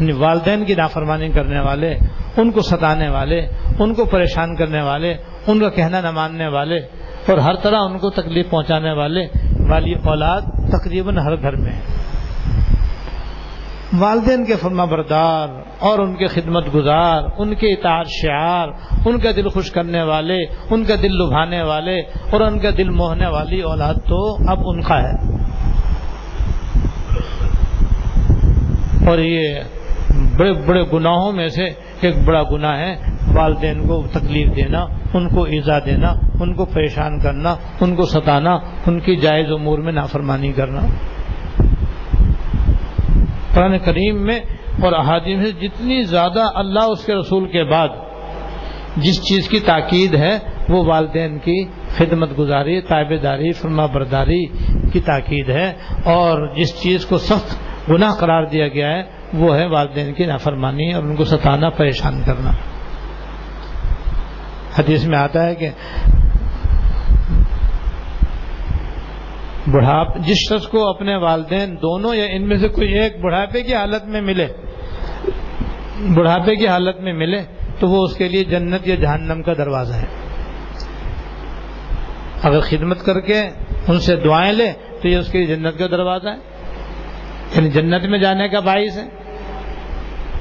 یعنی 0.00 0.12
والدین 0.12 0.64
کی 0.64 0.74
نافرمانی 0.74 1.28
کرنے 1.28 1.60
والے، 1.60 1.94
ان 2.36 2.50
کو 2.50 2.60
ستانے 2.60 3.08
والے، 3.08 3.46
ان 3.78 3.94
کو 3.94 4.04
پریشان 4.04 4.56
کرنے 4.56 4.82
والے، 4.82 5.14
ان 5.46 5.60
کا 5.60 5.68
کہنا 5.68 6.00
نہ 6.00 6.10
ماننے 6.10 6.48
والے 6.48 6.76
اور 7.26 7.38
ہر 7.38 7.54
طرح 7.54 7.78
ان 7.80 7.98
کو 7.98 8.10
تکلیف 8.10 8.50
پہنچانے 8.50 8.92
والے، 8.92 9.26
والی 9.68 9.94
اولاد 10.04 10.40
تقریباً 10.72 11.18
ہر 11.18 11.42
گھر 11.42 11.56
میں 11.56 11.72
ہے۔ 11.72 11.80
والدین 13.98 14.44
کے 14.44 14.56
فرما 14.56 14.84
بردار 14.84 15.48
اور 15.78 15.98
ان 15.98 16.16
کے 16.16 16.26
خدمت 16.26 16.74
گزار، 16.74 17.22
ان 17.38 17.54
کے 17.54 17.72
اطاعت 17.72 18.06
شعار، 18.08 18.68
ان 19.06 19.18
کا 19.18 19.30
دل 19.36 19.48
خوش 19.48 19.70
کرنے 19.70 20.02
والے، 20.02 20.44
ان 20.70 20.84
کا 20.84 20.94
دل 21.02 21.12
لبھانے 21.12 21.62
والے 21.62 22.00
اور 22.00 22.40
ان 22.40 22.58
کا 22.58 22.70
دل 22.78 22.90
موہنے 22.90 23.26
والی 23.26 23.60
اولاد 23.60 23.94
تو 23.94 24.36
اب 24.48 24.58
ان 24.60 24.80
کا 24.80 25.02
ہے۔ 25.02 25.36
اور 29.08 29.18
یہ 29.18 29.54
بڑے 30.38 30.52
بڑے 30.52 30.84
گناہوں 30.92 31.32
میں 31.32 31.48
سے 31.48 31.64
ایک 32.00 32.14
بڑا 32.24 32.42
گناہ 32.42 32.78
ہے۔ 32.78 32.96
والدین 33.34 33.86
کو 33.86 34.04
تکلیف 34.12 34.56
دینا، 34.56 34.86
ان 35.14 35.28
کو 35.28 35.42
ایزا 35.42 35.78
دینا، 35.78 36.14
ان 36.40 36.54
کو 36.54 36.64
پریشان 36.64 37.18
کرنا، 37.18 37.56
ان 37.80 37.96
کو 37.96 38.06
ستانا، 38.06 38.58
ان 38.86 39.00
کی 39.00 39.16
جائز 39.16 39.52
امور 39.52 39.78
میں 39.78 39.92
نافرمانی 39.92 40.52
کرنا۔ 40.52 40.80
قرآن 43.54 43.78
کریم 43.78 44.26
میں 44.26 44.40
اور 44.82 44.92
احادیث 44.92 45.38
میں 45.38 45.60
جتنی 45.60 46.02
زیادہ 46.02 46.44
اللہ 46.54 46.84
اس 46.84 47.04
کے 47.04 47.14
رسول 47.14 47.48
کے 47.48 47.64
بعد 47.64 47.88
جس 48.96 49.22
چیز 49.22 49.48
کی 49.48 49.60
تاکید 49.60 50.14
ہے، 50.14 50.38
وہ 50.68 50.84
والدین 50.84 51.38
کی 51.38 51.64
خدمت 51.88 52.38
گزاری، 52.38 52.80
تابے 52.80 53.16
داری، 53.16 53.52
فرما 53.52 53.86
برداری 53.86 54.46
کی 54.92 55.00
تاکید 55.00 55.50
ہے۔ 55.50 55.72
اور 56.04 56.48
جس 56.56 56.82
چیز 56.82 57.06
کو 57.06 57.18
سخت 57.18 57.56
گناہ 57.90 58.10
قرار 58.10 58.44
دیا 58.44 58.68
گیا 58.68 58.90
ہے 58.90 59.15
وہ 59.32 59.56
ہے 59.56 59.66
والدین 59.66 60.14
کی 60.14 60.24
نافرمانی 60.26 60.92
اور 60.92 61.02
ان 61.02 61.16
کو 61.16 61.24
ستانا، 61.24 61.70
پریشان 61.70 62.22
کرنا۔ 62.26 62.50
حدیث 64.78 65.04
میں 65.04 65.18
آتا 65.18 65.46
ہے 65.46 65.54
کہ 65.54 65.68
بڑھاپ، 69.70 70.18
جس 70.18 70.36
شخص 70.36 70.66
کو 70.66 70.88
اپنے 70.88 71.16
والدین 71.16 71.76
دونوں 71.76 72.14
یا 72.14 72.24
ان 72.24 72.48
میں 72.48 72.56
سے 72.56 72.68
کوئی 72.68 72.98
ایک 72.98 73.20
بڑھاپے 73.20 73.62
کی 73.62 73.74
حالت 73.74 74.04
میں 74.04 74.20
ملے، 74.20 74.46
بڑھاپے 76.14 76.56
کی 76.56 76.68
حالت 76.68 77.00
میں 77.00 77.12
ملے، 77.12 77.42
تو 77.78 77.88
وہ 77.88 78.04
اس 78.04 78.16
کے 78.16 78.28
لیے 78.28 78.44
جنت 78.44 78.88
یا 78.88 78.94
جہنم 78.94 79.42
کا 79.42 79.52
دروازہ 79.52 79.94
ہے۔ 79.94 80.06
اگر 82.42 82.60
خدمت 82.60 83.04
کر 83.04 83.20
کے 83.20 83.40
ان 83.88 84.00
سے 84.00 84.16
دعائیں 84.16 84.52
لے، 84.52 84.72
تو 85.02 85.08
یہ 85.08 85.16
اس 85.16 85.32
کے 85.32 85.44
لیے 85.44 85.56
جنت 85.56 85.78
کا 85.78 85.86
دروازہ 85.86 86.28
ہے۔ 86.28 86.55
یعنی 87.54 87.70
جنت 87.70 88.04
میں 88.04 88.18
جانے 88.18 88.48
کا 88.48 88.60
باعث 88.60 88.98
ہے۔ 88.98 89.08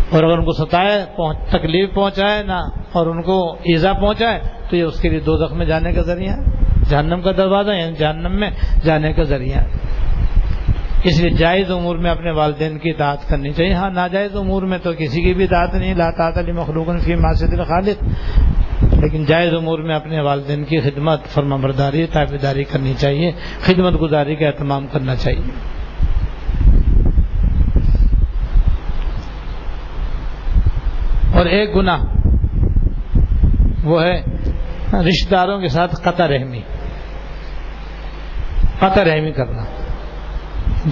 اور 0.10 0.24
اگر 0.24 0.38
ان 0.38 0.46
کو 0.46 0.52
ستائے 0.52 1.06
تکلیف 1.50 1.94
پہنچائے 1.94 2.44
نہ، 2.44 2.70
اور 2.92 3.08
ان 3.08 3.22
کو 3.22 3.54
ایزا 3.54 3.94
پہنچائے، 3.94 4.40
تو 4.70 4.76
یہ 4.76 4.84
اس 4.84 5.02
کے 5.02 5.10
لیے 5.10 5.20
دو 5.20 5.38
زخم 5.38 5.58
میں 5.58 5.66
جانے 5.66 5.94
کا 5.94 6.02
ذریعہ 6.02 6.34
ہے۔ 6.34 6.44
جہنم 6.90 7.22
کا 7.22 7.32
دروازہ 7.32 7.72
یعنی 7.72 7.96
جہنم 7.96 8.40
میں 8.40 8.50
جانے 8.86 9.14
کا 9.14 9.24
ذریعہ 9.24 9.58
ہے۔ 9.58 9.68
اس 11.04 11.20
لیے 11.20 11.30
جائز 11.30 11.72
امور 11.72 11.96
میں 11.96 12.12
اپنے 12.12 12.32
والدین 12.32 12.78
کی 12.78 12.90
اطاعت 12.90 13.30
کرنی 13.30 13.52
چاہیے۔ 13.52 13.74
ہاں 13.74 13.90
ناجائز 13.90 14.36
امور 14.36 14.64
میں 14.64 14.78
تو 14.78 14.92
کسی 14.98 15.22
کی 15.22 15.34
بھی 15.34 15.44
اطاعت 15.44 15.74
نہیں۔ 15.74 15.94
لاطاط 15.94 16.38
علی 16.38 16.52
مخلوق 16.52 16.88
فی 17.04 17.16
ماسد 17.16 17.60
الخالد۔ 17.60 18.04
لیکن 19.04 19.26
جائز 19.26 19.54
امور 19.54 19.80
میں 19.80 19.96
اپنے 19.96 20.22
والدین 20.22 20.64
کی 20.64 20.80
خدمت، 20.80 21.26
فرما 21.26 21.56
برداری 21.56 22.06
تابے 22.06 22.38
داری 22.38 22.64
کرنی 22.64 22.94
چاہیے۔ 22.98 23.32
خدمت 23.62 24.02
گزاری 24.02 24.36
کا 24.36 24.46
اہتمام 24.46 24.88
کرنا 24.88 25.16
چاہیے۔ 25.16 25.75
اور 31.36 31.46
ایک 31.46 31.76
گنا 31.76 31.98
وہ 33.84 34.04
ہے 34.04 34.24
رشتے 34.94 35.30
داروں 35.32 35.62
کے 35.62 35.68
ساتھ 35.68 35.96
قطع 36.04 36.28
رحمی۔ 36.28 36.62
قطع 38.80 39.04
رحمی 39.04 39.32
کرنا۔ 39.32 39.64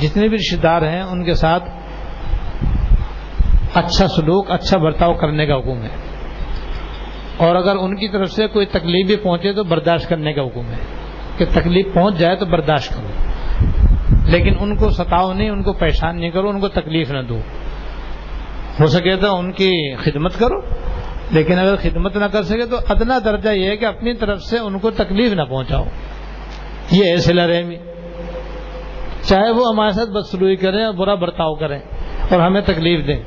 جتنے 0.02 0.28
بھی 0.28 0.38
رشتے 0.38 0.58
دار 0.58 0.82
ہیں، 0.82 1.02
ان 1.02 1.26
کے 1.26 1.34
ساتھ 1.34 1.64
اچھا 3.74 4.08
سلوک 4.08 4.52
اچھا 4.52 4.78
برتاؤ 4.78 5.14
کرنے 5.14 5.46
کا 5.46 5.56
حکم 5.56 5.84
ہے۔ 5.84 5.90
اور 7.38 7.56
اگر 7.56 7.76
ان 7.76 7.96
کی 7.96 8.08
طرف 8.08 8.32
سے 8.32 8.48
کوئی 8.48 8.66
تکلیف 8.66 9.08
بھی 9.08 9.16
پہنچے 9.16 9.54
تو 9.54 9.64
برداشت 9.64 10.10
کرنے 10.10 10.34
کا 10.34 10.42
حکم 10.42 10.72
ہے۔ 10.72 10.78
کہ 11.38 11.46
تکلیف 11.52 11.86
پہنچ 11.94 12.18
جائے 12.18 12.36
تو 12.36 12.46
برداشت 12.46 12.94
کرو۔ 12.94 13.08
لیکن 14.26 14.54
ان 14.60 14.76
کو 14.76 14.90
ستاؤ 14.90 15.34
نہیں، 15.34 15.50
ان 15.50 15.64
کو 15.64 15.74
پریشان 15.74 16.20
نہیں 16.20 16.30
کرو، 16.30 16.50
ان 16.50 16.60
کو 16.60 16.68
تکلیف 16.68 17.12
نہ 17.12 17.22
دو۔ 17.22 17.40
ہو 18.80 18.88
سکے 18.88 19.16
تو 19.16 19.36
ان 19.36 19.52
کی 19.52 19.96
خدمت 19.96 20.40
کرو، 20.40 20.60
لیکن 21.32 21.60
اگر 21.60 21.76
خدمت 21.76 22.18
نہ 22.18 22.26
کر 22.26 22.44
سکے 22.44 22.66
تو 22.66 22.78
ادنا 22.90 23.20
درجہ 23.26 23.50
یہ 23.50 23.70
ہے 23.70 23.78
کہ 23.78 23.86
اپنی 23.86 24.14
طرف 24.14 24.42
سے 24.42 24.58
ان 24.58 24.80
کو 24.80 24.92
تکلیف 24.92 25.34
نہ 25.34 25.42
پہنچاؤ۔ 25.42 25.84
یہ 26.92 27.04
ایسے 27.06 27.34
لڑے 27.34 27.78
چاہے 29.22 29.52
وہ 29.52 29.64
ہمارے 29.74 29.92
ساتھ 29.92 30.10
بدسلوئی 30.10 30.56
کریں 30.56 30.86
اور 30.86 30.94
برا 30.94 31.16
برتاؤ 31.16 31.56
کریں 31.56 31.80
اور 32.32 32.40
ہمیں 32.40 32.62
تکلیف 32.62 33.08
دیں۔ 33.08 33.24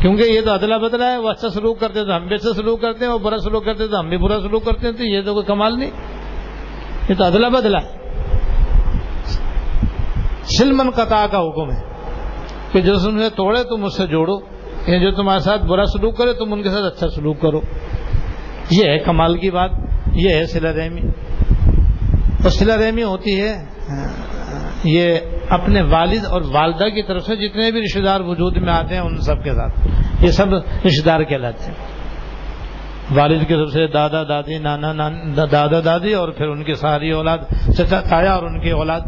کیونکہ 0.00 0.22
یہ 0.22 0.40
تو 0.44 0.52
ادلا 0.52 0.76
بدلا 0.76 1.12
ہے، 1.12 1.18
وہ 1.18 1.28
اچھا 1.28 1.48
سلوک 1.48 1.80
کرتے 1.80 2.04
تو 2.04 2.16
ہم 2.16 2.26
بھی 2.26 2.34
اچھا 2.34 2.52
سلوک 2.56 2.82
کرتے 2.82 3.04
ہیں 3.04 3.12
اور 3.12 3.20
برا 3.20 3.38
سلوک 3.38 3.64
کرتے 3.64 3.86
تو 3.86 4.00
ہم 4.00 4.08
بھی 4.08 4.16
برا 4.16 4.40
سلوک 4.40 4.64
کرتے 4.64 4.86
ہیں، 4.86 4.94
تو 4.94 5.04
یہ 5.04 5.20
تو 5.22 5.32
کوئی 5.34 5.46
کمال 5.46 5.78
نہیں۔ 5.78 5.90
یہ 7.08 7.14
تو 7.18 7.24
ادلا 7.24 7.48
بدلا 7.48 7.78
ہے۔ 7.82 7.98
سلمن 10.42 10.90
قطع 10.90 11.26
کا 11.26 11.38
حکم 11.38 11.70
ہے۔ 11.70 11.93
کہ 12.74 12.80
جو 12.80 12.98
تم 12.98 13.18
سے 13.18 13.28
توڑے 13.36 13.64
تم 13.64 13.76
مجھ 13.76 13.92
سے 13.92 14.06
جوڑو۔ 14.06 14.38
یہ 14.86 14.98
جو 14.98 15.10
تمہارے 15.10 15.40
ساتھ 15.40 15.64
برا 15.64 15.86
سلوک 15.86 16.18
کرے 16.18 16.32
تم 16.32 16.52
ان 16.52 16.62
کے 16.62 16.68
ساتھ 16.68 16.96
اچھا 16.96 17.08
سلوک 17.08 17.40
کرو۔ 17.40 17.60
یہ 18.70 18.84
ہے 18.84 18.98
کمال 18.98 19.38
کی 19.38 19.50
بات۔ 19.50 19.70
یہ 20.12 20.34
ہے 20.34 20.46
سلا 20.46 20.72
رحمی۔ 20.72 21.00
اور 22.42 22.50
سلا 22.50 22.76
رحمی 22.76 23.02
ہوتی 23.02 23.40
ہے، 23.40 23.64
یہ 24.84 25.14
اپنے 25.48 25.82
والد 25.82 26.24
اور 26.24 26.42
والدہ 26.52 26.84
کی 26.84 27.02
طرف 27.02 27.22
سے 27.22 27.36
جتنے 27.36 27.70
بھی 27.70 27.80
رشتے 27.80 28.00
دار 28.00 28.20
وجود 28.20 28.56
میں 28.56 28.72
آتے 28.72 28.94
ہیں، 28.94 29.02
ان 29.02 29.16
سب 29.16 29.44
کے 29.44 29.52
ساتھ۔ 29.52 29.88
یہ 30.20 30.30
سب 30.30 30.46
رشتے 30.54 31.02
دار 31.04 31.20
کہلاتے 31.20 31.64
ہیں۔ 31.64 31.74
والد 33.14 33.40
کی 33.40 33.54
طرف 33.54 33.72
سے 33.72 33.86
دادا 33.86 34.22
دادی، 34.22 34.58
نانا 34.58 34.92
نان 34.92 35.36
دادا 35.36 35.80
دادی 35.84 36.12
اور 36.12 36.28
پھر 36.28 36.46
ان 36.46 36.64
کی 36.64 36.74
ساری 36.74 37.10
اولاد، 37.10 37.38
چچا، 37.76 38.00
تایا 38.00 38.32
اور 38.32 38.42
ان 38.42 38.60
کی 38.60 38.70
اولاد۔ 38.70 39.00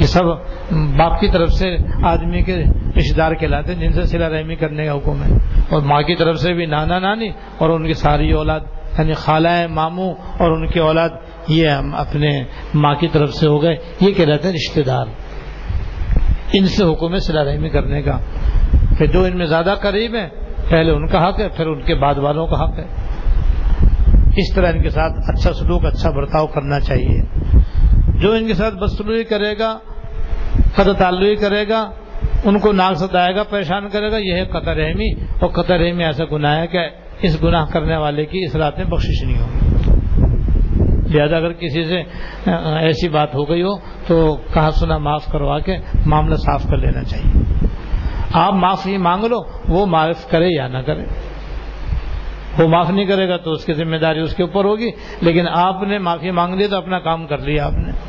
یہ 0.00 0.06
سب 0.06 0.24
باپ 0.72 1.20
کی 1.20 1.28
طرف 1.28 1.52
سے 1.52 1.76
آدمی 2.04 2.42
کے 2.42 2.56
رشتے 2.98 3.14
دار 3.14 3.32
کہلاتے 3.32 3.74
ہیں، 3.74 3.80
جن 3.80 3.92
سے 3.92 4.02
سلا 4.02 4.28
رحمی 4.28 4.56
کرنے 4.56 4.84
کا 4.84 4.92
حکم 4.92 5.22
ہے۔ 5.22 5.38
اور 5.70 5.82
ماں 5.82 6.02
کی 6.02 6.14
طرف 6.14 6.38
سے 6.38 6.52
بھی 6.52 6.66
نانا 6.66 6.98
نانی 6.98 7.28
اور 7.58 7.70
ان 7.70 7.86
کی 7.86 7.94
ساری 7.94 8.32
اولاد 8.32 8.60
یعنی 8.98 9.12
خالہ 9.12 9.66
ماموں 9.66 10.14
اور 10.38 10.50
ان 10.50 10.68
کی 10.68 10.78
اولاد، 10.78 11.08
یہ 11.48 11.68
ہم 11.68 11.94
اپنے 11.94 12.44
ماں 12.74 12.94
کی 12.94 13.08
طرف 13.12 13.34
سے 13.34 13.48
ہو 13.48 13.62
گئے۔ 13.62 13.76
یہ 14.00 14.12
کہلاتے 14.12 14.48
ہیں 14.48 14.54
رشتے 14.54 14.82
دار۔ 14.82 15.06
ان 16.52 16.66
سے 16.66 16.84
حکم 16.84 17.14
ہے 17.14 17.18
سلا 17.18 17.44
رحمی 17.44 17.68
کرنے 17.68 18.02
کا۔ 18.02 18.18
پھر 18.98 19.06
جو 19.06 19.24
ان 19.24 19.38
میں 19.38 19.46
زیادہ 19.46 19.74
قریب 19.80 20.14
ہیں، 20.14 20.28
پہلے 20.70 20.90
ان 20.90 21.06
کا 21.06 21.28
حق 21.28 21.40
ہے، 21.40 21.48
پھر 21.48 21.66
ان 21.66 21.82
کے 21.82 21.94
بعد 21.94 22.14
والوں 22.18 22.46
کا 22.46 22.64
حق 22.64 22.78
ہے۔ 22.78 22.86
اس 24.36 24.54
طرح 24.54 24.72
ان 24.72 24.82
کے 24.82 24.90
ساتھ 24.90 25.12
اچھا 25.28 25.52
سلوک 25.52 25.84
اچھا 25.84 26.10
برتاؤ 26.10 26.46
کرنا 26.46 26.80
چاہیے۔ 26.80 27.20
جو 28.18 28.32
ان 28.32 28.46
کے 28.46 28.54
ساتھ 28.54 28.74
بدسلوئی 28.74 29.24
کرے 29.24 29.58
گا، 29.58 29.78
قطع 30.74 30.92
تعلقی 30.92 31.36
کرے 31.36 31.68
گا، 31.68 31.90
ان 32.44 32.58
کو 32.58 32.72
ناک 32.72 32.94
ستائے 32.94 33.36
گا، 33.36 33.42
پریشان 33.42 33.88
کرے 33.88 34.10
گا، 34.10 34.16
یہ 34.16 34.32
ہے 34.32 34.44
قطر 34.44 34.76
رحمی۔ 34.76 35.12
اور 35.40 35.48
قطر 35.48 35.78
رحمی 35.78 36.04
ایسا 36.04 36.24
گناہ 36.32 36.58
ہے 36.58 36.66
کہ 36.66 36.88
اس 37.22 37.42
گناہ 37.42 37.64
کرنے 37.72 37.96
والے 37.96 38.24
کی 38.24 38.44
اس 38.44 38.56
رات 38.56 38.78
میں 38.78 38.86
بخشش 38.86 39.22
نہیں 39.24 39.38
ہوگی۔ 39.38 39.68
لہذا 41.14 41.36
اگر 41.36 41.52
کسی 41.52 41.84
سے 41.84 42.02
ایسی 42.80 43.08
بات 43.08 43.34
ہو 43.34 43.48
گئی 43.48 43.62
ہو، 43.62 43.78
تو 44.06 44.36
کہا 44.54 44.70
سنا 44.70 44.98
معاف 44.98 45.26
کروا 45.32 45.58
کے 45.58 45.76
معاملہ 46.06 46.34
صاف 46.34 46.66
کر 46.70 46.76
لینا 46.76 47.04
چاہیے۔ 47.04 47.66
آپ 48.32 48.52
معافی 48.54 48.96
مانگ 48.96 49.24
لو، 49.24 49.36
وہ 49.68 49.86
معاف 49.86 50.30
کرے 50.30 50.48
یا 50.48 50.68
نہ 50.68 50.78
کرے۔ 50.78 51.04
وہ 52.58 52.68
معاف 52.68 52.90
نہیں 52.90 53.06
کرے 53.06 53.28
گا 53.28 53.36
تو 53.36 53.52
اس 53.52 53.64
کی 53.64 53.72
ذمہ 53.72 53.96
داری 53.96 54.20
اس 54.20 54.34
کے 54.34 54.42
اوپر 54.42 54.64
ہوگی، 54.64 54.90
لیکن 55.20 55.48
آپ 55.48 55.82
نے 55.82 55.98
معافی 55.98 56.30
مانگ 56.30 56.54
لی 56.54 56.66
تو 56.66 56.76
اپنا 56.76 56.98
کام 56.98 57.26
کر 57.26 57.38
لیا 57.38 57.66
آپ 57.66 57.72
نے۔ 57.72 58.07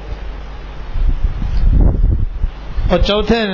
اور 2.90 3.00
چوتھے 3.00 3.46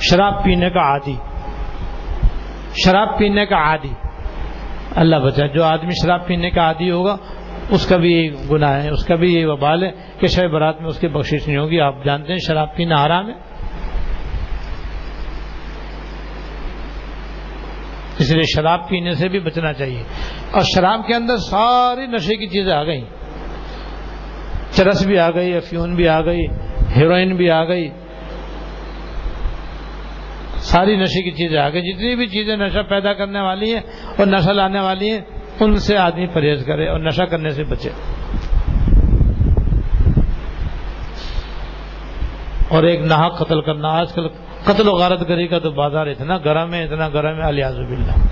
شراب 0.00 0.44
پینے 0.44 0.70
کا 0.70 0.80
عادی۔ 0.80 1.16
شراب 2.84 3.18
پینے 3.18 3.46
کا 3.46 3.56
عادی۔ 3.56 3.94
اللہ 4.96 5.16
بچا 5.16 5.46
جو 5.46 5.64
آدمی 5.64 5.90
شراب 6.02 6.26
پینے 6.26 6.50
کا 6.50 6.60
عادی 6.60 6.90
ہوگا، 6.90 7.16
اس 7.70 7.86
کا 7.86 7.96
بھی 7.96 8.12
یہ 8.12 8.30
گناہ 8.50 8.82
ہے، 8.82 8.88
اس 8.88 9.04
کا 9.04 9.14
بھی 9.14 9.34
یہ 9.34 9.46
وبال 9.46 9.84
ہے 9.84 9.90
کہ 10.20 10.26
شہ 10.26 10.46
برات 10.46 10.80
میں 10.80 10.86
اس 10.86 10.98
کی 10.98 11.08
بخشش 11.08 11.48
نہیں 11.48 11.58
ہوگی۔ 11.58 11.80
آپ 11.80 12.04
جانتے 12.04 12.32
ہیں 12.32 12.38
شراب 12.46 12.76
پینا 12.76 13.06
حرام 13.06 13.28
ہے؟ 13.28 13.34
اس 18.18 18.30
لیے 18.32 18.42
شراب 18.56 18.88
پینے 18.88 19.12
سے 19.12 19.28
بھی 19.28 19.40
بچنا 19.40 19.72
چاہیے۔ 19.72 20.02
اور 20.50 20.60
شراب 20.60 21.06
کے 21.06 21.14
اندر 21.14 21.36
ساری 21.36 22.06
نشے 22.06 22.36
کی 22.36 22.46
چیزیں 22.46 22.72
آ 22.72 22.84
گئی 22.84 23.04
چرس 24.70 25.06
بھی 25.06 25.18
آ 25.18 25.30
گئی، 25.30 25.54
افیون 25.54 25.94
بھی 25.94 26.08
آ 26.08 26.20
گئی۔ 26.20 26.46
ہیروئن 26.96 27.36
بھی 27.36 27.50
آ 27.50 27.64
گئی۔ 27.64 27.90
ساری 30.56 30.96
نشے 30.96 31.22
کی 31.22 31.30
چیزیں 31.30 31.58
آ 31.58 31.68
گئی۔ 31.68 31.92
جتنی 31.92 32.16
بھی 32.16 32.26
چیزیں 32.26 32.56
نشہ 32.56 32.78
پیدا 32.88 33.12
کرنے 33.12 33.40
والی 33.40 33.74
ہیں 33.74 33.80
اور 34.18 34.26
نشہ 34.26 34.50
لانے 34.50 34.80
والی 34.80 35.10
ہیں، 35.10 35.20
ان 35.60 35.76
سے 35.76 35.96
آدمی 35.96 36.26
پرہیز 36.26 36.64
کرے 36.66 36.88
اور 36.88 37.00
نشہ 37.00 37.22
کرنے 37.22 37.50
سے 37.50 37.64
بچے۔ 37.64 37.90
اور 42.68 42.82
ایک 42.82 43.00
نہا 43.00 43.28
قتل 43.28 43.60
کرنا، 43.60 43.88
آج 43.88 44.12
کل 44.12 44.28
قتل 44.64 44.88
و 44.88 44.92
غارت 44.92 45.28
گری 45.28 45.46
کا 45.46 45.58
تو 45.58 45.70
بازار 45.70 46.06
اتنا 46.06 46.38
گرم 46.38 46.74
ہے، 46.74 46.84
اتنا 46.84 47.08
گرم 47.08 47.36
ہے 47.36 47.46
الیاز 47.46 47.76
بلّہ 47.76 48.26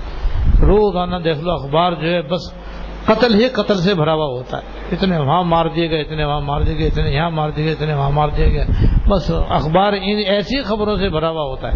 روزانہ 0.65 1.15
دیکھ 1.15 1.39
لو، 1.39 1.51
اخبار 1.51 1.91
جو 1.91 2.07
ہے، 2.07 2.21
بس 2.21 2.62
قتل 3.05 3.33
ہی 3.33 3.49
قتل 3.49 3.77
سے 3.77 3.93
بھرا 3.93 4.13
ہوا 4.13 4.25
ہوتا 4.25 4.57
ہے۔ 4.57 4.63
اتنے 4.91 5.17
وہاں 5.17 5.43
مار 5.43 5.65
دیے 5.75 5.89
گئے، 5.89 6.01
اتنے 6.01 6.25
وہاں 6.25 6.41
مار 6.41 6.61
دیے 6.61 6.77
گئے، 6.77 6.87
اتنے 6.87 7.11
یہاں 7.11 7.29
مار 7.29 7.49
دیے 7.49 7.65
گئے، 7.65 7.73
اتنے 7.73 7.93
وہاں 7.93 8.09
مار 8.09 8.29
دیے 8.29 8.53
گئے۔ 8.53 8.65
بس 9.09 9.31
اخبار 9.49 9.93
ان 9.93 10.19
ایسی 10.25 10.63
خبروں 10.63 10.97
سے 10.97 11.09
بھرا 11.09 11.29
ہوا 11.29 11.43
ہوتا 11.43 11.67
ہے۔ 11.67 11.75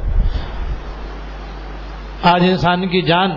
آج 2.24 2.44
انسان 2.44 2.88
کی 2.88 3.02
جان، 3.02 3.32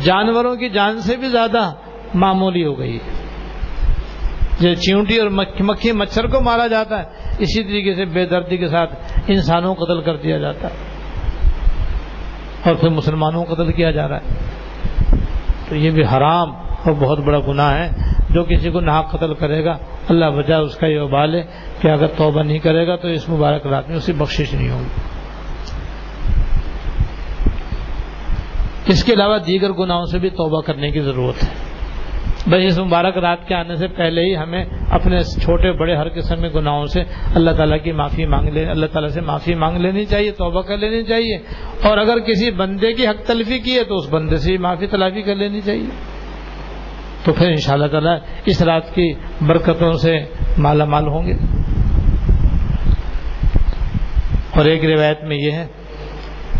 جانوروں 0.00 0.56
کی 0.56 0.68
جان 0.68 1.00
سے 1.00 1.16
بھی 1.16 1.28
زیادہ 1.28 1.72
معمولی 2.14 2.66
ہو 2.66 2.78
گئی 2.78 2.96
ہے۔ 2.96 3.26
جو 4.60 4.74
چیونٹی 4.74 5.18
اور 5.18 5.28
مکھی، 5.60 5.92
مچھر 5.92 6.26
کو 6.26 6.40
مارا 6.40 6.66
جاتا 6.66 6.98
ہے۔ 6.98 7.04
اسی 7.38 7.64
طریقے 7.64 7.94
سے 7.94 8.04
بے 8.04 8.26
دردی 8.26 8.56
کے 8.56 8.68
ساتھ 8.68 9.20
انسانوں 9.26 9.74
کو 9.74 9.84
قتل 9.84 10.00
کر 10.00 10.16
دیا 10.16 10.38
جاتا 10.38 10.68
ہے۔ 10.68 10.74
اور 12.64 12.74
پھر 12.74 12.88
مسلمانوں 12.88 13.44
کو 13.44 13.54
قتل 13.54 13.72
کیا 13.72 13.90
جا 13.90 14.08
رہا 14.08 14.16
ہے۔ 14.16 14.34
تو 15.68 15.76
یہ 15.76 15.90
بھی 15.90 16.02
حرام۔ 16.04 16.65
اور 16.86 16.94
بہت 16.98 17.18
بڑا 17.18 17.38
گناہ 17.48 17.74
ہے۔ 17.74 17.90
جو 18.30 18.44
کسی 18.44 18.70
کو 18.70 18.80
ناک 18.80 19.10
قتل 19.10 19.34
کرے 19.34 19.64
گا، 19.64 19.78
اللہ 20.08 20.24
بجائے 20.24 20.62
اس 20.62 20.76
کا 20.76 20.86
یہ 20.86 21.00
ابال 21.00 21.34
ہے 21.34 21.42
کہ 21.80 21.88
اگر 21.88 22.06
توبہ 22.06 22.42
نہیں 22.42 22.58
کرے 22.58 22.86
گا 22.86 22.96
تو 22.96 23.08
اس 23.08 23.28
مبارک 23.28 23.66
رات 23.66 23.88
میں 23.88 23.96
اسے 23.96 24.12
بخشش 24.12 24.54
نہیں 24.54 24.70
ہوگی۔ 24.70 25.00
اس 28.86 29.04
کے 29.04 29.12
علاوہ 29.12 29.38
دیگر 29.38 29.72
گناہوں 29.72 30.06
سے 30.06 30.18
بھی 30.18 30.30
توبہ 30.30 30.60
کرنے 30.60 30.90
کی 30.90 31.00
ضرورت 31.00 31.44
ہے۔ 31.44 31.48
بس 32.50 32.60
اس 32.66 32.78
مبارک 32.78 33.18
رات 33.18 33.48
کے 33.48 33.54
آنے 33.54 33.76
سے 33.76 33.88
پہلے 33.88 34.20
ہی 34.20 34.36
ہمیں 34.36 34.64
اپنے 34.90 35.20
چھوٹے 35.20 35.72
بڑے 35.72 35.96
ہر 35.96 36.08
قسم 36.08 36.36
کے 36.36 36.48
گناہوں 36.54 36.86
سے 36.86 37.00
اللہ 37.34 37.50
تعالیٰ 37.50 37.78
کی 37.82 37.92
معافی 37.92 38.26
مانگ 38.26 38.48
لے، 38.48 38.66
اللہ 38.66 38.86
تعالیٰ 38.86 39.10
سے 39.10 39.20
معافی 39.20 39.54
مانگ 39.54 39.76
لینی 39.76 40.04
چاہیے، 40.04 40.30
توبہ 40.30 40.62
کر 40.62 40.76
لینی 40.76 41.02
چاہیے۔ 41.02 41.36
اور 41.82 41.98
اگر 41.98 42.18
کسی 42.18 42.50
بندے 42.50 42.92
کی 42.92 43.06
حق 43.06 43.26
تلفی 43.26 43.58
کی 43.58 43.78
ہے 43.78 43.84
تو 43.84 43.96
اس 43.96 44.06
بندے 44.10 44.36
سے 44.36 44.58
معافی 44.58 44.86
تلافی 44.86 45.22
کر 45.22 45.36
لینی 45.36 45.60
چاہیے۔ 45.60 46.15
تو 47.24 47.32
پھر 47.32 47.48
ان 47.48 47.56
شاء 47.56 47.72
اللہ 47.72 47.86
تعالیٰ 47.86 48.18
اس 48.46 48.62
رات 48.62 48.94
کی 48.94 49.14
برکتوں 49.46 49.92
سے 49.92 50.20
مالا 50.58 50.84
مال 50.84 51.08
ہوں 51.08 51.26
گے۔ 51.26 51.34
اور 54.56 54.64
ایک 54.64 54.84
روایت 54.84 55.24
میں 55.24 55.36
یہ 55.36 55.50
ہے، 55.50 55.66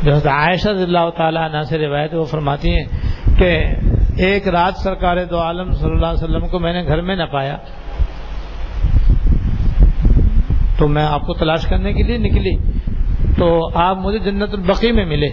جو 0.03 0.13
عائشہ 0.13 0.69
اللہ 0.69 1.11
تعالیٰ 1.17 1.43
عنہ 1.43 1.63
سے 1.63 1.79
روایت 1.79 2.15
وہ 2.15 2.25
فرماتی 2.25 2.71
ہیں 2.71 2.85
کہ 3.39 3.65
ایک 4.17 4.49
رات 4.49 4.77
سرکار 4.77 5.17
دو 5.25 5.39
عالم 5.39 5.71
صلی 5.71 5.91
اللہ 5.91 6.07
علیہ 6.07 6.25
وسلم 6.25 6.49
کو 6.49 6.59
میں 6.59 6.73
نے 6.73 6.87
گھر 6.87 7.01
میں 7.01 7.17
نہ 7.17 7.23
پایا، 7.23 7.57
تو 10.79 10.89
میں 10.89 11.07
آپ 11.07 11.21
کو 11.21 11.35
تلاش 11.35 11.67
کرنے 11.67 11.93
کے 11.93 12.03
لیے 12.03 12.19
نکلی۔ 12.19 12.79
تو 13.39 13.79
آپ 13.79 13.97
مجھے 13.97 14.19
جنت 14.19 14.49
البقی 14.53 14.93
میں 14.93 15.05
ملے۔ 15.05 15.29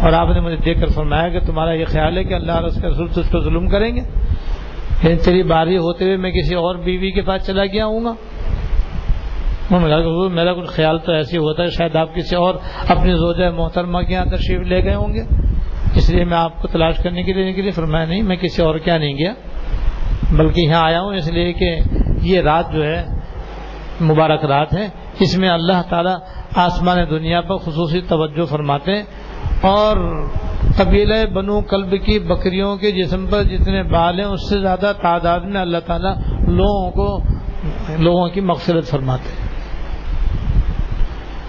اور 0.00 0.12
آپ 0.12 0.28
نے 0.28 0.40
مجھے 0.40 0.56
دیکھ 0.56 0.80
کر 0.80 0.86
فرمایا 0.86 1.28
کہ 1.28 1.40
تمہارا 1.40 1.72
یہ 1.72 1.84
خیال 1.84 2.16
ہے 2.16 2.24
کہ 2.24 2.34
اللہ 2.34 2.52
اور 2.52 2.62
اس 2.62 2.80
کے 2.80 2.88
رسول 2.88 3.08
اس 3.16 3.30
پہ 3.30 3.38
ظلم 3.38 3.68
کریں 3.68 3.96
گے؟ 3.96 4.00
لیکن 5.02 5.16
تیری 5.24 5.42
باری 5.42 5.76
ہوتے 5.76 6.04
ہوئے 6.04 6.16
میں 6.16 6.30
کسی 6.30 6.54
اور 6.54 6.74
بیوی 6.74 7.10
کے 7.10 7.22
پاس 7.22 7.46
چلا 7.46 7.64
گیا 7.64 7.86
ہوں 7.86 8.04
گا؟ 8.04 8.14
میرا 10.28 10.52
کچھ 10.54 10.66
خیال 10.66 10.98
تو 10.98 11.12
ایسے 11.12 11.38
ہوتا 11.38 11.62
ہے، 11.62 11.68
شاید 11.68 11.96
آپ 11.96 12.14
کسی 12.14 12.36
اور 12.36 12.54
اپنی 12.88 13.12
زوجہ 13.12 13.50
محترمہ 13.50 13.98
کے 13.98 14.14
یہاں 14.14 14.26
تشریف 14.26 14.60
لے 14.60 14.84
گئے 14.84 14.94
ہوں 14.94 15.14
گے۔ 15.14 15.22
اس 15.94 16.10
لیے 16.10 16.24
میں 16.24 16.38
آپ 16.38 16.62
کو 16.62 16.68
تلاش 16.68 16.96
کرنے 16.96 17.22
کے 17.22 17.32
لیے 17.32 17.50
نکلی 17.50 17.70
فرمایا 17.70 18.04
نہیں، 18.04 18.22
میں 18.22 18.36
کسی 18.36 18.62
اور 18.62 18.74
کیا 18.74 18.98
نہیں 18.98 19.18
گیا، 19.18 19.32
بلکہ 20.32 20.60
یہاں 20.60 20.84
آیا 20.84 21.00
ہوں، 21.00 21.14
اس 21.14 21.32
لیے 21.32 21.52
کہ 21.52 21.78
یہ 22.22 22.40
رات 22.40 22.72
جو 22.72 22.84
ہے، 22.84 23.04
مبارک 24.00 24.44
رات 24.44 24.72
ہے۔ 24.72 24.88
اس 25.20 25.38
میں 25.38 25.48
اللہ 25.48 25.82
تعالی 25.88 26.14
آسمان 26.54 26.98
دنیا 27.10 27.40
پر 27.40 27.56
خصوصی 27.56 28.00
توجہ 28.00 28.44
فرماتے 28.44 28.92
ہیں۔ 28.92 29.02
اور 29.60 30.26
قبیلہ 30.76 31.26
بنو 31.34 31.60
قلب 31.60 31.90
کی 32.04 32.18
بکریوں 32.18 32.76
کے 32.76 32.90
جسم 32.90 33.26
پر 33.26 33.42
جتنے 33.42 33.82
بال 33.82 34.18
ہیں، 34.18 34.26
اس 34.26 34.48
سے 34.48 34.60
زیادہ 34.60 34.92
تعداد 35.02 35.40
میں 35.40 35.60
اللہ 35.60 35.78
تعالیٰ 35.86 36.14
لوگوں 36.48 36.90
کو، 36.90 37.22
لوگوں 37.98 38.28
کی 38.28 38.40
مقصرت 38.40 38.84
فرماتے 38.84 39.28
ہیں۔ 39.28 39.50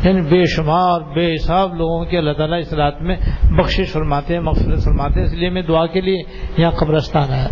یعنی 0.04 0.22
بے 0.30 0.46
شمار، 0.46 1.02
بے 1.02 1.36
حساب 1.36 1.76
لوگوں 1.76 2.06
کے 2.06 2.18
اللہ 2.18 2.32
تعالیٰ 2.32 2.60
اس 2.60 2.74
رات 2.74 3.02
میں 3.02 3.18
بخشش 3.44 3.92
فرماتے 3.92 4.34
ہیں 4.34 4.42
مقصد 4.42 4.84
فرماتے 4.84 5.20
ہیں۔ 5.20 5.28
اس 5.28 5.34
لیے 5.34 5.50
میں 5.50 5.62
دعا 5.62 5.86
کے 5.86 6.02
لیے 6.02 6.24
یہاں 6.58 6.72
قبرستان 6.72 7.34
آیا۔ 7.34 7.48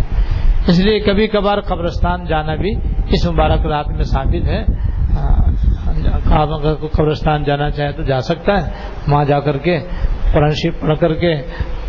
اس 0.67 0.79
لیے 0.79 0.99
کبھی 0.99 1.27
کبھار 1.27 1.61
قبرستان 1.61 2.25
جانا 2.25 2.55
بھی 2.55 2.75
اس 3.09 3.25
مبارک 3.25 3.65
رات 3.65 3.87
میں 3.87 4.03
ثابت 4.03 4.45
ہے۔ 4.45 4.65
آپ 6.31 6.49
اگر 6.53 6.73
قبرستان 6.91 7.43
جانا 7.43 7.71
چاہے 7.71 7.91
تو 7.91 8.03
جا 8.03 8.21
سکتا 8.21 8.67
ہے۔ 8.67 8.71
وہاں 9.07 9.25
جا 9.25 9.39
کر 9.39 9.57
کے 9.57 9.79
قرآن 10.33 10.49
شریف 10.49 10.79
پڑھ 10.79 10.97
کر 10.99 11.13
کے 11.13 11.35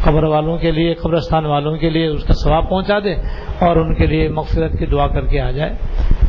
قبر 0.05 0.23
والوں 0.23 0.59
کے 0.59 0.71
لیے، 0.71 0.95
قبرستان 0.95 1.47
والوں 1.47 1.77
کے 1.77 1.91
لیے 1.91 2.07
اس 2.07 2.25
کا 2.25 2.35
ثواب 2.35 2.71
پہنچا 2.71 2.99
دے 2.99 3.15
اور 3.59 3.77
ان 3.77 3.95
کے 3.95 4.07
لیے 4.07 4.29
مقصد 4.29 4.79
کی 4.79 4.87
دعا 4.87 5.07
کر 5.07 5.27
کے 5.27 5.41
آ 5.41 5.51
جائے۔ 5.51 5.73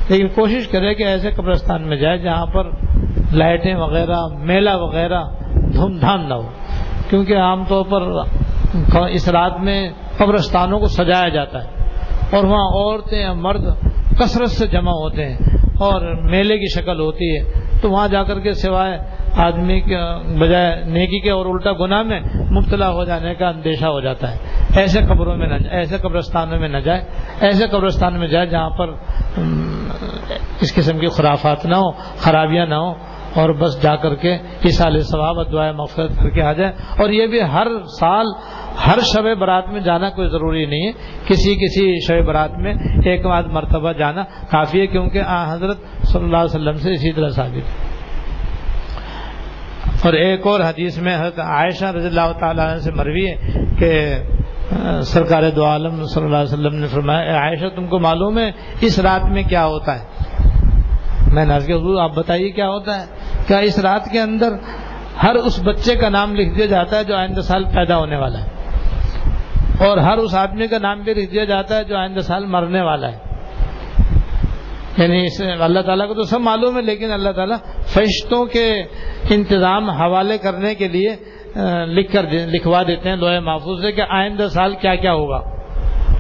لیکن 0.10 0.28
کوشش 0.28 0.68
کرے 0.68 0.94
کہ 0.94 1.04
ایسے 1.04 1.32
قبرستان 1.32 1.88
میں 1.88 1.98
جائے 1.98 2.18
جہاں 2.18 2.46
پر 2.46 2.64
لائٹیں 3.34 3.76
وغیرہ، 3.76 4.18
میلہ 4.40 4.70
وغیرہ 4.76 5.24
دھوم 5.74 6.00
دھام 6.00 6.28
نہ 6.28 6.34
ہو۔ 6.34 6.50
کیونکہ 7.10 7.38
عام 7.38 7.64
طور 7.64 7.86
پر 7.90 8.02
اس 9.10 9.30
رات 9.30 9.60
میں 9.60 9.90
قبرستانوں 10.18 10.80
کو 10.80 10.86
سجایا 10.86 11.30
جاتا 11.30 11.64
ہے 11.64 11.70
اور 12.36 12.44
وہاں 12.44 12.68
عورتیں، 12.68 13.30
مرد 13.30 13.66
کثرت 14.20 14.50
سے 14.50 14.68
جمع 14.68 14.92
ہوتے 14.92 15.26
ہیں 15.26 15.38
اور 15.80 16.22
میلے 16.24 16.58
کی 16.58 16.82
شکل 16.82 17.00
ہوتی 17.00 17.38
ہے۔ 17.38 17.62
تو 17.82 17.90
وہاں 17.90 18.08
جا 18.08 18.24
کر 18.24 18.40
کے 18.40 18.54
سوائے 18.54 18.98
آدمی 19.38 19.80
کے 19.82 19.98
بجائے 20.40 20.84
نیکی 20.86 21.20
کے 21.20 21.30
اور 21.30 21.46
الٹا 21.46 21.72
گناہ 21.80 22.02
میں 22.04 22.20
مبتلا 22.52 22.90
ہو 22.92 23.04
جانے 23.06 23.34
کا 23.36 23.48
اندیشہ 23.50 23.86
ہو 23.86 24.00
جاتا 24.02 24.32
ہے۔ 24.32 24.38
ایسے 24.76 25.00
قبروں 25.02 25.36
میں 25.38 25.48
نہ 25.48 25.56
ایسے 25.72 25.98
قبرستانوں 25.98 26.60
میں 26.60 26.70
نہ 26.70 26.78
جائے، 26.78 27.02
ایسے 27.42 27.68
قبرستان 27.68 28.20
میں 28.20 28.28
جائے 28.28 28.48
جہاں 28.48 28.70
پر 28.70 28.90
اس 30.62 30.74
قسم 30.76 31.00
کی 31.00 31.08
خرافات 31.08 31.66
نہ 31.66 31.76
ہو 31.76 31.92
خرابیاں 32.18 32.66
نہ 32.66 32.76
ہوں، 32.76 32.94
اور 33.36 33.50
بس 33.60 33.82
جا 33.82 33.96
کر 33.96 34.16
کے 34.16 34.38
اس 34.64 34.78
سال 34.78 35.00
ثواب 35.02 35.52
دعائیں 35.52 35.74
مغفرت 35.74 36.16
کر 36.18 36.30
کے 36.30 36.42
آ 36.42 36.52
جائیں 36.54 36.72
اور 37.00 37.10
یہ 37.10 37.28
بھی 37.28 37.42
ہر 37.54 37.68
سال، 38.00 38.26
ہر 38.88 39.00
شب 39.14 39.28
برات 39.40 39.70
میں 39.70 39.82
جانا 39.82 40.10
کوئی 40.10 40.28
ضروری 40.30 40.66
نہیں 40.66 40.86
ہے۔ 40.88 40.92
کسی 41.28 41.56
کسی 41.56 41.84
شب 42.08 42.26
برات 42.26 42.58
میں 42.58 42.74
ایک 43.06 43.26
آدھ 43.26 43.48
مرتبہ 43.54 43.92
جانا 43.94 44.24
کافی 44.52 44.82
ہے، 44.82 44.88
کیونکہ 44.88 45.22
آ، 45.26 45.54
حضرت 45.54 45.78
صلی 46.04 46.24
اللہ 46.24 46.38
علیہ 46.38 46.56
وسلم 46.56 46.78
سے 46.84 46.92
اسی 46.92 47.12
طرح 47.12 47.30
ثابت 47.30 47.70
ہے۔ 47.70 47.91
اور 50.04 50.14
ایک 50.14 50.48
اور 50.48 50.60
حدیث 50.60 50.98
میں 50.98 51.16
حضرت 51.16 51.40
عائشہ 51.40 51.86
رضی 51.96 52.08
اللہ 52.08 52.32
تعالیٰ 52.40 52.70
عنہ 52.70 52.80
سے 52.80 52.92
مروی 52.92 53.26
ہے 53.28 53.36
کہ 53.80 53.92
سرکار 55.04 55.44
دو 55.56 55.66
عالم 55.66 56.04
صلی 56.06 56.24
اللہ 56.24 56.36
علیہ 56.36 56.54
وسلم 56.54 56.76
نے 56.80 56.88
فرمایا 56.88 57.36
عائشہ، 57.38 57.68
تم 57.76 57.88
کو 57.88 58.00
معلوم 58.00 58.38
ہے 58.40 58.52
اس 58.82 59.00
رات 59.00 59.26
میں 59.32 59.44
کیا 59.44 59.66
ہوتا 59.66 60.00
ہے؟ 60.00 60.04
میں 61.34 61.46
ناز 61.46 61.66
کے 61.66 61.74
حضور، 61.74 62.02
آپ 62.02 62.16
بتائیے 62.16 62.50
کیا 62.52 62.68
ہوتا 62.70 63.00
ہے؟ 63.00 63.06
کیا 63.48 63.58
اس 63.58 63.80
رات 63.80 64.10
کے 64.12 64.20
اندر 64.20 64.54
ہر 65.24 65.36
اس 65.36 65.60
بچے 65.64 65.96
کا 65.96 66.10
نام 66.10 66.36
لکھ 66.36 66.54
دیا 66.58 66.66
جاتا 66.66 66.98
ہے 66.98 67.04
جو 67.04 67.16
آئندہ 67.16 67.42
سال 67.42 67.64
پیدا 67.74 67.98
ہونے 67.98 68.18
والا 68.18 68.40
ہے؟ 68.40 68.50
اور 69.88 69.98
ہر 69.98 70.18
اس 70.18 70.36
آدمی 70.36 70.68
کا 70.68 70.78
نام 70.78 71.02
بھی 71.02 71.14
لکھ 71.14 71.32
دیا 71.32 71.44
جاتا 71.44 71.78
ہے 71.78 71.84
جو 71.84 71.98
آئندہ 71.98 72.20
سال 72.20 72.46
مرنے 72.46 72.82
والا 72.82 73.08
ہے؟ 73.08 73.18
یعنی 74.98 75.24
اس 75.26 75.42
اللہ 75.60 75.80
تعالیٰ 75.80 76.08
کو 76.08 76.14
تو 76.14 76.24
سب 76.24 76.40
معلوم 76.42 76.78
ہے، 76.78 76.82
لیکن 76.82 77.12
اللہ 77.12 77.32
تعالیٰ 77.36 77.58
فرشتوں 77.94 78.46
کے 78.46 78.68
انتظام 79.30 79.90
حوالے 79.90 80.38
کرنے 80.38 80.74
کے 80.76 80.88
لیے 80.88 81.16
لکھ 81.96 82.12
کر 82.14 82.26
لکھوا 82.48 82.82
دیتے 82.88 83.10
ہیں 83.10 83.16
لوہے 83.16 83.40
محفوظ 83.40 83.82
سے 83.82 83.92
کہ 83.92 84.04
آئندہ 84.10 84.48
سال 84.52 84.76
کیا 84.82 84.96
کیا 84.96 85.14
ہوگا۔ 85.14 85.40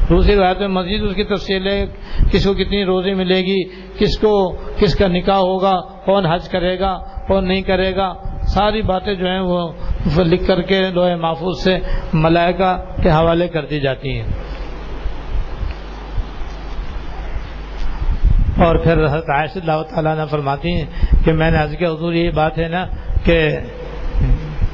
دوسری 0.09 0.35
روایت 0.35 0.59
میں 0.59 0.67
مزید 0.67 1.03
اس 1.03 1.15
کی 1.15 1.23
تفصیل 1.23 1.67
ہے، 1.67 1.85
کس 2.31 2.45
کو 2.45 2.53
کتنی 2.53 2.83
روزی 2.85 3.13
ملے 3.13 3.39
گی، 3.41 3.61
کس 3.99 4.17
کو 4.17 4.33
کس 4.79 4.95
کا 4.95 5.07
نکاح 5.07 5.37
ہوگا، 5.39 5.73
کون 6.05 6.25
حج 6.25 6.49
کرے 6.49 6.79
گا، 6.79 6.97
کون 7.27 7.47
نہیں 7.47 7.61
کرے 7.61 7.95
گا۔ 7.95 8.13
ساری 8.53 8.81
باتیں 8.81 9.13
جو 9.13 9.25
ہیں 9.25 9.39
وہ 9.39 10.23
لکھ 10.23 10.45
کر 10.47 10.61
کے 10.61 10.81
لوہے 10.93 11.15
محفوظ 11.15 11.63
سے 11.63 11.77
ملائکہ 12.13 12.75
کے 13.03 13.09
حوالے 13.09 13.47
کر 13.47 13.65
دی 13.65 13.79
جاتی 13.79 14.17
ہیں۔ 14.19 14.27
اور 18.65 18.75
پھر 18.75 19.05
حضرت 19.05 19.29
عائشہ 19.29 19.59
اللہ 19.59 19.81
تعالیٰ 19.81 20.15
نے 20.15 20.23
فرماتی 20.25 20.73
ہیں 20.73 20.85
کہ 21.25 21.33
میں 21.33 21.51
نے 21.51 21.57
آج 21.57 21.75
کے 21.79 21.85
حضور 21.85 22.13
یہ 22.13 22.31
بات 22.31 22.59
ہے 22.59 22.67
نا 22.67 22.85
کہ 23.23 23.49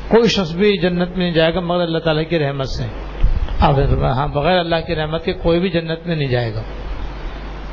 کوئی 0.07 0.29
شخص 0.29 0.55
بھی 0.55 0.77
جنت 0.77 1.09
میں 1.09 1.17
نہیں 1.17 1.31
جائے 1.31 1.53
گا 1.53 1.59
مگر 1.59 1.81
اللہ 1.81 1.97
تعالیٰ 1.97 2.23
کی 2.29 2.39
رحمت 2.39 2.67
سے۔ 2.67 2.83
ہاں 3.61 4.27
بغیر 4.27 4.59
اللہ 4.59 4.75
کی 4.87 4.95
رحمت 4.95 5.25
کے 5.25 5.33
کوئی 5.33 5.59
بھی 5.59 5.69
جنت 5.69 6.07
میں 6.07 6.15
نہیں 6.15 6.27
جائے 6.27 6.53
گا۔ 6.53 6.61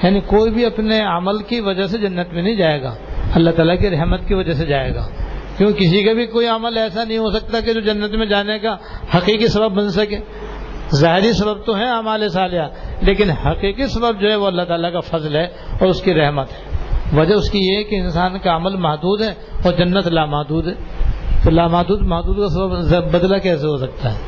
یعنی 0.03 0.21
کوئی 0.21 0.51
بھی 0.51 0.67
اپنے 0.67 1.01
عمل 1.01 1.43
کی 1.43 1.61
وجہ 1.61 1.87
سے 1.87 1.99
جنت 1.99 2.33
میں 2.33 2.43
نہیں 2.43 2.57
جائے 2.57 2.83
گا۔ 2.83 2.95
اللہ 3.35 3.51
تعالیٰ 3.51 3.79
کی 3.79 3.91
رحمت 3.91 4.21
کی 4.29 4.35
وجہ 4.35 4.53
سے 4.53 4.67
جائے 4.67 4.95
گا۔ 4.95 5.07
کیوں؟ 5.57 5.73
کسی 5.73 6.03
کا 6.03 6.13
بھی 6.13 6.27
کوئی 6.27 6.47
عمل 6.47 6.79
ایسا 6.79 7.05
نہیں 7.05 7.19
ہو 7.19 7.31
سکتا 7.31 7.61
کہ 7.61 7.73
جو 7.73 7.81
جنت 7.81 8.11
میں 8.11 8.27
جانے 8.27 8.59
کا 8.59 8.77
حقیقی 9.17 9.47
سبب 9.47 9.73
بن 9.73 9.89
سکے۔ 9.89 10.19
ظاہری 10.95 11.33
سبب 11.33 11.67
تو 11.67 11.77
ہے 11.77 11.91
امال 11.91 12.29
سالیہ 12.29 12.63
لیکن 13.01 13.31
حقیقی 13.31 13.87
سبب 13.87 14.21
جو 14.21 14.31
ہے 14.31 14.37
وہ 14.37 14.47
اللہ 14.47 14.63
تعالیٰ 14.63 14.93
کا 14.93 15.01
فضل 15.01 15.37
ہے 15.37 15.45
اور 15.81 15.87
اس 15.87 16.03
کی 16.03 16.15
رحمت 16.15 16.49
ہے۔ 16.53 16.75
وجہ 17.21 17.35
اس 17.35 17.51
کی 17.51 17.59
یہ 17.59 17.77
ہے 17.77 17.85
کہ 17.85 17.95
انسان 17.95 18.39
کا 18.39 18.57
عمل 18.57 18.77
محدود 18.77 19.23
ہے 19.23 19.35
اور 19.65 19.73
جنت 19.73 20.07
لامحدود 20.07 20.69
ہے۔ 20.69 20.73
تو 21.45 21.51
لامحدود، 21.51 22.03
محدود 22.03 22.37
کا 22.37 22.49
سبب 22.49 23.13
بدلہ 23.13 23.37
کیسے 23.37 23.67
ہو 23.67 23.77
سکتا 23.77 24.13
ہے؟ 24.13 24.19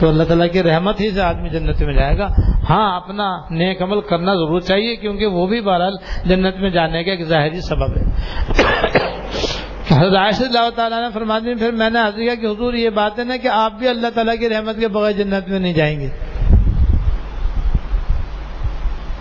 تو 0.00 0.08
اللہ 0.08 0.22
تعالیٰ 0.22 0.46
کی 0.52 0.62
رحمت 0.62 1.00
ہی 1.00 1.10
سے 1.10 1.20
آدمی 1.20 1.48
جنت 1.48 1.82
میں 1.82 1.94
جائے 1.94 2.18
گا۔ 2.18 2.28
ہاں 2.70 2.96
اپنا 2.96 3.40
نیک 3.50 3.82
عمل 3.82 4.00
کرنا 4.00 4.34
ضرور 4.34 4.60
چاہیے، 4.60 4.96
کیونکہ 4.96 5.26
وہ 5.26 5.46
بھی 5.46 5.60
بہرحال 5.60 5.96
جنت 6.24 6.56
میں 6.56 6.70
جانے 6.70 7.04
کا 7.04 7.10
ایک 7.10 7.24
ظاہری 7.24 7.60
سبب 7.60 7.96
ہے۔ 7.96 8.04
حضرت 9.92 10.16
عائشہ 10.16 10.42
اللہ 10.42 10.70
تعالیٰ 10.74 11.00
نے 11.00 11.06
فرما 11.14 11.38
دی 11.38 11.54
پھر 11.54 11.72
میں 11.72 11.90
نے 11.90 11.98
حضرت 11.98 12.14
کیا 12.14 12.34
کہ 12.34 12.46
حضور، 12.46 12.74
یہ 12.74 12.90
بات 12.90 13.18
ہے 13.18 13.24
نا 13.24 13.36
کہ 13.36 13.48
آپ 13.48 13.72
بھی 13.72 13.88
اللہ 13.88 14.06
تعالیٰ 14.14 14.34
کی 14.38 14.48
رحمت 14.48 14.76
کے 14.80 14.88
بغیر 14.88 15.12
جنت 15.12 15.48
میں 15.48 15.58
نہیں 15.58 15.74
جائیں 15.74 16.00
گے۔ 16.00 16.08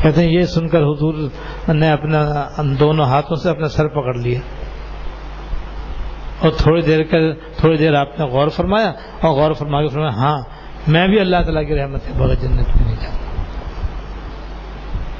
کہتے 0.01 0.21
ہیں، 0.21 0.31
یہ 0.31 0.41
سن 0.41 0.67
کر 0.67 0.79
حضور 0.79 1.29
نے 1.73 1.91
اپنا 1.91 2.45
دونوں 2.79 3.05
ہاتھوں 3.05 3.35
سے 3.35 3.49
اپنا 3.49 3.67
سر 3.67 3.87
پکڑ 3.87 4.15
لیا۔ 4.15 4.39
اور 6.41 6.51
تھوڑی 6.57 6.81
دیر 6.81 7.03
کا 7.03 7.17
تھوڑی 7.33 7.77
دیر 7.77 7.93
آپ 7.93 8.19
نے 8.19 8.25
غور 8.25 8.47
فرمایا، 8.47 8.91
اور 9.21 9.31
غور 9.35 9.53
فرما 9.53 9.81
کے 9.81 9.87
فرمایا 9.87 10.09
ہاں 10.09 10.37
میں 10.87 11.07
بھی 11.07 11.19
اللہ 11.19 11.37
تعالیٰ 11.37 11.67
کی 11.67 11.75
رحمت 11.75 12.07
کے 12.07 12.13
بغیر 12.17 12.35
جنت 12.35 12.75
میں 12.75 12.85
نہیں 12.85 12.95
جاؤں۔ 13.01 13.17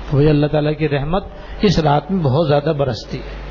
تو 0.09 0.17
وہی 0.17 0.29
اللہ 0.29 0.47
تعالیٰ 0.47 0.77
کی 0.77 0.89
رحمت 0.89 1.25
اس 1.61 1.79
رات 1.79 2.11
میں 2.11 2.23
بہت 2.23 2.47
زیادہ 2.47 2.73
برستی 2.77 3.17
ہے۔ 3.17 3.46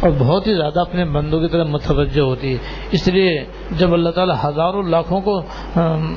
اور 0.00 0.10
بہت 0.18 0.46
ہی 0.46 0.54
زیادہ 0.54 0.80
اپنے 0.80 1.04
بندوں 1.04 1.40
کی 1.40 1.48
طرف 1.48 1.68
متوجہ 1.68 2.20
ہوتی 2.20 2.52
ہے۔ 2.52 2.58
اس 2.90 3.08
لیے 3.08 3.44
جب 3.70 3.92
اللہ 3.92 4.10
تعالیٰ 4.10 4.34
ہزاروں 4.44 4.82
لاکھوں 4.82 5.20
کو 5.20 5.42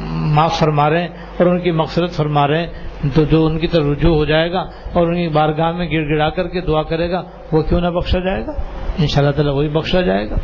معاف 0.09 0.59
فرما 0.59 0.89
رہے 0.89 1.01
ہیں 1.01 1.07
اور 1.07 1.45
ان 1.45 1.59
کی 1.59 1.71
مقصرت 1.71 2.11
فرما 2.11 2.47
رہے 2.47 2.57
ہیں، 2.57 2.73
تو 3.15 3.23
جو 3.23 3.45
ان 3.45 3.59
کی 3.59 3.67
طرف 3.67 3.85
رجوع 3.85 4.15
ہو 4.15 4.25
جائے 4.25 4.51
گا 4.51 4.59
اور 4.93 5.07
ان 5.07 5.15
کی 5.15 5.29
بارگاہ 5.29 5.71
میں 5.71 5.87
گڑ 5.91 6.15
گڑا 6.15 6.29
کر 6.29 6.47
کے 6.47 6.61
دعا 6.61 6.83
کرے 6.83 7.11
گا، 7.11 7.23
وہ 7.51 7.61
کیوں 7.61 7.81
نہ 7.81 7.87
بخشا 7.87 8.19
جائے 8.19 8.45
گا؟ 8.45 8.51
ان 8.99 9.07
شاء 9.07 9.21
اللہ 9.21 9.31
تعالیٰ 9.31 9.53
وہی 9.53 9.69
بخشا 9.69 10.01
جائے 10.01 10.29
گا۔ 10.29 10.35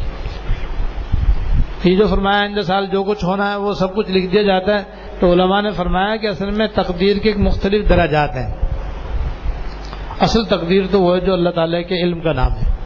یہ 1.83 1.95
جو 1.95 2.07
فرمایا 2.07 2.39
آئندہ 2.39 2.61
سال 2.61 2.85
جو 2.85 3.03
کچھ 3.03 3.25
ہونا 3.25 3.51
ہے، 3.51 3.55
وہ 3.55 3.73
سب 3.73 3.95
کچھ 3.95 4.11
لکھ 4.11 4.31
دیا 4.31 4.41
جاتا 4.41 4.79
ہے۔ 4.79 4.83
تو 5.19 5.33
علماء 5.33 5.61
نے 5.61 5.71
فرمایا 5.71 6.15
کہ 6.15 6.27
اصل 6.27 6.51
میں 6.51 6.67
تقدیر 6.73 7.17
کے 7.17 7.33
مختلف 7.37 7.89
دراجات 7.89 8.29
ہیں۔ 8.35 8.53
اصل 10.19 10.43
تقدیر 10.43 10.81
تو 10.91 11.01
وہ 11.01 11.15
ہے 11.15 11.21
جو 11.21 11.33
اللہ 11.33 11.49
تعالیٰ 11.49 11.81
کے 11.81 12.03
علم 12.03 12.19
کا 12.19 12.33
نام 12.33 12.51
ہے۔ 12.51 12.78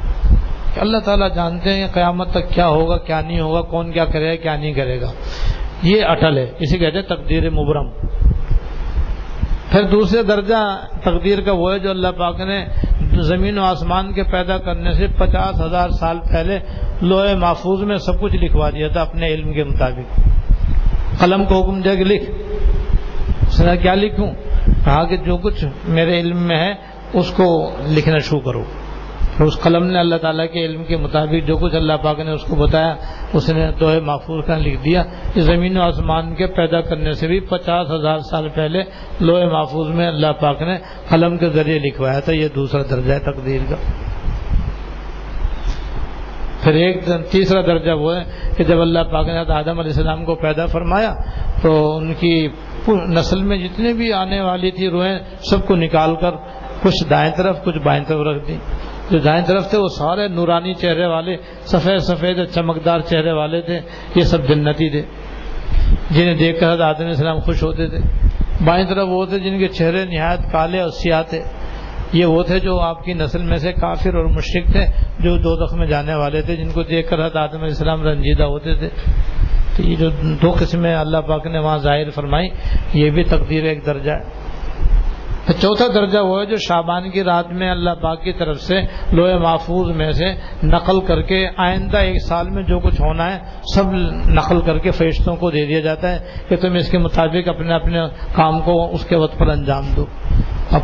کہ 0.73 0.79
اللہ 0.79 0.97
تعالیٰ 0.97 1.35
جانتے 1.35 1.73
ہیں 1.73 1.87
قیامت 1.93 2.31
تک 2.31 2.49
کیا 2.49 2.67
ہوگا، 2.67 2.97
کیا 2.97 3.21
نہیں 3.21 3.39
ہوگا، 3.39 3.61
کون 3.61 3.91
کیا 3.91 4.05
کرے 4.05 4.29
گا، 4.29 4.35
کیا 4.35 4.55
نہیں 4.55 4.73
کرے 4.73 5.01
گا۔ 5.01 5.11
یہ 5.83 6.05
اٹل 6.05 6.37
ہے، 6.37 6.51
اسی 6.59 6.77
کہتے 6.77 6.97
ہیں 6.97 7.05
تقدیر 7.05 7.49
مبرم 7.49 7.89
پھر 9.71 9.83
دوسرے 9.83 10.23
درجہ 10.23 10.85
تقدیر 11.03 11.41
کا 11.41 11.51
وہ 11.51 11.73
ہے 11.73 11.79
جو 11.79 11.89
اللہ 11.89 12.07
پاک 12.07 12.39
نے 12.39 12.65
زمین 13.21 13.57
و 13.57 13.63
آسمان 13.63 14.13
کے 14.13 14.23
پیدا 14.23 14.57
کرنے 14.57 14.93
سے 14.93 15.07
پچاس 15.07 15.61
ہزار 15.61 15.89
سال 15.89 16.17
پہلے 16.29 16.59
لوہے 17.01 17.35
محفوظ 17.35 17.83
میں 17.83 17.97
سب 17.97 18.21
کچھ 18.21 18.35
لکھوا 18.35 18.69
دیا 18.69 18.87
تھا 18.87 19.01
اپنے 19.01 19.27
علم 19.27 19.53
کے 19.53 19.63
مطابق۔ 19.63 20.19
قلم 21.19 21.45
کو 21.45 21.63
حکم 21.63 21.81
دیا 21.81 21.95
کہ 21.95 22.03
لکھ۔ 22.03 22.31
اس 23.41 23.61
نے 23.61 23.77
کیا 23.77 23.95
لکھوں؟ 23.95 24.31
کہا 24.85 25.03
کہ 25.03 25.17
جو 25.17 25.37
کچھ 25.37 25.65
میرے 25.87 26.19
علم 26.19 26.37
میں 26.37 26.57
ہے، 26.57 26.73
اس 27.13 27.31
کو 27.31 27.71
لکھنا 27.87 28.17
شروع 28.17 28.39
کرو۔ 28.39 28.63
اس 29.39 29.61
قلم 29.61 29.83
نے 29.83 29.99
اللہ 29.99 30.15
تعالیٰ 30.15 30.45
کے 30.53 30.65
علم 30.65 30.83
کے 30.83 30.97
مطابق 30.97 31.47
جو 31.47 31.57
کچھ 31.57 31.75
اللہ 31.75 31.93
پاک 32.03 32.19
نے 32.19 32.31
اس 32.31 32.41
کو 32.41 32.55
بتایا، 32.55 32.95
اس 33.33 33.49
نے 33.49 33.71
تو 33.79 33.91
محفوظ 34.03 34.45
کا 34.45 34.57
لکھ 34.57 34.83
دیا۔ 34.85 35.03
کہ 35.33 35.41
زمین 35.41 35.77
و 35.77 35.81
آسمان 35.81 36.35
کے 36.35 36.47
پیدا 36.47 36.81
کرنے 36.81 37.11
سے 37.11 37.27
بھی 37.27 37.39
پچاس 37.39 37.91
ہزار 37.91 38.17
سال 38.17 38.49
پہلے 38.49 38.83
لوہے 39.19 39.45
محفوظ 39.45 39.95
میں 39.95 40.07
اللہ 40.07 40.31
پاک 40.41 40.61
نے 40.61 40.77
قلم 41.09 41.37
کے 41.37 41.49
ذریعے 41.49 41.79
لکھوایا 41.79 42.19
تھا۔ 42.19 42.31
یہ 42.31 42.47
دوسرا 42.55 42.81
درجہ 42.91 43.13
ہے 43.13 43.19
تقدیر 43.19 43.59
کا۔ 43.69 43.75
پھر 46.63 46.73
ایک 46.73 47.05
تیسرا 47.31 47.61
درجہ 47.61 47.91
وہ 47.91 48.15
ہے 48.15 48.23
کہ 48.57 48.63
جب 48.63 48.81
اللہ 48.81 48.99
پاک 48.99 49.25
نے 49.25 49.37
آدم 49.37 49.79
علیہ 49.79 49.91
السلام 49.91 50.25
کو 50.25 50.35
پیدا 50.35 50.65
فرمایا، 50.65 51.13
تو 51.61 51.95
ان 51.97 52.13
کی 52.13 52.47
نسل 52.87 53.41
میں 53.41 53.57
جتنے 53.57 53.93
بھی 53.93 54.13
آنے 54.13 54.41
والی 54.41 54.71
تھی 54.71 54.89
روحیں، 54.89 55.19
سب 55.39 55.65
کو 55.65 55.75
نکال 55.75 56.15
کر 56.15 56.31
کچھ 56.81 57.09
دائیں 57.09 57.31
طرف، 57.37 57.63
کچھ 57.63 57.77
بائیں 57.77 58.03
طرف 58.07 58.19
رکھ 58.19 58.47
دی۔ 58.47 58.57
جو 59.09 59.17
دائیں 59.17 59.45
طرف 59.45 59.69
تھے 59.69 59.77
وہ 59.77 59.87
سارے 59.87 60.27
نورانی 60.27 60.73
چہرے 60.73 61.05
والے، 61.05 61.37
سفید 61.61 61.97
سفید 61.97 62.37
چمکدار 62.53 62.99
چہرے 62.99 63.31
والے 63.31 63.61
تھے، 63.61 63.79
یہ 64.15 64.21
سب 64.21 64.47
جنتی 64.47 64.89
تھے، 64.89 65.01
جنہیں 66.11 66.35
دیکھ 66.35 66.59
کر 66.59 66.81
آدم 66.81 67.05
السلام 67.05 67.39
خوش 67.39 67.63
ہوتے 67.63 67.87
تھے۔ 67.87 67.97
بائیں 68.65 68.85
طرف 68.85 69.07
وہ 69.09 69.25
تھے 69.25 69.39
جن 69.39 69.59
کے 69.59 69.67
چہرے 69.67 70.05
نہایت 70.05 70.51
کالے 70.51 70.79
اور 70.79 70.89
سیاہ 70.89 71.23
تھے۔ 71.29 71.41
یہ 72.13 72.25
وہ 72.25 72.43
تھے 72.43 72.59
جو 72.59 72.79
آپ 72.79 73.03
کی 73.03 73.13
نسل 73.13 73.41
میں 73.41 73.57
سے 73.57 73.73
کافر 73.73 74.15
اور 74.15 74.25
مشرق 74.25 74.71
تھے، 74.71 74.85
جو 75.19 75.37
دو 75.37 75.65
دخ 75.65 75.73
میں 75.73 75.87
جانے 75.87 76.13
والے 76.13 76.41
تھے، 76.41 76.55
جن 76.55 76.69
کو 76.73 76.83
دیکھ 76.83 77.09
کر 77.09 77.19
آدم 77.19 77.37
علیہ 77.37 77.59
السلام 77.59 78.03
رنجیدہ 78.03 78.43
ہوتے 78.43 78.75
تھے۔ 78.75 78.89
تو 79.77 79.83
یہ 79.83 79.95
جو 79.95 80.09
دو 80.41 80.51
قسمیں 80.59 80.95
اللہ 80.95 81.17
پاک 81.17 81.47
نے 81.47 81.59
وہاں 81.59 81.77
ظاہر 81.77 82.09
فرمائی، 82.09 82.49
یہ 82.93 83.09
بھی 83.09 83.23
تقدیر 83.23 83.63
ایک 83.63 83.85
درجہ 83.85 84.11
ہے۔ 84.11 84.42
چوتھا 85.47 85.85
درجہ 85.95 86.19
وہ 86.19 86.39
ہے 86.39 86.45
جو 86.45 86.55
شابان 86.55 87.09
کی 87.09 87.23
رات 87.23 87.51
میں 87.51 87.71
اللہ 87.71 87.89
پاک 87.89 88.23
کی 88.23 88.33
طرف 88.33 88.61
سے 88.61 88.81
لوہے 89.11 89.37
محفوظ 89.37 89.95
میں 89.95 90.11
سے 90.11 90.25
نقل 90.63 91.01
کر 91.01 91.21
کے 91.21 91.47
آئندہ 91.57 91.97
ایک 91.97 92.23
سال 92.23 92.49
میں 92.49 92.63
جو 92.63 92.79
کچھ 92.79 93.01
ہونا 93.01 93.35
ہے، 93.35 93.39
سب 93.73 93.83
نقل 94.29 94.61
کر 94.61 94.77
کے 94.77 94.91
فرشتوں 94.91 95.35
کو 95.35 95.51
دے 95.51 95.65
دیا 95.65 95.79
جاتا 95.79 96.11
ہے 96.11 96.19
کہ 96.49 96.55
تم 96.55 96.73
اس 96.73 96.91
کے 96.91 96.97
مطابق 96.97 97.49
اپنے 97.49 97.73
اپنے 97.73 97.99
کام 98.33 98.59
کو 98.59 98.91
اس 98.93 99.05
کے 99.05 99.15
وقت 99.15 99.37
پر 99.37 99.47
انجام 99.47 99.83
دو۔ 99.95 100.05
اب 100.71 100.81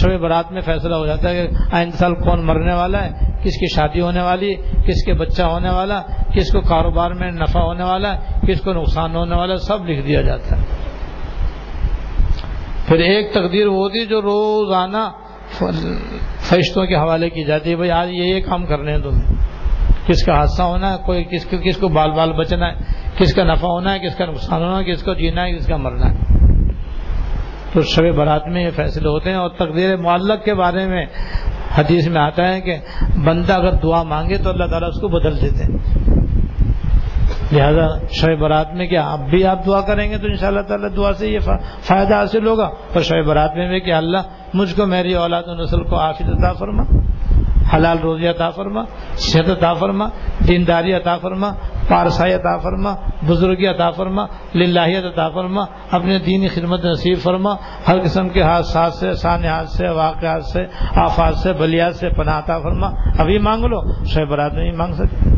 شب 0.00 0.20
برات 0.20 0.52
میں 0.52 0.60
فیصلہ 0.60 0.94
ہو 0.94 1.06
جاتا 1.06 1.30
ہے 1.30 1.46
کہ 1.46 1.74
آئندہ 1.74 1.96
سال 1.96 2.14
کون 2.14 2.46
مرنے 2.46 2.74
والا 2.74 3.04
ہے؟ 3.04 3.10
کس 3.42 3.58
کی 3.58 3.74
شادی 3.74 4.00
ہونے 4.00 4.22
والی؟ 4.22 4.54
کس 4.54 5.04
کے 5.04 5.12
بچہ 5.12 5.42
ہونے 5.42 5.70
والا؟ 5.70 6.02
کس 6.34 6.52
کو 6.52 6.60
کاروبار 6.60 7.10
میں 7.10 7.30
نفع 7.30 7.60
ہونے 7.60 7.84
والا؟ 7.84 8.14
کس 8.48 8.60
کو 8.60 8.72
نقصان 8.72 9.16
ہونے 9.16 9.36
والا؟ 9.36 9.56
سب 9.56 9.86
لکھ 9.86 10.06
دیا 10.06 10.22
جاتا 10.22 10.56
ہے۔ 10.56 10.62
پھر 12.86 12.96
ایک 12.96 13.32
تقدیر 13.32 13.66
وہ 13.66 13.76
ہوتی 13.76 14.06
جو 14.06 14.22
روزانہ 14.22 15.10
فرشتوں 16.40 16.86
کے 16.86 16.96
حوالے 16.96 17.30
کی 17.30 17.44
جاتی 17.44 17.70
ہے، 17.70 17.76
بھائی 17.76 17.90
آج 17.90 18.08
یہ 18.10 18.24
یہ 18.24 18.40
کام 18.40 18.66
کرنے 18.66 18.92
ہیں 18.92 18.98
تمہیں 18.98 19.36
کس 20.06 20.24
کا 20.24 20.32
حادثہ 20.32 20.62
ہونا 20.62 20.92
ہے، 20.92 20.96
کوئی 21.06 21.24
کس 21.24 21.46
کو 21.46 21.56
کس 21.64 21.76
کو 21.76 21.88
بال 21.88 22.10
بال 22.10 22.32
بچنا 22.32 22.66
ہے، 22.66 22.74
کس 23.18 23.34
کا 23.34 23.44
نفع 23.44 23.66
ہونا 23.66 23.92
ہے، 23.92 23.98
کس 23.98 24.16
کا 24.16 24.26
نقصان 24.26 24.62
ہونا 24.62 24.78
ہے، 24.78 24.84
کس 24.84 25.02
کو 25.02 25.14
جینا 25.14 25.44
ہے، 25.44 25.52
کس 25.52 25.66
کا 25.66 25.76
مرنا 25.76 26.10
ہے۔ 26.10 26.36
تو 27.72 27.82
شب 27.82 28.14
برات 28.14 28.48
میں 28.48 28.64
یہ 28.64 28.70
فیصلے 28.70 29.08
ہوتے 29.08 29.30
ہیں 29.30 29.36
اور 29.36 29.48
تقدیر 29.48 29.96
معلق 29.96 30.44
کے 30.44 30.54
بارے 30.54 30.86
میں 30.86 31.06
حدیث 31.78 32.08
میں 32.08 32.22
آتا 32.22 32.54
ہے 32.54 32.60
کہ 32.60 32.76
بندہ 33.24 33.52
اگر 33.52 33.72
دعا 33.72 34.02
مانگے 34.02 34.38
تو 34.38 34.50
اللہ 34.50 34.64
تعالیٰ 34.64 34.88
اس 34.88 35.00
کو 35.00 35.08
بدل 35.08 35.42
دیتے 35.42 35.64
ہیں۔ 35.64 36.25
لہذا 37.52 37.86
شب 38.10 38.38
برات 38.38 38.74
میں 38.74 38.86
کیا 38.86 39.02
اب 39.12 39.28
بھی 39.30 39.44
آپ 39.44 39.66
دعا 39.66 39.80
کریں 39.80 40.10
گے 40.10 40.18
تو 40.18 40.26
ان 40.26 40.36
شاء 40.36 40.46
اللہ 40.46 40.60
تعالیٰ 40.60 40.88
دعا 40.96 41.12
سے 41.12 41.28
یہ 41.28 41.38
فائدہ 41.80 42.14
حاصل 42.14 42.46
ہوگا 42.46 42.64
اور 42.64 43.02
شب 43.02 43.26
برات 43.26 43.56
میں 43.56 43.68
بھی 43.68 43.80
کہ 43.80 43.92
اللہ 43.92 44.18
مجھ 44.54 44.74
کو 44.76 44.86
میری 44.86 45.14
اولاد 45.14 45.42
و 45.46 45.54
نسل 45.54 45.82
کو 45.84 45.96
آفت 45.96 46.22
عطا 46.22 46.52
فرما، 46.52 46.82
حلال 47.74 47.98
روزی 47.98 48.26
عطا 48.28 48.50
فرما، 48.50 48.82
صحت 49.16 49.50
عطا 49.50 49.72
فرما، 49.74 50.08
دینداری 50.48 50.92
عطا 50.92 51.16
فرما، 51.18 51.50
پارسائی 51.88 52.32
عطا 52.32 52.56
فرما، 52.58 52.94
بزرگی 53.26 53.66
عطا 53.66 53.90
فرما، 53.90 54.26
للہیت 54.54 55.04
عطا 55.04 55.28
فرما 55.28 55.64
اپنے 55.90 56.18
دینی 56.18 56.48
خدمت 56.48 56.84
نصیب 56.84 57.18
فرما، 57.22 57.54
ہر 57.88 57.98
قسم 57.98 58.28
کے 58.28 58.42
حادثات 58.42 58.92
سے 58.92 59.14
سانحات 59.14 59.68
سے 59.68 59.88
واقعات 59.88 60.44
سے 60.44 60.64
آفات 60.96 61.34
سے، 61.34 61.52
بلیات 61.52 61.96
سے 61.96 62.08
پناہ 62.08 62.38
عطا 62.38 62.58
فرما۔ 62.58 62.90
ابھی 63.18 63.38
مانگ 63.38 63.64
لو 63.64 63.80
شہ 64.04 64.24
برات 64.24 64.54
میں 64.54 64.70
ہی 64.70 64.76
مانگ 64.76 64.94
سکتے 64.94 65.30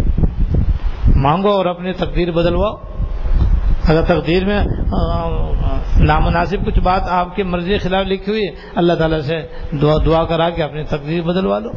مانگو 1.23 1.49
اور 1.49 1.67
اپنی 1.67 1.93
تقدیر 1.93 2.31
بدلواؤ۔ 2.31 2.77
اگر 3.89 4.03
تقدیر 4.03 4.45
میں 4.45 4.65
نامناسب 6.01 6.67
کچھ 6.67 6.81
بات 6.81 7.01
آپ 7.09 7.37
کی 7.37 7.43
مرضی 7.43 7.73
کے 7.73 7.79
خلاف 7.79 8.07
لکھی 8.07 8.33
ہوئی 8.33 8.49
اللہ 8.75 8.93
تعالیٰ 8.93 9.21
سے 9.21 9.37
دعا 9.83 9.95
دعا 10.07 10.25
کرا 10.25 10.51
کے 10.51 10.63
اپنی 10.63 10.85
تقدیر 10.85 11.23
بدلوا 11.23 11.59
لو 11.59 11.71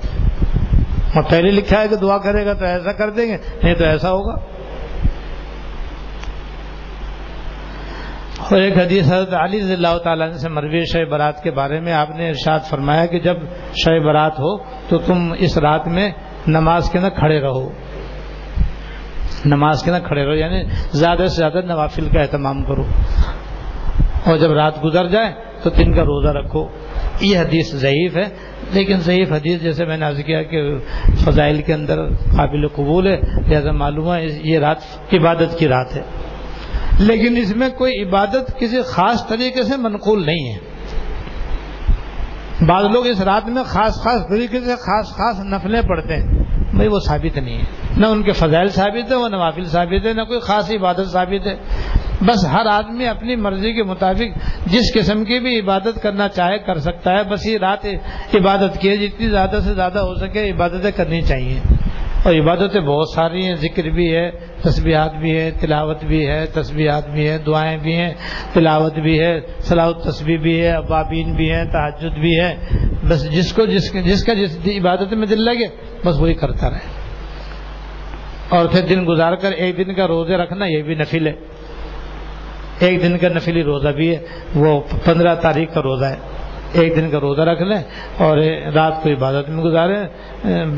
اور 1.15 1.23
پہلے 1.29 1.51
لکھا 1.51 1.81
ہے 1.81 1.87
کہ 1.87 1.95
دعا 1.95 2.17
کرے 2.17 2.45
گا 2.45 2.53
تو 2.53 2.65
ایسا 2.65 2.91
کر 2.91 3.09
دیں 3.09 3.25
گے، 3.25 3.37
نہیں 3.63 3.73
تو 3.73 3.83
ایسا 3.83 4.11
ہوگا۔ 4.11 4.33
اور 8.51 8.61
ایک 8.61 8.77
حدیث 8.77 9.07
حضرت 9.07 9.33
علی 9.33 9.59
رضی 9.59 9.73
اللہ 9.73 9.97
تعالیٰ 10.03 10.31
سے 10.31 10.49
مروی 10.49 10.85
شہ 10.85 11.05
برات 11.11 11.43
کے 11.43 11.51
بارے 11.51 11.79
میں 11.79 11.93
آپ 11.93 12.09
نے 12.09 12.29
ارشاد 12.29 12.59
فرمایا 12.59 13.05
کہ 13.05 13.19
جب 13.19 13.35
شہ 13.73 13.99
برات 13.99 14.39
ہو 14.39 14.57
تو 14.63 14.97
تم 14.97 15.33
اس 15.37 15.57
رات 15.57 15.87
میں 15.87 16.11
نماز 16.47 16.89
کے 16.89 16.97
اندر 16.97 17.09
کھڑے 17.09 17.41
رہو۔ 17.41 17.69
نماز 19.45 19.83
کے 19.83 19.91
نہ 19.91 20.07
کھڑے 20.07 20.25
رہو 20.25 20.33
یعنی 20.33 20.63
زیادہ 20.91 21.17
سے 21.17 21.35
زیادہ 21.35 21.61
نوافل 21.65 22.09
کا 22.09 22.21
اہتمام 22.21 22.63
کرو۔ 22.63 22.83
اور 24.25 24.37
جب 24.37 24.51
رات 24.51 24.83
گزر 24.83 25.07
جائے 25.07 25.33
تو 25.63 25.69
دن 25.69 25.93
کا 25.93 26.01
روزہ 26.01 26.27
رکھو۔ 26.27 26.67
یہ 27.21 27.37
حدیث 27.37 27.73
ضعیف 27.73 28.17
ہے، 28.17 28.29
لیکن 28.73 28.99
ضعیف 28.99 29.31
حدیث 29.31 29.61
جیسے 29.61 29.85
میں 29.85 29.97
نے 29.97 30.05
عرض 30.05 30.23
کیا 30.23 30.43
کہ 30.43 30.77
فضائل 31.25 31.61
کے 31.61 31.73
اندر 31.73 32.09
قابل 32.09 32.67
قبول 32.67 33.07
ہے، 33.07 33.19
لہذا 33.47 33.71
معلوم 33.71 34.13
ہے 34.13 34.25
یہ 34.43 34.59
رات 34.59 34.77
عبادت 35.13 35.59
کی 35.59 35.67
رات 35.67 35.95
ہے۔ 35.95 36.01
لیکن 36.99 37.37
اس 37.37 37.55
میں 37.55 37.69
کوئی 37.69 38.03
عبادت 38.03 38.59
کسی 38.59 38.81
خاص 38.81 39.27
طریقے 39.27 39.63
سے 39.63 39.77
منقول 39.77 40.25
نہیں 40.25 40.53
ہے۔ 40.53 40.57
بعض 42.65 42.85
لوگ 42.85 43.07
اس 43.07 43.21
رات 43.21 43.47
میں 43.47 43.63
خاص 43.63 43.93
خاص 43.93 44.27
طریقے 44.29 44.59
سے 44.59 44.75
خاص 44.75 45.07
خاص 45.07 45.39
نفلیں 45.39 45.81
پڑھتے 45.81 46.15
ہیں۔ 46.15 46.60
بھائی 46.73 46.89
وہ 46.89 46.99
ثابت 46.99 47.37
نہیں 47.37 47.57
ہے۔ 47.57 47.63
نہ 47.97 48.05
ان 48.05 48.23
کے 48.23 48.31
فضائل 48.31 48.67
ثابت 48.67 49.11
ہے 49.11 49.15
وہ 49.15 49.29
نوافل 49.29 49.63
ثابت 49.63 50.07
ہے 50.07 50.13
نہ 50.13 50.21
کوئی 50.21 50.39
خاص 50.39 50.71
عبادت 50.71 51.11
ثابت 51.11 51.47
ہے۔ 51.47 51.55
بس 52.25 52.45
ہر 52.45 52.65
آدمی 52.65 53.07
اپنی 53.07 53.35
مرضی 53.35 53.73
کے 53.73 53.83
مطابق 53.83 54.37
جس 54.65 54.93
قسم 54.93 55.25
کی 55.25 55.39
بھی 55.39 55.59
عبادت 55.59 56.03
کرنا 56.03 56.27
چاہے 56.27 56.57
کر 56.57 56.79
سکتا 56.79 57.11
ہے۔ 57.11 57.23
بس 57.23 57.45
یہ 57.45 57.57
رات 57.57 57.85
عبادت 58.33 58.81
کی 58.81 58.89
ہے، 58.89 58.97
جتنی 58.97 59.29
زیادہ 59.29 59.59
سے 59.63 59.73
زیادہ 59.73 59.99
ہو 59.99 60.15
سکے 60.15 60.51
عبادتیں 60.51 60.91
کرنی 60.91 61.21
چاہیے۔ 61.21 61.59
اور 62.23 62.35
عبادتیں 62.35 62.81
بہت 62.81 63.09
ساری 63.15 63.45
ہیں، 63.45 63.55
ذکر 63.55 63.83
بھی 63.83 64.15
ہے، 64.15 64.31
تسبیحات 64.61 65.13
بھی 65.13 65.37
ہے 65.37 65.51
تلاوت 65.51 66.03
بھی 66.03 66.27
ہے، 66.27 66.45
تسبیحات 66.45 67.09
بھی 67.09 67.29
ہے 67.29 67.37
دعائیں 67.37 67.77
بھی 67.77 67.95
ہیں، 67.95 68.13
تلاوت 68.53 68.93
بھی 68.93 69.19
ہے 69.19 69.39
صلاح 69.59 69.91
تسبیح 69.91 70.37
بھی 70.37 70.61
ہے، 70.61 70.71
ابابین 70.71 71.35
بھی 71.35 71.51
ہے 71.51 71.65
تحجد 71.65 72.19
بھی 72.19 72.39
ہے 72.39 72.55
بس 73.07 73.31
جس 73.31 73.53
کو 73.53 73.65
جس 73.65 73.93
جس 73.93 74.23
کا 74.23 74.33
جس 74.33 74.59
عبادت 74.65 75.13
میں 75.13 75.27
دل 75.27 75.41
لگے 75.41 75.67
بس 76.05 76.19
وہی 76.19 76.33
کرتا 76.33 76.69
رہے۔ 76.69 77.01
اور 78.49 78.65
پھر 78.65 78.81
دن 78.81 79.05
گزار 79.07 79.35
کر 79.35 79.51
ایک 79.51 79.77
دن 79.77 79.93
کا 79.93 80.07
روزے 80.07 80.37
رکھنا 80.37 80.65
یہ 80.65 80.81
بھی 80.81 80.95
نفل 80.95 81.27
ہے۔ 81.27 81.33
ایک 82.79 83.03
دن 83.03 83.17
کا 83.17 83.27
نفلی 83.27 83.63
روزہ 83.63 83.87
بھی 83.87 84.15
ہے۔ 84.15 84.19
وہ 84.55 84.81
پندرہ 85.05 85.35
تاریخ 85.35 85.73
کا 85.73 85.81
روزہ 85.81 86.05
ہے۔ 86.05 86.15
ایک 86.73 86.95
دن 86.95 87.09
کا 87.09 87.19
روزہ 87.19 87.41
رکھ 87.41 87.61
لیں 87.61 87.83
اور 88.17 88.37
رات 88.75 89.03
کو 89.03 89.09
عبادت 89.09 89.49
میں 89.49 89.63
گزاریں۔ 89.63 90.07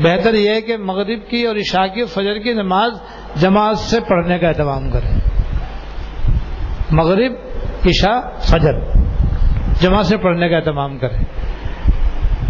بہتر 0.02 0.34
یہ 0.34 0.50
ہے 0.50 0.60
کہ 0.60 0.76
مغرب 0.76 1.28
کی 1.28 1.46
اور 1.46 1.56
عشاء 1.56 1.86
کی 1.86 2.00
اور 2.00 2.08
فجر 2.08 2.38
کی 2.38 2.52
نماز 2.52 2.92
جماعت 3.40 3.78
سے 3.78 4.00
پڑھنے 4.00 4.38
کا 4.38 4.48
اہتمام 4.48 4.90
کریں۔ 4.90 5.20
مغرب، 6.90 7.32
عشاء، 7.86 8.20
فجر 8.38 8.72
جماعت 9.80 10.06
سے 10.06 10.16
پڑھنے 10.16 10.48
کا 10.48 10.56
اہتمام 10.56 10.98
کریں۔ 10.98 11.33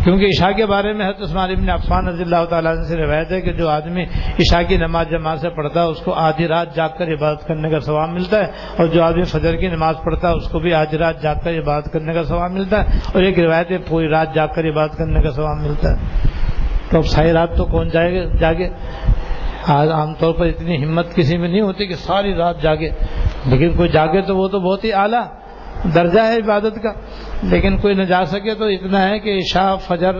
کیونکہ 0.04 0.24
عشاء 0.24 0.50
کے 0.56 0.66
بارے 0.66 0.92
میں 0.92 1.06
حضرت 1.06 1.22
عثمان 1.22 1.50
ابن 1.50 1.70
عفان 1.70 2.08
رضی 2.08 2.22
اللہ 2.22 2.44
تعالیٰ 2.48 2.74
سے 2.88 2.96
روایت 2.96 3.32
ہے 3.32 3.40
کہ 3.40 3.52
جو 3.52 3.68
آدمی 3.68 4.02
عشاء 4.38 4.60
کی 4.68 4.76
نماز 4.76 5.06
جماعت 5.10 5.40
سے 5.40 5.48
پڑھتا 5.48 5.82
ہے، 5.82 5.86
اس 5.86 6.00
کو 6.00 6.12
آدھی 6.12 6.48
رات 6.48 6.74
جاگ 6.74 6.88
کر 6.98 7.08
عبادت 7.08 7.46
کرنے 7.46 7.70
کا 7.70 7.80
ثواب 7.80 8.08
ملتا 8.08 8.40
ہے، 8.40 8.50
اور 8.76 8.86
جو 8.86 9.02
آدمی 9.02 9.22
فجر 9.22 9.56
کی 9.56 9.68
نماز 9.68 9.94
پڑھتا 10.04 10.28
ہے، 10.28 10.34
اس 10.34 10.48
کو 10.48 10.58
بھی 10.58 10.74
آدھی 10.74 10.98
رات 10.98 11.22
جاگ 11.22 11.36
کر 11.44 11.58
عبادت 11.58 11.92
کرنے 11.92 12.12
کا 12.12 12.24
ثواب 12.24 12.50
ملتا 12.52 12.84
ہے، 12.84 12.98
اور 13.14 13.22
ایک 13.22 13.38
روایت 13.38 13.70
ہے، 13.70 13.78
پوری 13.78 14.08
رات 14.08 14.34
جاگ 14.34 14.48
کر 14.54 14.64
عبادت 14.64 14.98
کرنے 14.98 15.22
کا 15.22 15.30
ثواب 15.30 15.56
ملتا 15.56 15.90
ہے۔ 15.90 15.96
تو 16.90 16.98
اب 16.98 17.06
ساری 17.06 17.32
رات 17.32 17.56
تو 17.56 17.64
کون 17.64 17.88
جائے 17.88 18.14
گا؟ 18.14 18.36
جاگے۔ 18.40 18.68
آج 19.66 19.90
عام 19.90 20.14
طور 20.14 20.34
پر 20.34 20.46
اتنی 20.46 20.84
ہمت 20.84 21.14
کسی 21.14 21.38
میں 21.38 21.48
نہیں 21.48 21.60
ہوتی 21.60 21.86
کہ 21.86 21.94
ساری 21.94 22.34
رات 22.34 22.62
جاگے، 22.62 22.90
لیکن 23.46 23.76
کوئی 23.76 23.88
جاگے 23.88 24.22
تو 24.22 24.36
وہ 24.36 24.48
تو 24.48 24.60
بہت 24.60 24.84
ہی 24.84 24.92
اعلیٰ۔ 24.92 25.24
درجہ 25.94 26.20
ہے 26.20 26.36
عبادت 26.36 26.82
کا، 26.82 26.92
لیکن 27.42 27.76
کوئی 27.76 27.94
نہ 27.94 28.02
جا 28.02 28.24
سکے 28.24 28.54
تو 28.54 28.64
اتنا 28.64 29.08
ہے 29.08 29.18
کہ 29.18 29.38
عشاء، 29.38 29.74
فجر 29.76 30.14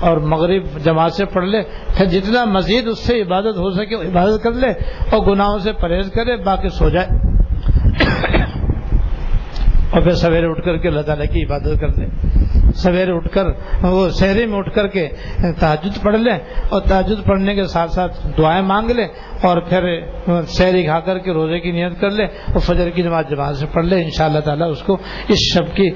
اور 0.00 0.16
مغرب 0.16 0.78
جماعت 0.84 1.12
سے 1.12 1.24
پڑھ 1.24 1.44
لے، 1.44 1.62
پھر 1.96 2.04
جتنا 2.04 2.44
مزید 2.44 2.88
اس 2.88 2.98
سے 2.98 3.20
عبادت 3.22 3.56
ہو 3.56 3.70
سکے، 3.70 3.94
عبادت 3.94 4.42
کر 4.42 4.52
لے 4.52 4.70
اور 5.10 5.26
گناہوں 5.26 5.58
سے 5.58 5.72
پرہیز 5.72 6.10
کرے، 6.12 6.36
باقی 6.36 6.68
سو 6.68 6.88
جائے۔ 6.88 7.08
اور 9.90 10.00
پھر 10.02 10.10
سویرے 10.10 10.46
اٹھ 10.46 10.64
کر 10.64 10.76
کے 10.76 10.88
اللہ 10.88 11.00
تعالیٰ 11.00 11.26
کی 11.32 11.44
عبادت 11.44 11.80
کر 11.80 11.88
لیں۔ 11.88 12.08
سویرے 12.74 13.12
اٹھ 13.12 13.28
کر 13.32 13.46
وہ 13.82 14.08
شہری 14.08 14.46
میں 14.46 14.58
اٹھ 14.58 14.74
کر 14.74 14.86
کے 14.86 15.08
تحجد 15.58 16.02
پڑھ 16.02 16.16
لیں 16.16 16.38
اور 16.68 16.80
تحجد 16.80 17.26
پڑھنے 17.26 17.54
کے 17.54 17.64
ساتھ 17.64 17.90
ساتھ 17.90 18.26
دعائیں 18.38 18.62
مانگ 18.62 18.90
لیں 18.90 19.08
اور 19.42 19.60
پھر 19.60 20.00
شہری 20.48 20.84
کھا 20.84 21.00
کر 21.00 21.18
کے 21.18 21.32
روزے 21.32 21.60
کی 21.60 21.70
نیت 21.70 22.00
کر 22.00 22.10
لیں 22.10 22.26
اور 22.26 22.58
فجر 22.58 22.90
کی 22.90 23.02
نماز 23.02 23.24
جماعت 23.30 23.56
سے 23.56 23.66
پڑھ 23.72 23.86
لیں 23.86 24.04
ان 24.04 24.10
شاء 24.10 24.24
اللہ 24.24 24.38
تعالیٰ 24.38 24.70
اس 24.70 24.82
کو 24.82 24.96
اس 25.28 25.38
شب 25.54 25.76
کی 25.76 25.90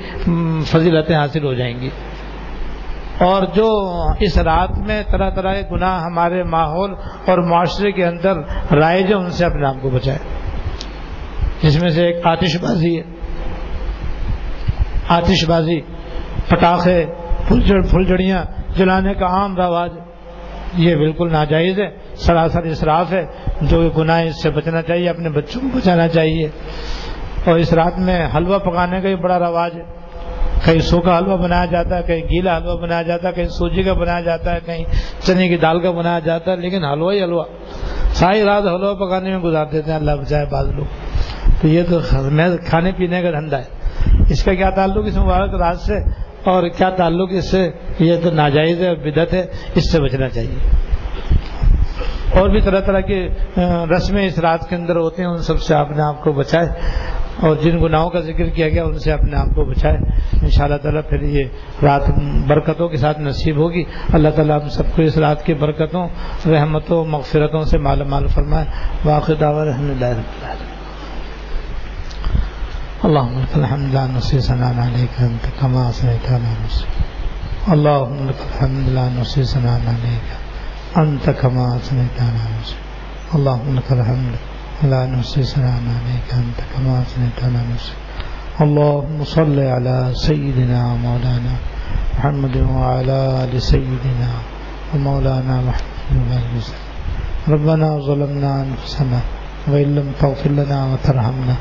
فضیلتیں 0.64 1.16
حاصل 1.16 1.44
ہو 1.44 1.54
جائیں 1.54 1.80
گی۔ 1.80 1.90
اور 3.18 3.42
جو 3.54 3.68
اس 4.20 4.38
رات 4.38 4.78
میں 4.78 5.02
طرح 5.10 5.30
طرح 5.30 5.54
کے 5.54 5.62
گناہ 5.72 6.02
ہمارے 6.02 6.42
ماحول 6.42 6.94
اور 7.26 7.38
معاشرے 7.38 7.92
کے 7.92 8.06
اندر 8.06 8.36
رائج 8.74 9.06
ہے 9.06 9.14
ان 9.14 9.30
سے 9.30 9.44
اپنے 9.44 9.66
آپ 9.66 9.82
کو 9.82 9.90
بچائے۔ 9.90 10.18
جس 11.62 11.82
میں 11.82 11.90
سے 11.90 12.06
ایک 12.06 12.26
آتش 12.26 12.56
بازی 12.62 12.98
ہے۔ 12.98 13.11
آتش 15.12 15.44
بازی 15.48 15.80
پٹاخے 16.48 17.06
پھلجڑیاں 17.90 18.44
جلانے 18.76 19.14
کا 19.14 19.26
عام 19.26 19.56
رواج، 19.56 19.90
یہ 20.76 20.96
بالکل 20.96 21.32
ناجائز 21.32 21.80
ہے، 21.80 21.90
سراسر 22.14 22.62
اسراف 22.62 23.12
ہے، 23.12 23.26
جو 23.62 23.90
گناہ 23.98 24.22
اس 24.22 24.42
سے 24.42 24.50
بچنا 24.50 24.82
چاہیے، 24.82 25.08
اپنے 25.08 25.28
بچوں 25.28 25.60
کو 25.60 25.78
بچانا 25.78 26.08
چاہیے۔ 26.08 26.48
اور 27.44 27.58
اس 27.58 27.72
رات 27.72 27.98
میں 27.98 28.28
حلوہ 28.36 28.58
پکانے 28.58 29.00
کا 29.00 29.08
بھی 29.08 29.16
بڑا 29.16 29.38
رواج 29.38 29.74
ہے۔ 29.74 30.02
کہیں 30.64 30.78
سو 30.78 31.00
کا 31.00 31.18
حلوہ 31.18 31.36
بنایا 31.36 31.64
جاتا 31.64 31.96
ہے، 31.96 32.02
کہیں 32.02 32.20
گیلا 32.20 32.56
حلوہ 32.56 32.76
بنایا 32.76 33.02
جاتا 33.02 33.28
ہے، 33.28 33.32
کہیں 33.32 33.48
سوجی 33.48 33.82
کا 33.82 33.92
بنایا 33.92 34.20
جاتا 34.20 34.54
ہے، 34.54 34.58
کہیں 34.66 34.84
چنے 35.20 35.48
کی 35.48 35.56
دال 35.56 35.80
کا 35.80 35.90
بنایا 35.90 36.18
جاتا 36.18 36.50
ہے، 36.50 36.56
لیکن 36.56 36.84
حلوہ 36.84 37.12
ہی 37.12 37.22
حلوہ۔ 37.22 37.44
ساری 38.12 38.42
رات 38.42 38.62
حلوہ 38.62 38.94
پکانے 38.94 39.30
میں 39.30 39.38
گزار 39.38 39.66
دیتے 39.72 39.90
ہیں 39.90 39.98
اللہ 39.98 40.10
بچائے 40.10 40.46
بعض 40.46 40.68
لوگ۔ 40.68 40.84
تو 41.60 41.68
یہ 41.68 41.82
تو 41.90 41.98
کھانے 42.64 42.92
پینے 42.92 43.22
کا 43.22 43.30
دھندا 43.30 43.58
ہے۔ 43.58 43.81
اس 44.30 44.44
کا 44.44 44.54
کیا 44.54 44.70
تعلق 44.70 45.06
اس 45.06 45.16
مبارک 45.16 45.54
رات 45.54 45.78
سے؟ 45.78 45.98
اور 46.44 46.68
کیا 46.68 46.90
تعلق 46.90 47.28
اس 47.32 47.50
سے؟ 47.50 47.70
یہ 47.98 48.14
تو 48.22 48.30
ناجائز 48.30 48.82
ہے 48.82 48.94
بدت 48.94 49.34
ہے، 49.34 49.46
اس 49.74 49.92
سے 49.92 50.00
بچنا 50.00 50.28
چاہیے۔ 50.28 50.56
اور 52.40 52.48
بھی 52.48 52.60
طرح 52.60 52.80
طرح 52.80 53.00
کی 53.00 53.28
رسمیں 53.96 54.26
اس 54.26 54.38
رات 54.38 54.68
کے 54.68 54.76
اندر 54.76 54.96
ہوتے 54.96 55.22
ہیں، 55.22 55.28
ان 55.28 55.38
سب 55.38 55.62
سے 55.62 55.74
اپنے 55.74 56.02
آپ 56.02 56.24
کو 56.24 56.32
بچائے۔ 56.32 56.68
اور 57.40 57.56
جن 57.62 57.82
گناہوں 57.82 58.10
کا 58.10 58.20
ذکر 58.20 58.48
کیا 58.48 58.68
گیا، 58.68 58.84
ان 58.84 58.98
سے 58.98 59.12
اپنے 59.12 59.36
آپ 59.36 59.46
کو 59.46 59.64
بچائے۔ 59.64 59.96
ان 60.42 60.50
شاء 60.50 60.64
اللہ 60.64 60.76
تعالیٰ 60.76 61.00
پھر 61.08 61.22
یہ 61.22 61.44
رات 61.82 62.10
برکتوں 62.46 62.88
کے 62.88 62.96
ساتھ 62.96 63.20
نصیب 63.20 63.56
ہوگی۔ 63.56 63.84
اللہ 64.12 64.28
تعالیٰ 64.28 64.62
ہم 64.62 64.68
سب 64.68 64.82
کو 64.96 65.02
اس 65.02 65.16
رات 65.16 65.46
کی 65.46 65.54
برکتوں، 65.54 66.08
رحمتوں، 66.48 67.04
مغفرتوں 67.04 67.64
سے 67.64 67.78
مالا 67.78 68.04
مال 68.04 68.26
فرمائے۔ 68.26 68.66
واقع 69.04 69.32
دعوی 69.40 69.68
رحمۃ 69.68 69.90
اللہ 69.90 70.71
اللهم 73.06 73.36
لك 73.42 73.54
الحمد 73.56 73.94
لا 73.94 74.06
نصي 74.06 74.40
ثناء 74.40 74.74
عليك 74.86 75.14
انت 75.20 75.44
كما 75.60 75.90
اثنيت 75.90 76.26
على 76.34 76.50
نفسك. 76.64 76.90
اللهم 77.74 78.18
لك 78.28 78.40
الحمد 78.48 78.86
لا 78.96 79.06
نصي 79.18 79.42
ثناء 79.44 79.80
عليك 79.94 80.28
انت 81.02 81.30
كما 81.30 81.76
اثنيت 81.76 82.16
على 82.26 82.42
نفسك. 82.54 82.80
اللهم 83.34 83.68
لك 83.78 83.88
الحمد 83.98 84.34
لا 84.92 85.00
نصي 85.06 85.42
ثناء 85.42 85.82
عليك 85.98 86.28
انت 86.42 86.58
كما 86.72 87.02
اثنيت 87.02 87.38
على 87.46 87.60
نفسك. 87.72 87.98
اللهم 88.64 89.18
صل 89.24 89.58
على 89.74 89.96
سيدنا 90.14 90.80
مولانا 91.04 91.54
محمد 92.14 92.56
وعلى 92.56 93.18
ال 93.44 93.62
سيدنا 93.62 94.30
ومولانا 94.94 95.54
محمد 95.68 96.44
وسلم 96.56 96.86
ربنا 97.54 97.88
ظلمنا 98.06 98.50
انفسنا 98.64 99.20
وان 99.70 99.88
لم 99.96 100.08
تغفر 100.20 100.50
لنا 100.60 100.78
وترحمنا 100.90 101.56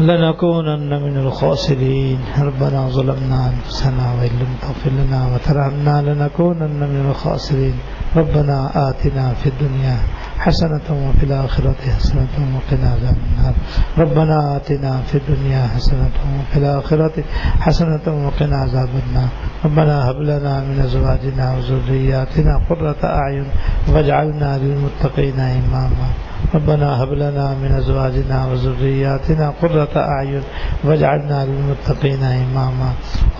لنكونن 0.00 1.02
من 1.02 1.16
الخاسرين. 1.16 2.18
ربنا 2.38 2.88
ظلمنا 2.88 3.50
أنفسنا 3.52 4.12
وإن 4.18 4.32
لم 4.40 4.52
تغفر 4.62 4.90
لنا 4.90 5.20
وترحمنا 5.34 6.02
لنكونن 6.02 6.80
من 6.92 7.06
الخاسرين. 7.10 7.74
ربنا 8.16 8.70
آتنا 8.88 9.34
في 9.34 9.48
الدنيا 9.48 9.96
حسنة 10.38 10.88
وفي 10.90 11.24
الآخرة 11.24 11.74
حسنة 11.96 12.34
وقنا 12.54 12.88
عذاب 12.90 13.16
النار. 13.28 13.54
ربنا 13.98 14.56
آتنا 14.56 15.00
في 15.06 15.14
الدنيا 15.18 15.66
حسنة 15.76 16.16
وفي 16.40 16.58
الآخرة 16.58 17.24
حسنة 17.60 18.06
وقنا 18.26 18.56
عذاب 18.56 18.88
النار. 19.06 19.28
ربنا 19.64 20.10
هب 20.10 20.16
لنا 20.16 20.60
من 20.60 20.80
أزواجنا 20.80 21.54
وذرياتنا 21.54 22.60
قرة 22.70 23.00
أعين 23.04 23.46
واجعلنا 23.88 24.58
للمتقين 24.58 25.40
إماما. 25.40 26.08
ربنا 26.54 27.02
هب 27.02 27.12
لنا 27.12 27.54
من 27.62 27.72
ازواجنا 27.72 28.46
وذرياتنا 28.46 29.52
قرة 29.62 29.94
اعين 29.96 30.42
واجعلنا 30.84 31.46
للمتقين 31.46 32.22
اماما. 32.22 32.90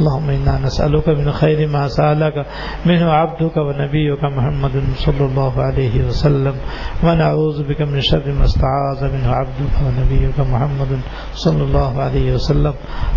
اللهم 0.01 0.31
انا 0.31 0.59
نسالك 0.65 1.09
من 1.09 1.33
خير 1.33 1.69
ما 1.69 1.89
سالك 1.89 2.47
منه 2.87 3.11
عبدك 3.11 3.57
ونبيك 3.57 4.23
محمد 4.25 4.83
صلى 4.97 5.25
الله 5.27 5.63
عليه 5.63 6.09
وسلم. 6.09 6.55
ونعوذ 7.05 7.69
بك 7.69 7.81
من 7.83 8.01
شر 8.01 8.33
ما 8.39 8.45
استعاذ 8.45 9.01
منه 9.15 9.31
عبدك 9.31 9.75
ونبيك 9.85 10.41
محمد 10.53 11.01
صلى 11.35 11.63
الله 11.63 12.03
عليه 12.03 12.35
وسلم. 12.35 12.75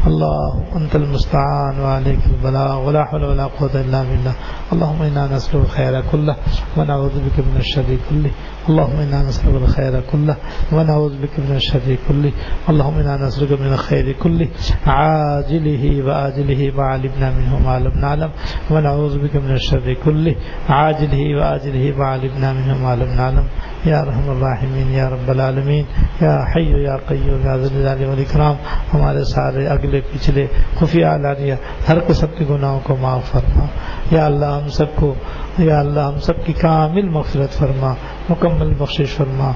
الله 0.08 0.64
انت 0.76 0.96
المستعان 0.96 1.80
وعليك 1.80 2.20
البلاغ، 2.26 2.88
ولا 2.88 3.04
حول 3.06 3.24
ولا 3.24 3.44
قوه 3.44 3.76
الا 3.76 4.04
بالله. 4.04 4.34
اللهم 4.74 5.02
انا 5.02 5.36
نسالك 5.36 5.56
الخير 5.56 6.02
كله، 6.12 6.36
ونعوذ 6.78 7.16
بك 7.26 7.38
من 7.40 7.56
الشر 7.60 7.90
كله. 8.10 8.32
اللهم 8.70 9.00
انا 9.00 9.22
نسالك 9.28 9.56
الخير 9.56 10.02
كله 10.12 10.36
ونعوذ 10.72 11.14
بك 11.22 11.40
من 11.40 11.56
الشر 11.56 11.98
كله. 12.08 12.32
اللهم 12.70 12.98
انا 13.00 13.28
نسالك 13.28 13.52
من 13.62 13.74
الخير 13.74 14.12
كله. 14.24 14.48
عاجله 14.88 16.04
واجله 16.08 16.72
ما 16.78 16.84
علمنا 16.84 17.32
منه 17.32 17.60
ما 17.66 17.80
لم 17.80 17.96
نعلم. 18.00 18.32
ونعوذ 18.72 19.20
بك 19.24 19.36
من 19.36 19.52
الشر 19.52 19.94
كله. 20.06 20.36
عاجله 20.70 21.36
واجله 21.40 21.94
ما 21.98 22.06
علمنا 22.06 22.54
منه 22.54 22.78
ما 22.84 22.96
لم 22.96 23.12
نعلم. 23.18 23.46
یا 23.86 24.06
رحم 24.06 24.30
الراحمین، 24.30 24.92
یا 24.92 25.10
رب 25.10 25.30
العالمین، 25.30 25.84
یا 26.22 26.46
حی 26.56 26.82
یا 26.82 26.98
قیوم، 26.98 27.46
یا 27.46 27.58
ذل 27.58 27.76
الجلال 27.76 28.06
والاکرام 28.06 28.56
ہمارے 28.94 29.24
سارے 29.24 29.68
اگلے 29.68 30.02
پچھلے 30.12 30.48
خفیہ 30.80 31.06
علانیہ 31.06 31.54
ہر 31.88 31.98
قسم 32.08 32.28
کے 32.38 32.46
گناہوں 32.50 32.80
کو 32.84 32.96
معاف 32.96 33.32
فرما۔ 33.32 33.66
یا 34.12 34.26
اللہ 34.26 34.46
ہم 34.46 34.70
سب 34.70 34.86
کو، 34.96 35.14
یا 35.58 35.80
اللہ 35.80 36.00
ہم 36.00 36.20
سب 36.20 36.46
کی 36.46 36.54
کامل 36.54 37.10
مغفرت 37.10 37.52
فرما، 37.52 37.94
مکمل 38.30 38.74
بخشش 38.78 39.10
فرما۔ 39.10 39.52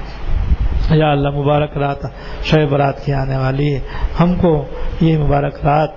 یا 0.90 1.10
اللہ 1.10 1.30
مبارک 1.30 1.76
رات 1.76 1.98
شعیب 2.44 2.70
برات 2.70 3.04
کی 3.04 3.12
آنے 3.12 3.36
والی 3.36 3.74
ہے۔ 3.74 3.80
ہم 4.20 4.34
کو 4.34 4.64
یہ 5.00 5.18
مبارک 5.18 5.64
رات 5.64 5.90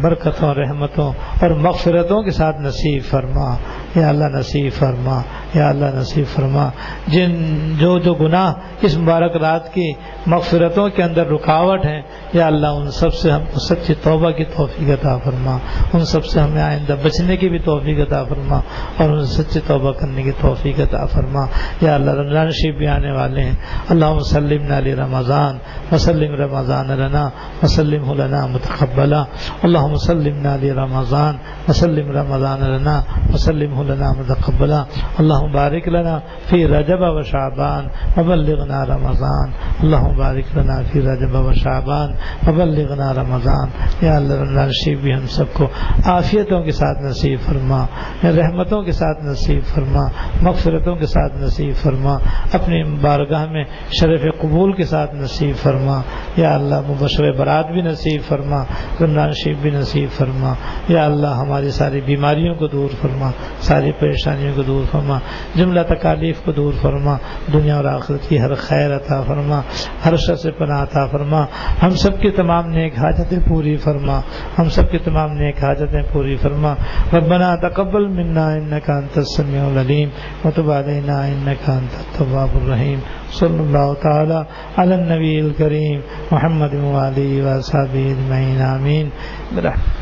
برکتوں 0.00 0.54
رحمتوں 0.54 1.12
اور 1.40 1.50
مغفرتوں 1.50 2.22
کے 2.22 2.30
ساتھ 2.30 2.60
نصیب 2.60 3.02
فرما۔ 3.04 3.56
یا 3.96 4.08
اللہ 4.08 4.24
نصیب 4.24 4.72
فرما، 4.72 5.22
یا 5.54 5.68
اللہ 5.68 5.84
نصیب 5.94 6.24
فرما۔ 6.34 6.68
جن 7.06 7.44
جو 7.78 7.98
جو 7.98 8.14
گناہ 8.14 8.52
اس 8.80 8.98
مبارک 8.98 9.36
رات 9.36 9.74
کی 9.74 9.92
مغفرتوں 10.26 10.88
کے 10.88 11.02
اندر 11.02 11.26
رکاوٹ 11.26 11.86
ہیں، 11.86 12.02
یا 12.32 12.46
اللہ 12.46 12.66
ان 12.66 12.90
سب 12.90 13.14
سے 13.14 13.30
ہم 13.30 13.40
کو 13.52 13.60
سچی 13.60 13.94
توبہ 14.02 14.30
کی 14.30 14.44
توفیق 14.44 14.90
عطا 14.90 15.18
فرما۔ 15.18 15.58
ان 15.92 16.04
سب 16.04 16.24
سے 16.24 16.40
ہمیں 16.40 16.62
آئندہ 16.62 16.94
بچنے 17.02 17.36
کی 17.36 17.48
بھی 17.48 17.58
توفیق 17.58 18.00
عطا 18.00 18.24
فرما 18.24 18.60
اور 18.96 19.10
ان 19.10 19.24
سچی 19.24 19.60
توبہ 19.66 19.92
کرنے 19.92 20.22
کی 20.22 20.30
توفیق 20.40 20.80
عطا 20.80 21.06
فرما۔ 21.06 21.46
یا 21.80 21.94
اللہ 21.94 22.10
رمضان 22.10 22.50
شریف 22.50 22.74
بھی 22.74 22.86
آنے 22.86 23.12
والے 23.12 23.40
ہیں۔ 23.40 23.56
اللہ 23.88 24.06
وسلم 24.06 24.72
علی 24.72 24.94
رمضان 24.94 25.58
وسلم 25.92 26.34
رمضان 26.34 26.86
لنا 26.86 27.28
وسلم 27.62 28.12
لنا 28.12 28.46
متقبلا۔ 28.46 29.24
اللہ 29.72 29.92
وسلم 29.92 30.46
علی 30.46 30.70
رمضان 30.72 31.36
وسلم 31.68 32.10
رمضان 32.10 32.60
لنا 32.60 33.00
وسلم 33.34 33.82
لنا 33.82 34.12
متقبلا 34.12 34.82
اللہ 35.18 35.46
بارک 35.52 35.88
لنا 35.88 36.18
فی 36.48 36.66
رجب 36.68 37.00
و 37.00 37.22
شعبان 37.22 37.86
وبلغنا 38.16 38.84
رمضان. 38.86 39.50
اللہ 39.82 40.08
بارک 40.16 40.56
لنا 40.56 40.80
فی 40.92 41.00
رجب 41.00 41.34
و 41.34 41.50
وبلغنا 42.46 43.12
رمضان. 43.14 43.68
یا 44.02 44.16
اللہ 44.16 44.34
رمضان 44.34 44.70
شریف 44.72 44.98
بھی 45.00 45.14
ہم 45.14 45.26
سب 45.26 45.52
کو 45.52 45.68
عافیتوں 46.04 46.62
کے 46.62 46.72
ساتھ 46.72 47.02
نصیب 47.02 47.38
فرما، 47.46 47.84
رحمتوں 48.24 48.82
کے 48.82 48.92
ساتھ 48.92 49.24
نصیب 49.24 49.64
فرما، 49.74 50.04
مغفرتوں 50.42 50.96
کے 50.96 51.06
ساتھ 51.06 51.36
نصیب 51.36 51.74
فرما، 51.82 52.18
اپنی 52.52 52.82
بارگاہ 53.00 53.46
میں 53.50 53.64
شرف 54.00 54.24
قبول 54.40 54.72
کے 54.72 54.84
ساتھ 54.84 55.14
نصیب 55.14 55.56
فرما، 55.62 56.00
یا 56.36 56.54
اللہ 56.54 56.80
مبشر 56.88 57.32
برات 57.32 57.70
بھی 57.72 57.82
نصیب 57.82 58.22
فرما 58.28 58.62
رمضان 59.00 59.32
شریف 59.44 59.61
بھی 59.62 59.70
نصیب 59.70 60.08
فرما۔ 60.16 60.54
یا 60.88 61.04
اللہ 61.04 61.26
ہماری 61.26 61.70
ساری 61.70 62.00
بیماریوں 62.00 62.54
کو 62.54 62.66
دور 62.66 62.88
فرما، 63.02 63.30
ساری 63.60 63.92
پریشانیوں 63.92 64.52
کو 64.56 64.62
دور 64.62 64.84
فرما، 64.90 65.18
جملہ 65.54 65.80
تکالیف 65.88 66.40
کو 66.44 66.52
دور 66.52 66.72
فرما، 66.82 67.16
دنیا 67.52 67.76
اور 67.76 67.84
آخرت 67.84 68.28
کی 68.28 68.40
ہر 68.40 68.54
خیر 68.54 68.96
عطا 68.96 69.22
فرما، 69.22 69.60
ہر 70.04 70.16
شر 70.16 70.36
سے 70.36 70.50
پناہ 70.50 70.82
عطا 70.82 71.06
فرما۔ 71.06 71.46
ہم 71.82 71.90
سب 71.90 72.20
کی 72.20 72.30
تمام 72.30 72.70
نیک 72.70 72.98
حاجتیں 72.98 73.38
پوری 73.48 73.76
فرما۔ 73.76 74.20
ہم 74.58 74.68
سب 74.68 74.90
کی 74.90 74.98
تمام 74.98 75.32
نیک 75.32 75.64
حاجتیں 75.64 76.02
پوری 76.12 76.36
فرما۔ 76.36 76.74
ربنا 77.12 77.56
تقبل 77.56 78.06
منا 78.06 78.50
انك 78.50 78.90
انت 78.90 79.18
السميع 79.18 79.64
العليم 79.64 80.08
وتب 80.44 80.70
علينا 80.70 81.24
انك 81.24 81.70
انت 81.70 81.94
التواب 81.98 82.48
الرحيم 82.54 82.98
صلى 83.32 83.60
الله 83.60 83.92
تعالى 84.02 84.40
على 84.76 84.94
النبي 84.94 85.40
الكريم 85.40 86.00
محمد 86.30 86.74
وعلى 86.74 87.40
اله 87.40 87.58
وصحبه 87.58 88.10
اجمعين 88.10 89.08
امين 89.58 89.92